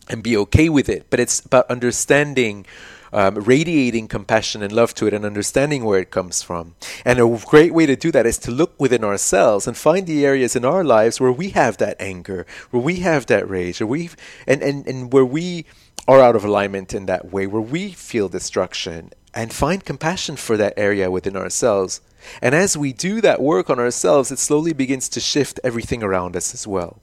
and 0.08 0.22
be 0.22 0.36
okay 0.36 0.68
with 0.68 0.88
it. 0.88 1.06
But 1.10 1.20
it's 1.20 1.40
about 1.40 1.70
understanding, 1.70 2.66
um, 3.12 3.34
radiating 3.36 4.08
compassion 4.08 4.62
and 4.62 4.72
love 4.72 4.94
to 4.94 5.06
it, 5.06 5.14
and 5.14 5.24
understanding 5.24 5.84
where 5.84 6.00
it 6.00 6.10
comes 6.10 6.42
from. 6.42 6.74
And 7.04 7.18
a 7.18 7.40
great 7.46 7.74
way 7.74 7.86
to 7.86 7.96
do 7.96 8.10
that 8.12 8.26
is 8.26 8.38
to 8.38 8.50
look 8.50 8.78
within 8.78 9.04
ourselves 9.04 9.66
and 9.66 9.76
find 9.76 10.06
the 10.06 10.24
areas 10.24 10.56
in 10.56 10.64
our 10.64 10.84
lives 10.84 11.20
where 11.20 11.32
we 11.32 11.50
have 11.50 11.76
that 11.78 11.96
anger, 12.00 12.46
where 12.70 12.82
we 12.82 12.96
have 12.96 13.26
that 13.26 13.48
rage, 13.48 13.80
or 13.80 13.86
we've 13.86 14.16
and, 14.46 14.62
and, 14.62 14.86
and 14.86 15.12
where 15.12 15.24
we 15.24 15.64
are 16.06 16.20
out 16.20 16.36
of 16.36 16.44
alignment 16.44 16.94
in 16.94 17.06
that 17.06 17.30
way, 17.30 17.46
where 17.46 17.60
we 17.60 17.92
feel 17.92 18.28
destruction, 18.28 19.12
and 19.34 19.52
find 19.52 19.84
compassion 19.84 20.36
for 20.36 20.56
that 20.56 20.72
area 20.76 21.10
within 21.10 21.36
ourselves. 21.36 22.00
And 22.40 22.54
as 22.54 22.76
we 22.76 22.92
do 22.92 23.20
that 23.20 23.40
work 23.40 23.70
on 23.70 23.78
ourselves, 23.78 24.32
it 24.32 24.38
slowly 24.38 24.72
begins 24.72 25.08
to 25.10 25.20
shift 25.20 25.60
everything 25.62 26.02
around 26.02 26.34
us 26.34 26.54
as 26.54 26.66
well. 26.66 27.00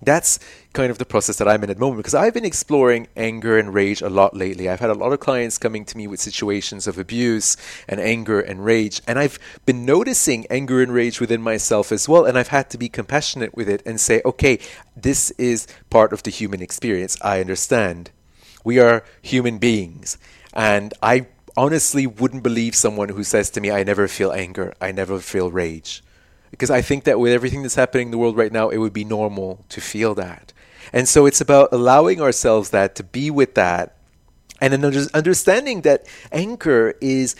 That's 0.00 0.38
kind 0.72 0.92
of 0.92 0.98
the 0.98 1.04
process 1.04 1.36
that 1.38 1.48
I'm 1.48 1.64
in 1.64 1.70
at 1.70 1.76
the 1.76 1.80
moment 1.80 1.98
because 1.98 2.14
I've 2.14 2.34
been 2.34 2.44
exploring 2.44 3.08
anger 3.16 3.58
and 3.58 3.74
rage 3.74 4.00
a 4.00 4.08
lot 4.08 4.36
lately. 4.36 4.68
I've 4.68 4.78
had 4.78 4.90
a 4.90 4.94
lot 4.94 5.12
of 5.12 5.18
clients 5.18 5.58
coming 5.58 5.84
to 5.86 5.96
me 5.96 6.06
with 6.06 6.20
situations 6.20 6.86
of 6.86 6.98
abuse 6.98 7.56
and 7.88 7.98
anger 7.98 8.40
and 8.40 8.64
rage, 8.64 9.02
and 9.08 9.18
I've 9.18 9.40
been 9.66 9.84
noticing 9.84 10.46
anger 10.50 10.82
and 10.82 10.92
rage 10.92 11.20
within 11.20 11.42
myself 11.42 11.90
as 11.90 12.08
well. 12.08 12.24
And 12.24 12.38
I've 12.38 12.48
had 12.48 12.70
to 12.70 12.78
be 12.78 12.88
compassionate 12.88 13.56
with 13.56 13.68
it 13.68 13.82
and 13.84 14.00
say, 14.00 14.22
okay, 14.24 14.60
this 14.96 15.32
is 15.32 15.66
part 15.90 16.12
of 16.12 16.22
the 16.22 16.30
human 16.30 16.62
experience. 16.62 17.16
I 17.20 17.40
understand. 17.40 18.12
We 18.62 18.78
are 18.78 19.04
human 19.20 19.58
beings. 19.58 20.16
And 20.54 20.94
I 21.02 21.26
honestly 21.56 22.06
wouldn't 22.06 22.44
believe 22.44 22.76
someone 22.76 23.08
who 23.08 23.24
says 23.24 23.50
to 23.50 23.60
me, 23.60 23.72
I 23.72 23.82
never 23.82 24.06
feel 24.06 24.30
anger, 24.30 24.74
I 24.80 24.92
never 24.92 25.18
feel 25.18 25.50
rage 25.50 26.04
because 26.50 26.70
I 26.70 26.82
think 26.82 27.04
that 27.04 27.18
with 27.18 27.32
everything 27.32 27.62
that's 27.62 27.74
happening 27.74 28.08
in 28.08 28.10
the 28.10 28.18
world 28.18 28.36
right 28.36 28.52
now, 28.52 28.68
it 28.68 28.78
would 28.78 28.92
be 28.92 29.04
normal 29.04 29.64
to 29.70 29.80
feel 29.80 30.14
that. 30.16 30.52
And 30.92 31.08
so 31.08 31.26
it's 31.26 31.40
about 31.40 31.70
allowing 31.72 32.20
ourselves 32.20 32.70
that 32.70 32.94
to 32.96 33.04
be 33.04 33.30
with 33.30 33.54
that 33.54 33.98
and 34.60 34.72
then 34.72 34.84
understanding 35.14 35.82
that 35.82 36.06
anger 36.32 36.94
is 37.00 37.36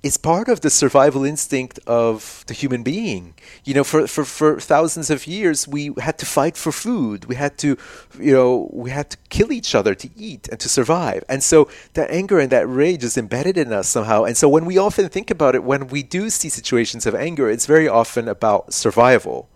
is 0.00 0.16
part 0.16 0.48
of 0.48 0.60
the 0.60 0.70
survival 0.70 1.24
instinct 1.24 1.80
of 1.86 2.44
the 2.46 2.54
human 2.54 2.84
being. 2.84 3.34
You 3.64 3.74
know, 3.74 3.84
for, 3.84 4.06
for, 4.06 4.24
for 4.24 4.60
thousands 4.60 5.10
of 5.10 5.26
years, 5.26 5.66
we 5.66 5.92
had 5.98 6.18
to 6.18 6.26
fight 6.26 6.56
for 6.56 6.70
food. 6.70 7.24
We 7.24 7.34
had 7.34 7.58
to, 7.58 7.76
you 8.18 8.32
know, 8.32 8.70
we 8.72 8.90
had 8.90 9.10
to 9.10 9.16
kill 9.28 9.50
each 9.50 9.74
other 9.74 9.96
to 9.96 10.08
eat 10.16 10.48
and 10.48 10.60
to 10.60 10.68
survive. 10.68 11.24
And 11.28 11.42
so 11.42 11.68
that 11.94 12.10
anger 12.10 12.38
and 12.38 12.50
that 12.50 12.68
rage 12.68 13.02
is 13.02 13.18
embedded 13.18 13.58
in 13.58 13.72
us 13.72 13.88
somehow. 13.88 14.22
And 14.22 14.36
so 14.36 14.48
when 14.48 14.66
we 14.66 14.78
often 14.78 15.08
think 15.08 15.32
about 15.32 15.56
it, 15.56 15.64
when 15.64 15.88
we 15.88 16.04
do 16.04 16.30
see 16.30 16.48
situations 16.48 17.04
of 17.04 17.16
anger, 17.16 17.50
it's 17.50 17.66
very 17.66 17.88
often 17.88 18.28
about 18.28 18.72
survival. 18.72 19.48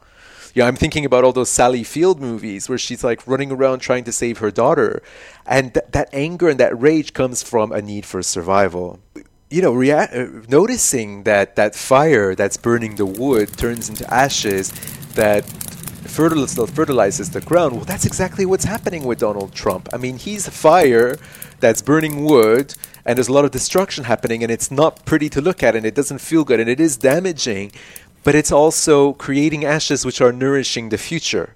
Yeah, 0.54 0.66
I'm 0.66 0.76
thinking 0.76 1.04
about 1.04 1.24
all 1.24 1.32
those 1.32 1.50
Sally 1.50 1.84
Field 1.84 2.20
movies 2.20 2.68
where 2.68 2.76
she's 2.76 3.04
like 3.04 3.26
running 3.28 3.52
around 3.52 3.78
trying 3.78 4.04
to 4.04 4.12
save 4.12 4.38
her 4.38 4.50
daughter. 4.50 5.02
And 5.46 5.72
th- 5.72 5.86
that 5.92 6.10
anger 6.12 6.48
and 6.48 6.58
that 6.60 6.78
rage 6.78 7.12
comes 7.12 7.44
from 7.44 7.70
a 7.70 7.80
need 7.80 8.04
for 8.04 8.22
survival 8.22 8.98
you 9.52 9.60
know, 9.60 9.72
rea- 9.72 9.92
uh, 9.92 10.26
noticing 10.48 11.24
that 11.24 11.56
that 11.56 11.74
fire 11.74 12.34
that's 12.34 12.56
burning 12.56 12.96
the 12.96 13.06
wood 13.06 13.56
turns 13.58 13.88
into 13.90 14.04
ashes 14.12 14.70
that 15.14 15.44
fertilizes 16.06 17.30
the 17.30 17.40
ground. 17.40 17.76
Well, 17.76 17.84
that's 17.84 18.06
exactly 18.06 18.46
what's 18.46 18.64
happening 18.64 19.04
with 19.04 19.18
Donald 19.18 19.54
Trump. 19.54 19.88
I 19.92 19.98
mean, 19.98 20.16
he's 20.16 20.48
fire 20.48 21.16
that's 21.60 21.82
burning 21.82 22.24
wood, 22.24 22.74
and 23.04 23.16
there's 23.16 23.28
a 23.28 23.32
lot 23.32 23.44
of 23.44 23.50
destruction 23.50 24.04
happening, 24.04 24.42
and 24.42 24.50
it's 24.50 24.70
not 24.70 25.04
pretty 25.04 25.28
to 25.30 25.40
look 25.40 25.62
at, 25.62 25.76
and 25.76 25.84
it 25.86 25.94
doesn't 25.94 26.18
feel 26.18 26.44
good, 26.44 26.58
and 26.58 26.68
it 26.68 26.80
is 26.80 26.96
damaging, 26.96 27.72
but 28.24 28.34
it's 28.34 28.52
also 28.52 29.12
creating 29.12 29.64
ashes 29.64 30.04
which 30.04 30.20
are 30.20 30.32
nourishing 30.32 30.88
the 30.88 30.98
future 30.98 31.54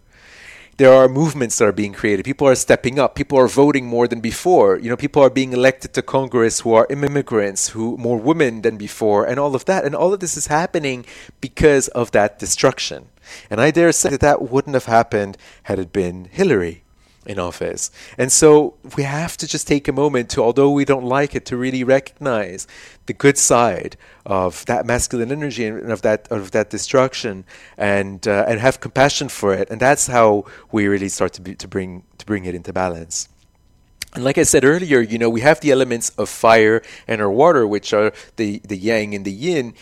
there 0.79 0.93
are 0.93 1.09
movements 1.09 1.59
that 1.59 1.65
are 1.65 1.73
being 1.73 1.93
created. 1.93 2.25
People 2.25 2.47
are 2.47 2.55
stepping 2.55 2.99
up. 2.99 3.15
People 3.15 3.39
are 3.39 3.49
voting 3.49 3.87
more 3.87 4.07
than 4.07 4.21
before. 4.21 4.79
You 4.79 4.91
know, 4.91 4.97
people 4.97 5.23
are 5.23 5.31
being 5.31 5.53
elected 5.53 5.95
to 5.95 6.03
Congress 6.03 6.61
who 6.61 6.75
are 6.75 6.87
immigrants, 6.91 7.71
who 7.71 7.97
more 7.97 8.19
women 8.19 8.63
than 8.63 8.77
before, 8.77 9.27
and 9.27 9.41
all 9.41 9.55
of 9.55 9.65
that. 9.65 9.85
And 9.85 9.95
all 9.95 10.13
of 10.13 10.21
this 10.21 10.37
is 10.37 10.49
happening 10.49 11.07
because 11.41 11.89
of 11.89 12.11
that 12.13 12.39
destruction. 12.39 13.09
And 13.51 13.61
I 13.61 13.71
dare 13.71 13.93
say 13.93 14.11
that 14.11 14.21
that 14.21 14.43
wouldn't 14.43 14.75
have 14.75 14.85
happened 14.85 15.39
had 15.65 15.79
it 15.79 15.93
been 15.93 16.29
Hillary 16.31 16.85
in 17.27 17.39
office. 17.39 17.91
And 18.17 18.31
so 18.31 18.75
we 18.97 19.03
have 19.03 19.37
to 19.39 19.47
just 19.47 19.67
take 19.67 19.89
a 19.89 19.93
moment 19.93 20.31
to, 20.31 20.43
although 20.43 20.71
we 20.71 20.85
don't 20.85 21.05
like 21.05 21.35
it, 21.35 21.45
to 21.47 21.57
really 21.57 21.85
recognize 21.85 22.67
the 23.07 23.13
good 23.13 23.39
side 23.39 23.97
of 24.25 24.65
that 24.67 24.87
masculine 24.87 25.31
energy 25.31 25.65
and 25.67 25.93
of 25.93 26.03
that 26.03 26.29
of 26.31 26.51
that 26.51 26.71
destruction, 26.71 27.45
and 27.77 28.27
uh, 28.27 28.45
and 28.49 28.61
have 28.61 28.81
compassion 28.81 29.29
for 29.29 29.55
it. 29.55 29.71
And 29.71 29.81
that's 29.81 30.07
how 30.07 30.45
we 30.73 30.87
really 30.87 31.09
start 31.09 31.33
to 31.35 31.43
be, 31.43 31.55
to 31.57 31.69
bring 31.69 32.03
to 32.19 32.27
bring 32.27 32.45
it 32.45 32.55
into 32.55 32.73
balance. 32.73 33.29
And 34.15 34.25
like 34.25 34.39
I 34.39 34.45
said 34.45 34.65
earlier, 34.65 35.01
you 35.01 35.19
know, 35.19 35.29
we 35.29 35.43
have 35.43 35.61
the 35.61 35.71
elements 35.71 36.11
of 36.17 36.29
fire 36.29 36.83
and 37.07 37.21
our 37.21 37.31
water, 37.31 37.67
which 37.67 37.93
are 37.93 38.13
the 38.37 38.61
the 38.65 38.77
yang 38.77 39.15
and 39.15 39.25
the 39.25 39.33
yin 39.33 39.75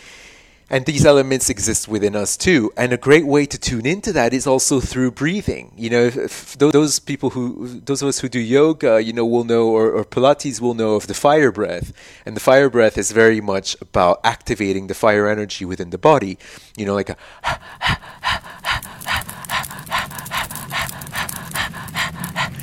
and 0.69 0.85
these 0.85 1.05
elements 1.05 1.49
exist 1.49 1.87
within 1.87 2.15
us 2.15 2.35
too. 2.35 2.71
And 2.75 2.91
a 2.91 2.97
great 2.97 3.27
way 3.27 3.45
to 3.45 3.57
tune 3.57 3.85
into 3.85 4.11
that 4.13 4.33
is 4.33 4.47
also 4.47 4.79
through 4.79 5.11
breathing. 5.11 5.71
You 5.77 5.89
know, 5.91 6.09
those 6.09 6.99
people 6.99 7.31
who, 7.31 7.81
those 7.81 8.01
of 8.01 8.07
us 8.07 8.19
who 8.19 8.29
do 8.29 8.39
yoga, 8.39 9.01
you 9.01 9.13
know, 9.13 9.25
will 9.25 9.43
know, 9.43 9.67
or, 9.67 9.91
or 9.91 10.03
Pilates 10.03 10.59
will 10.59 10.73
know 10.73 10.95
of 10.95 11.05
the 11.05 11.13
fire 11.13 11.51
breath. 11.51 11.93
And 12.25 12.35
the 12.35 12.41
fire 12.41 12.69
breath 12.69 12.97
is 12.97 13.11
very 13.11 13.41
much 13.41 13.77
about 13.79 14.19
activating 14.23 14.87
the 14.87 14.95
fire 14.95 15.27
energy 15.27 15.65
within 15.65 15.91
the 15.91 15.99
body. 15.99 16.39
You 16.75 16.87
know, 16.87 16.95
like 16.95 17.09
a, 17.09 17.17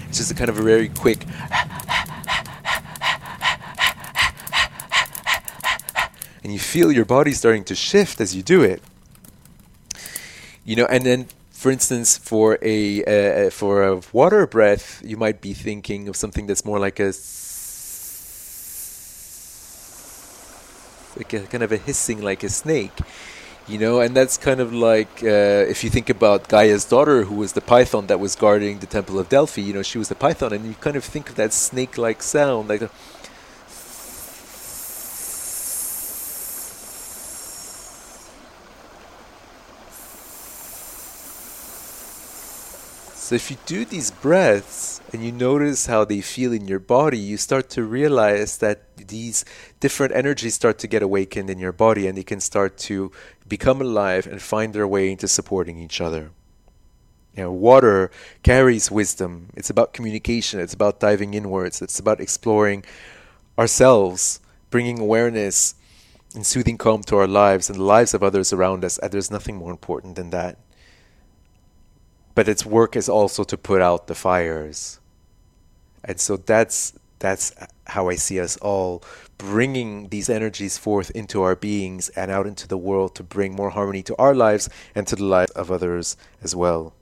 it's 0.08 0.18
just 0.18 0.32
a 0.32 0.34
kind 0.34 0.50
of 0.50 0.58
a 0.58 0.62
very 0.62 0.88
quick 0.88 1.24
you 6.52 6.58
feel 6.58 6.92
your 6.92 7.04
body 7.04 7.32
starting 7.32 7.64
to 7.64 7.74
shift 7.74 8.20
as 8.20 8.34
you 8.36 8.42
do 8.42 8.62
it. 8.62 8.82
You 10.64 10.76
know, 10.76 10.86
and 10.86 11.04
then 11.04 11.28
For 11.52 11.70
instance, 11.70 12.18
for 12.18 12.58
a 12.60 13.04
uh, 13.06 13.50
for 13.50 13.84
a 13.84 14.00
water 14.12 14.48
breath, 14.48 15.00
you 15.04 15.16
might 15.16 15.40
be 15.40 15.54
thinking 15.54 16.08
of 16.08 16.16
something 16.16 16.48
that's 16.48 16.64
more 16.64 16.80
like 16.80 16.98
a 16.98 17.12
like 21.16 21.32
a 21.32 21.40
kind 21.46 21.62
of 21.62 21.72
a 21.72 21.76
hissing 21.76 22.20
like 22.22 22.42
a 22.42 22.48
snake 22.48 22.98
you 23.66 23.78
know 23.78 24.00
and 24.00 24.16
that's 24.16 24.36
kind 24.36 24.60
of 24.60 24.72
like 24.72 25.22
uh, 25.22 25.72
if 25.72 25.84
you 25.84 25.90
think 25.90 26.08
about 26.10 26.48
Gaia's 26.48 26.84
daughter 26.84 27.24
who 27.24 27.36
was 27.36 27.52
the 27.52 27.60
python 27.60 28.06
that 28.08 28.18
was 28.18 28.34
guarding 28.34 28.78
the 28.80 28.86
temple 28.86 29.18
of 29.18 29.28
Delphi 29.28 29.62
you 29.62 29.74
know 29.74 29.82
she 29.82 29.98
was 29.98 30.08
the 30.08 30.14
python 30.14 30.52
and 30.52 30.64
you 30.66 30.74
kind 30.74 30.96
of 30.96 31.04
think 31.04 31.28
of 31.30 31.36
that 31.36 31.52
snake 31.52 31.98
like 31.98 32.22
sound 32.22 32.68
like 32.68 32.90
So 43.32 43.36
if 43.36 43.50
you 43.50 43.56
do 43.64 43.86
these 43.86 44.10
breaths 44.10 45.00
and 45.10 45.24
you 45.24 45.32
notice 45.32 45.86
how 45.86 46.04
they 46.04 46.20
feel 46.20 46.52
in 46.52 46.68
your 46.68 46.78
body, 46.78 47.16
you 47.16 47.38
start 47.38 47.70
to 47.70 47.82
realize 47.82 48.58
that 48.58 48.94
these 48.98 49.46
different 49.80 50.14
energies 50.14 50.54
start 50.54 50.78
to 50.80 50.86
get 50.86 51.02
awakened 51.02 51.48
in 51.48 51.58
your 51.58 51.72
body 51.72 52.06
and 52.06 52.18
they 52.18 52.24
can 52.24 52.40
start 52.40 52.76
to 52.92 53.10
become 53.48 53.80
alive 53.80 54.26
and 54.26 54.42
find 54.42 54.74
their 54.74 54.86
way 54.86 55.10
into 55.10 55.26
supporting 55.26 55.78
each 55.78 55.98
other. 55.98 56.32
You 57.34 57.44
know, 57.44 57.52
water 57.52 58.10
carries 58.42 58.90
wisdom. 58.90 59.48
It's 59.54 59.70
about 59.70 59.94
communication. 59.94 60.60
It's 60.60 60.74
about 60.74 61.00
diving 61.00 61.32
inwards. 61.32 61.80
It's 61.80 61.98
about 61.98 62.20
exploring 62.20 62.84
ourselves, 63.58 64.40
bringing 64.68 64.98
awareness 64.98 65.74
and 66.34 66.44
soothing 66.44 66.76
calm 66.76 67.02
to 67.04 67.16
our 67.16 67.26
lives 67.26 67.70
and 67.70 67.78
the 67.78 67.84
lives 67.84 68.12
of 68.12 68.22
others 68.22 68.52
around 68.52 68.84
us. 68.84 68.98
And 68.98 69.10
there's 69.10 69.30
nothing 69.30 69.56
more 69.56 69.70
important 69.70 70.16
than 70.16 70.28
that 70.28 70.58
but 72.34 72.48
its 72.48 72.64
work 72.64 72.96
is 72.96 73.08
also 73.08 73.44
to 73.44 73.56
put 73.56 73.80
out 73.80 74.06
the 74.06 74.14
fires. 74.14 75.00
And 76.04 76.20
so 76.20 76.36
that's 76.36 76.94
that's 77.18 77.52
how 77.86 78.08
I 78.08 78.16
see 78.16 78.40
us 78.40 78.56
all 78.56 79.04
bringing 79.38 80.08
these 80.08 80.28
energies 80.28 80.76
forth 80.76 81.10
into 81.12 81.42
our 81.42 81.54
beings 81.54 82.08
and 82.10 82.30
out 82.30 82.46
into 82.46 82.66
the 82.66 82.76
world 82.76 83.14
to 83.14 83.22
bring 83.22 83.54
more 83.54 83.70
harmony 83.70 84.02
to 84.02 84.16
our 84.16 84.34
lives 84.34 84.68
and 84.94 85.06
to 85.06 85.16
the 85.16 85.24
lives 85.24 85.52
of 85.52 85.70
others 85.70 86.16
as 86.42 86.56
well. 86.56 86.94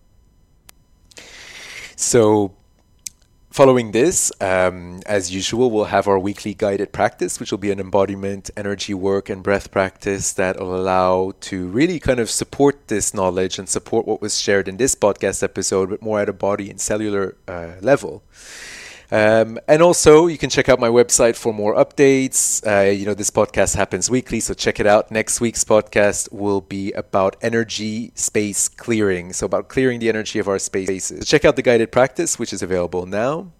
So 1.97 2.55
Following 3.51 3.91
this, 3.91 4.31
um, 4.41 5.01
as 5.07 5.35
usual, 5.35 5.73
we'll 5.73 5.87
have 5.87 6.07
our 6.07 6.21
weekly 6.21 6.55
guided 6.55 6.93
practice, 6.93 7.41
which 7.41 7.51
will 7.51 7.59
be 7.59 7.73
an 7.73 7.81
embodiment, 7.81 8.49
energy 8.57 8.95
work, 8.95 9.29
and 9.29 9.43
breath 9.43 9.73
practice 9.73 10.33
that 10.35 10.61
will 10.61 10.77
allow 10.77 11.33
to 11.41 11.67
really 11.67 11.99
kind 11.99 12.21
of 12.21 12.31
support 12.31 12.87
this 12.87 13.13
knowledge 13.13 13.59
and 13.59 13.69
support 13.69 14.07
what 14.07 14.23
was 14.23 14.39
shared 14.39 14.69
in 14.69 14.77
this 14.77 14.95
podcast 14.95 15.43
episode, 15.43 15.91
but 15.91 16.01
more 16.01 16.21
at 16.21 16.29
a 16.29 16.33
body 16.33 16.71
and 16.71 16.81
cellular 16.81 17.35
uh, 17.49 17.73
level. 17.81 18.23
Um, 19.11 19.59
and 19.67 19.83
also, 19.83 20.29
you 20.29 20.39
can 20.39 20.51
check 20.51 20.69
out 20.69 20.79
my 20.79 20.89
website 20.89 21.37
for 21.37 21.53
more 21.53 21.75
updates. 21.75 22.65
Uh, 22.65 22.91
you 22.91 23.05
know, 23.05 23.15
this 23.15 23.31
podcast 23.31 23.75
happens 23.75 24.09
weekly, 24.09 24.41
so 24.41 24.55
check 24.55 24.79
it 24.79 24.87
out. 24.87 25.11
Next 25.11 25.41
week's 25.41 25.65
podcast 25.65 26.33
will 26.33 26.61
be 26.61 26.93
about 26.93 27.37
energy 27.43 28.13
space 28.15 28.69
clearing, 28.69 29.33
so 29.33 29.47
about 29.47 29.69
clearing 29.69 29.99
the 29.99 30.09
energy 30.09 30.39
of 30.39 30.49
our 30.49 30.59
spaces. 30.59 31.19
So 31.19 31.25
check 31.25 31.45
out 31.45 31.57
the 31.57 31.63
guided 31.63 31.91
practice, 31.91 32.39
which 32.39 32.53
is 32.53 32.63
available 32.63 33.07
now. 33.07 33.51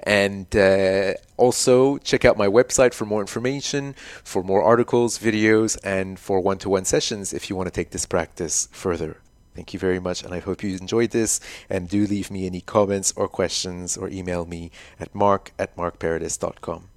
And 0.00 0.54
uh, 0.54 1.14
also 1.36 1.98
check 1.98 2.24
out 2.24 2.36
my 2.36 2.46
website 2.46 2.94
for 2.94 3.04
more 3.04 3.20
information, 3.20 3.94
for 4.22 4.42
more 4.42 4.62
articles, 4.62 5.18
videos, 5.18 5.78
and 5.82 6.18
for 6.18 6.40
one 6.40 6.58
to 6.58 6.68
one 6.68 6.84
sessions 6.84 7.32
if 7.32 7.50
you 7.50 7.56
want 7.56 7.66
to 7.66 7.72
take 7.72 7.90
this 7.90 8.06
practice 8.06 8.68
further. 8.70 9.18
Thank 9.54 9.72
you 9.72 9.78
very 9.78 10.00
much, 10.00 10.22
and 10.22 10.34
I 10.34 10.40
hope 10.40 10.62
you 10.62 10.76
enjoyed 10.76 11.10
this. 11.10 11.40
And 11.70 11.88
do 11.88 12.06
leave 12.06 12.30
me 12.30 12.46
any 12.46 12.60
comments 12.60 13.12
or 13.16 13.28
questions 13.28 13.96
or 13.96 14.08
email 14.08 14.44
me 14.46 14.70
at 14.98 15.14
mark 15.14 15.52
at 15.58 15.76
markparadis.com. 15.76 16.93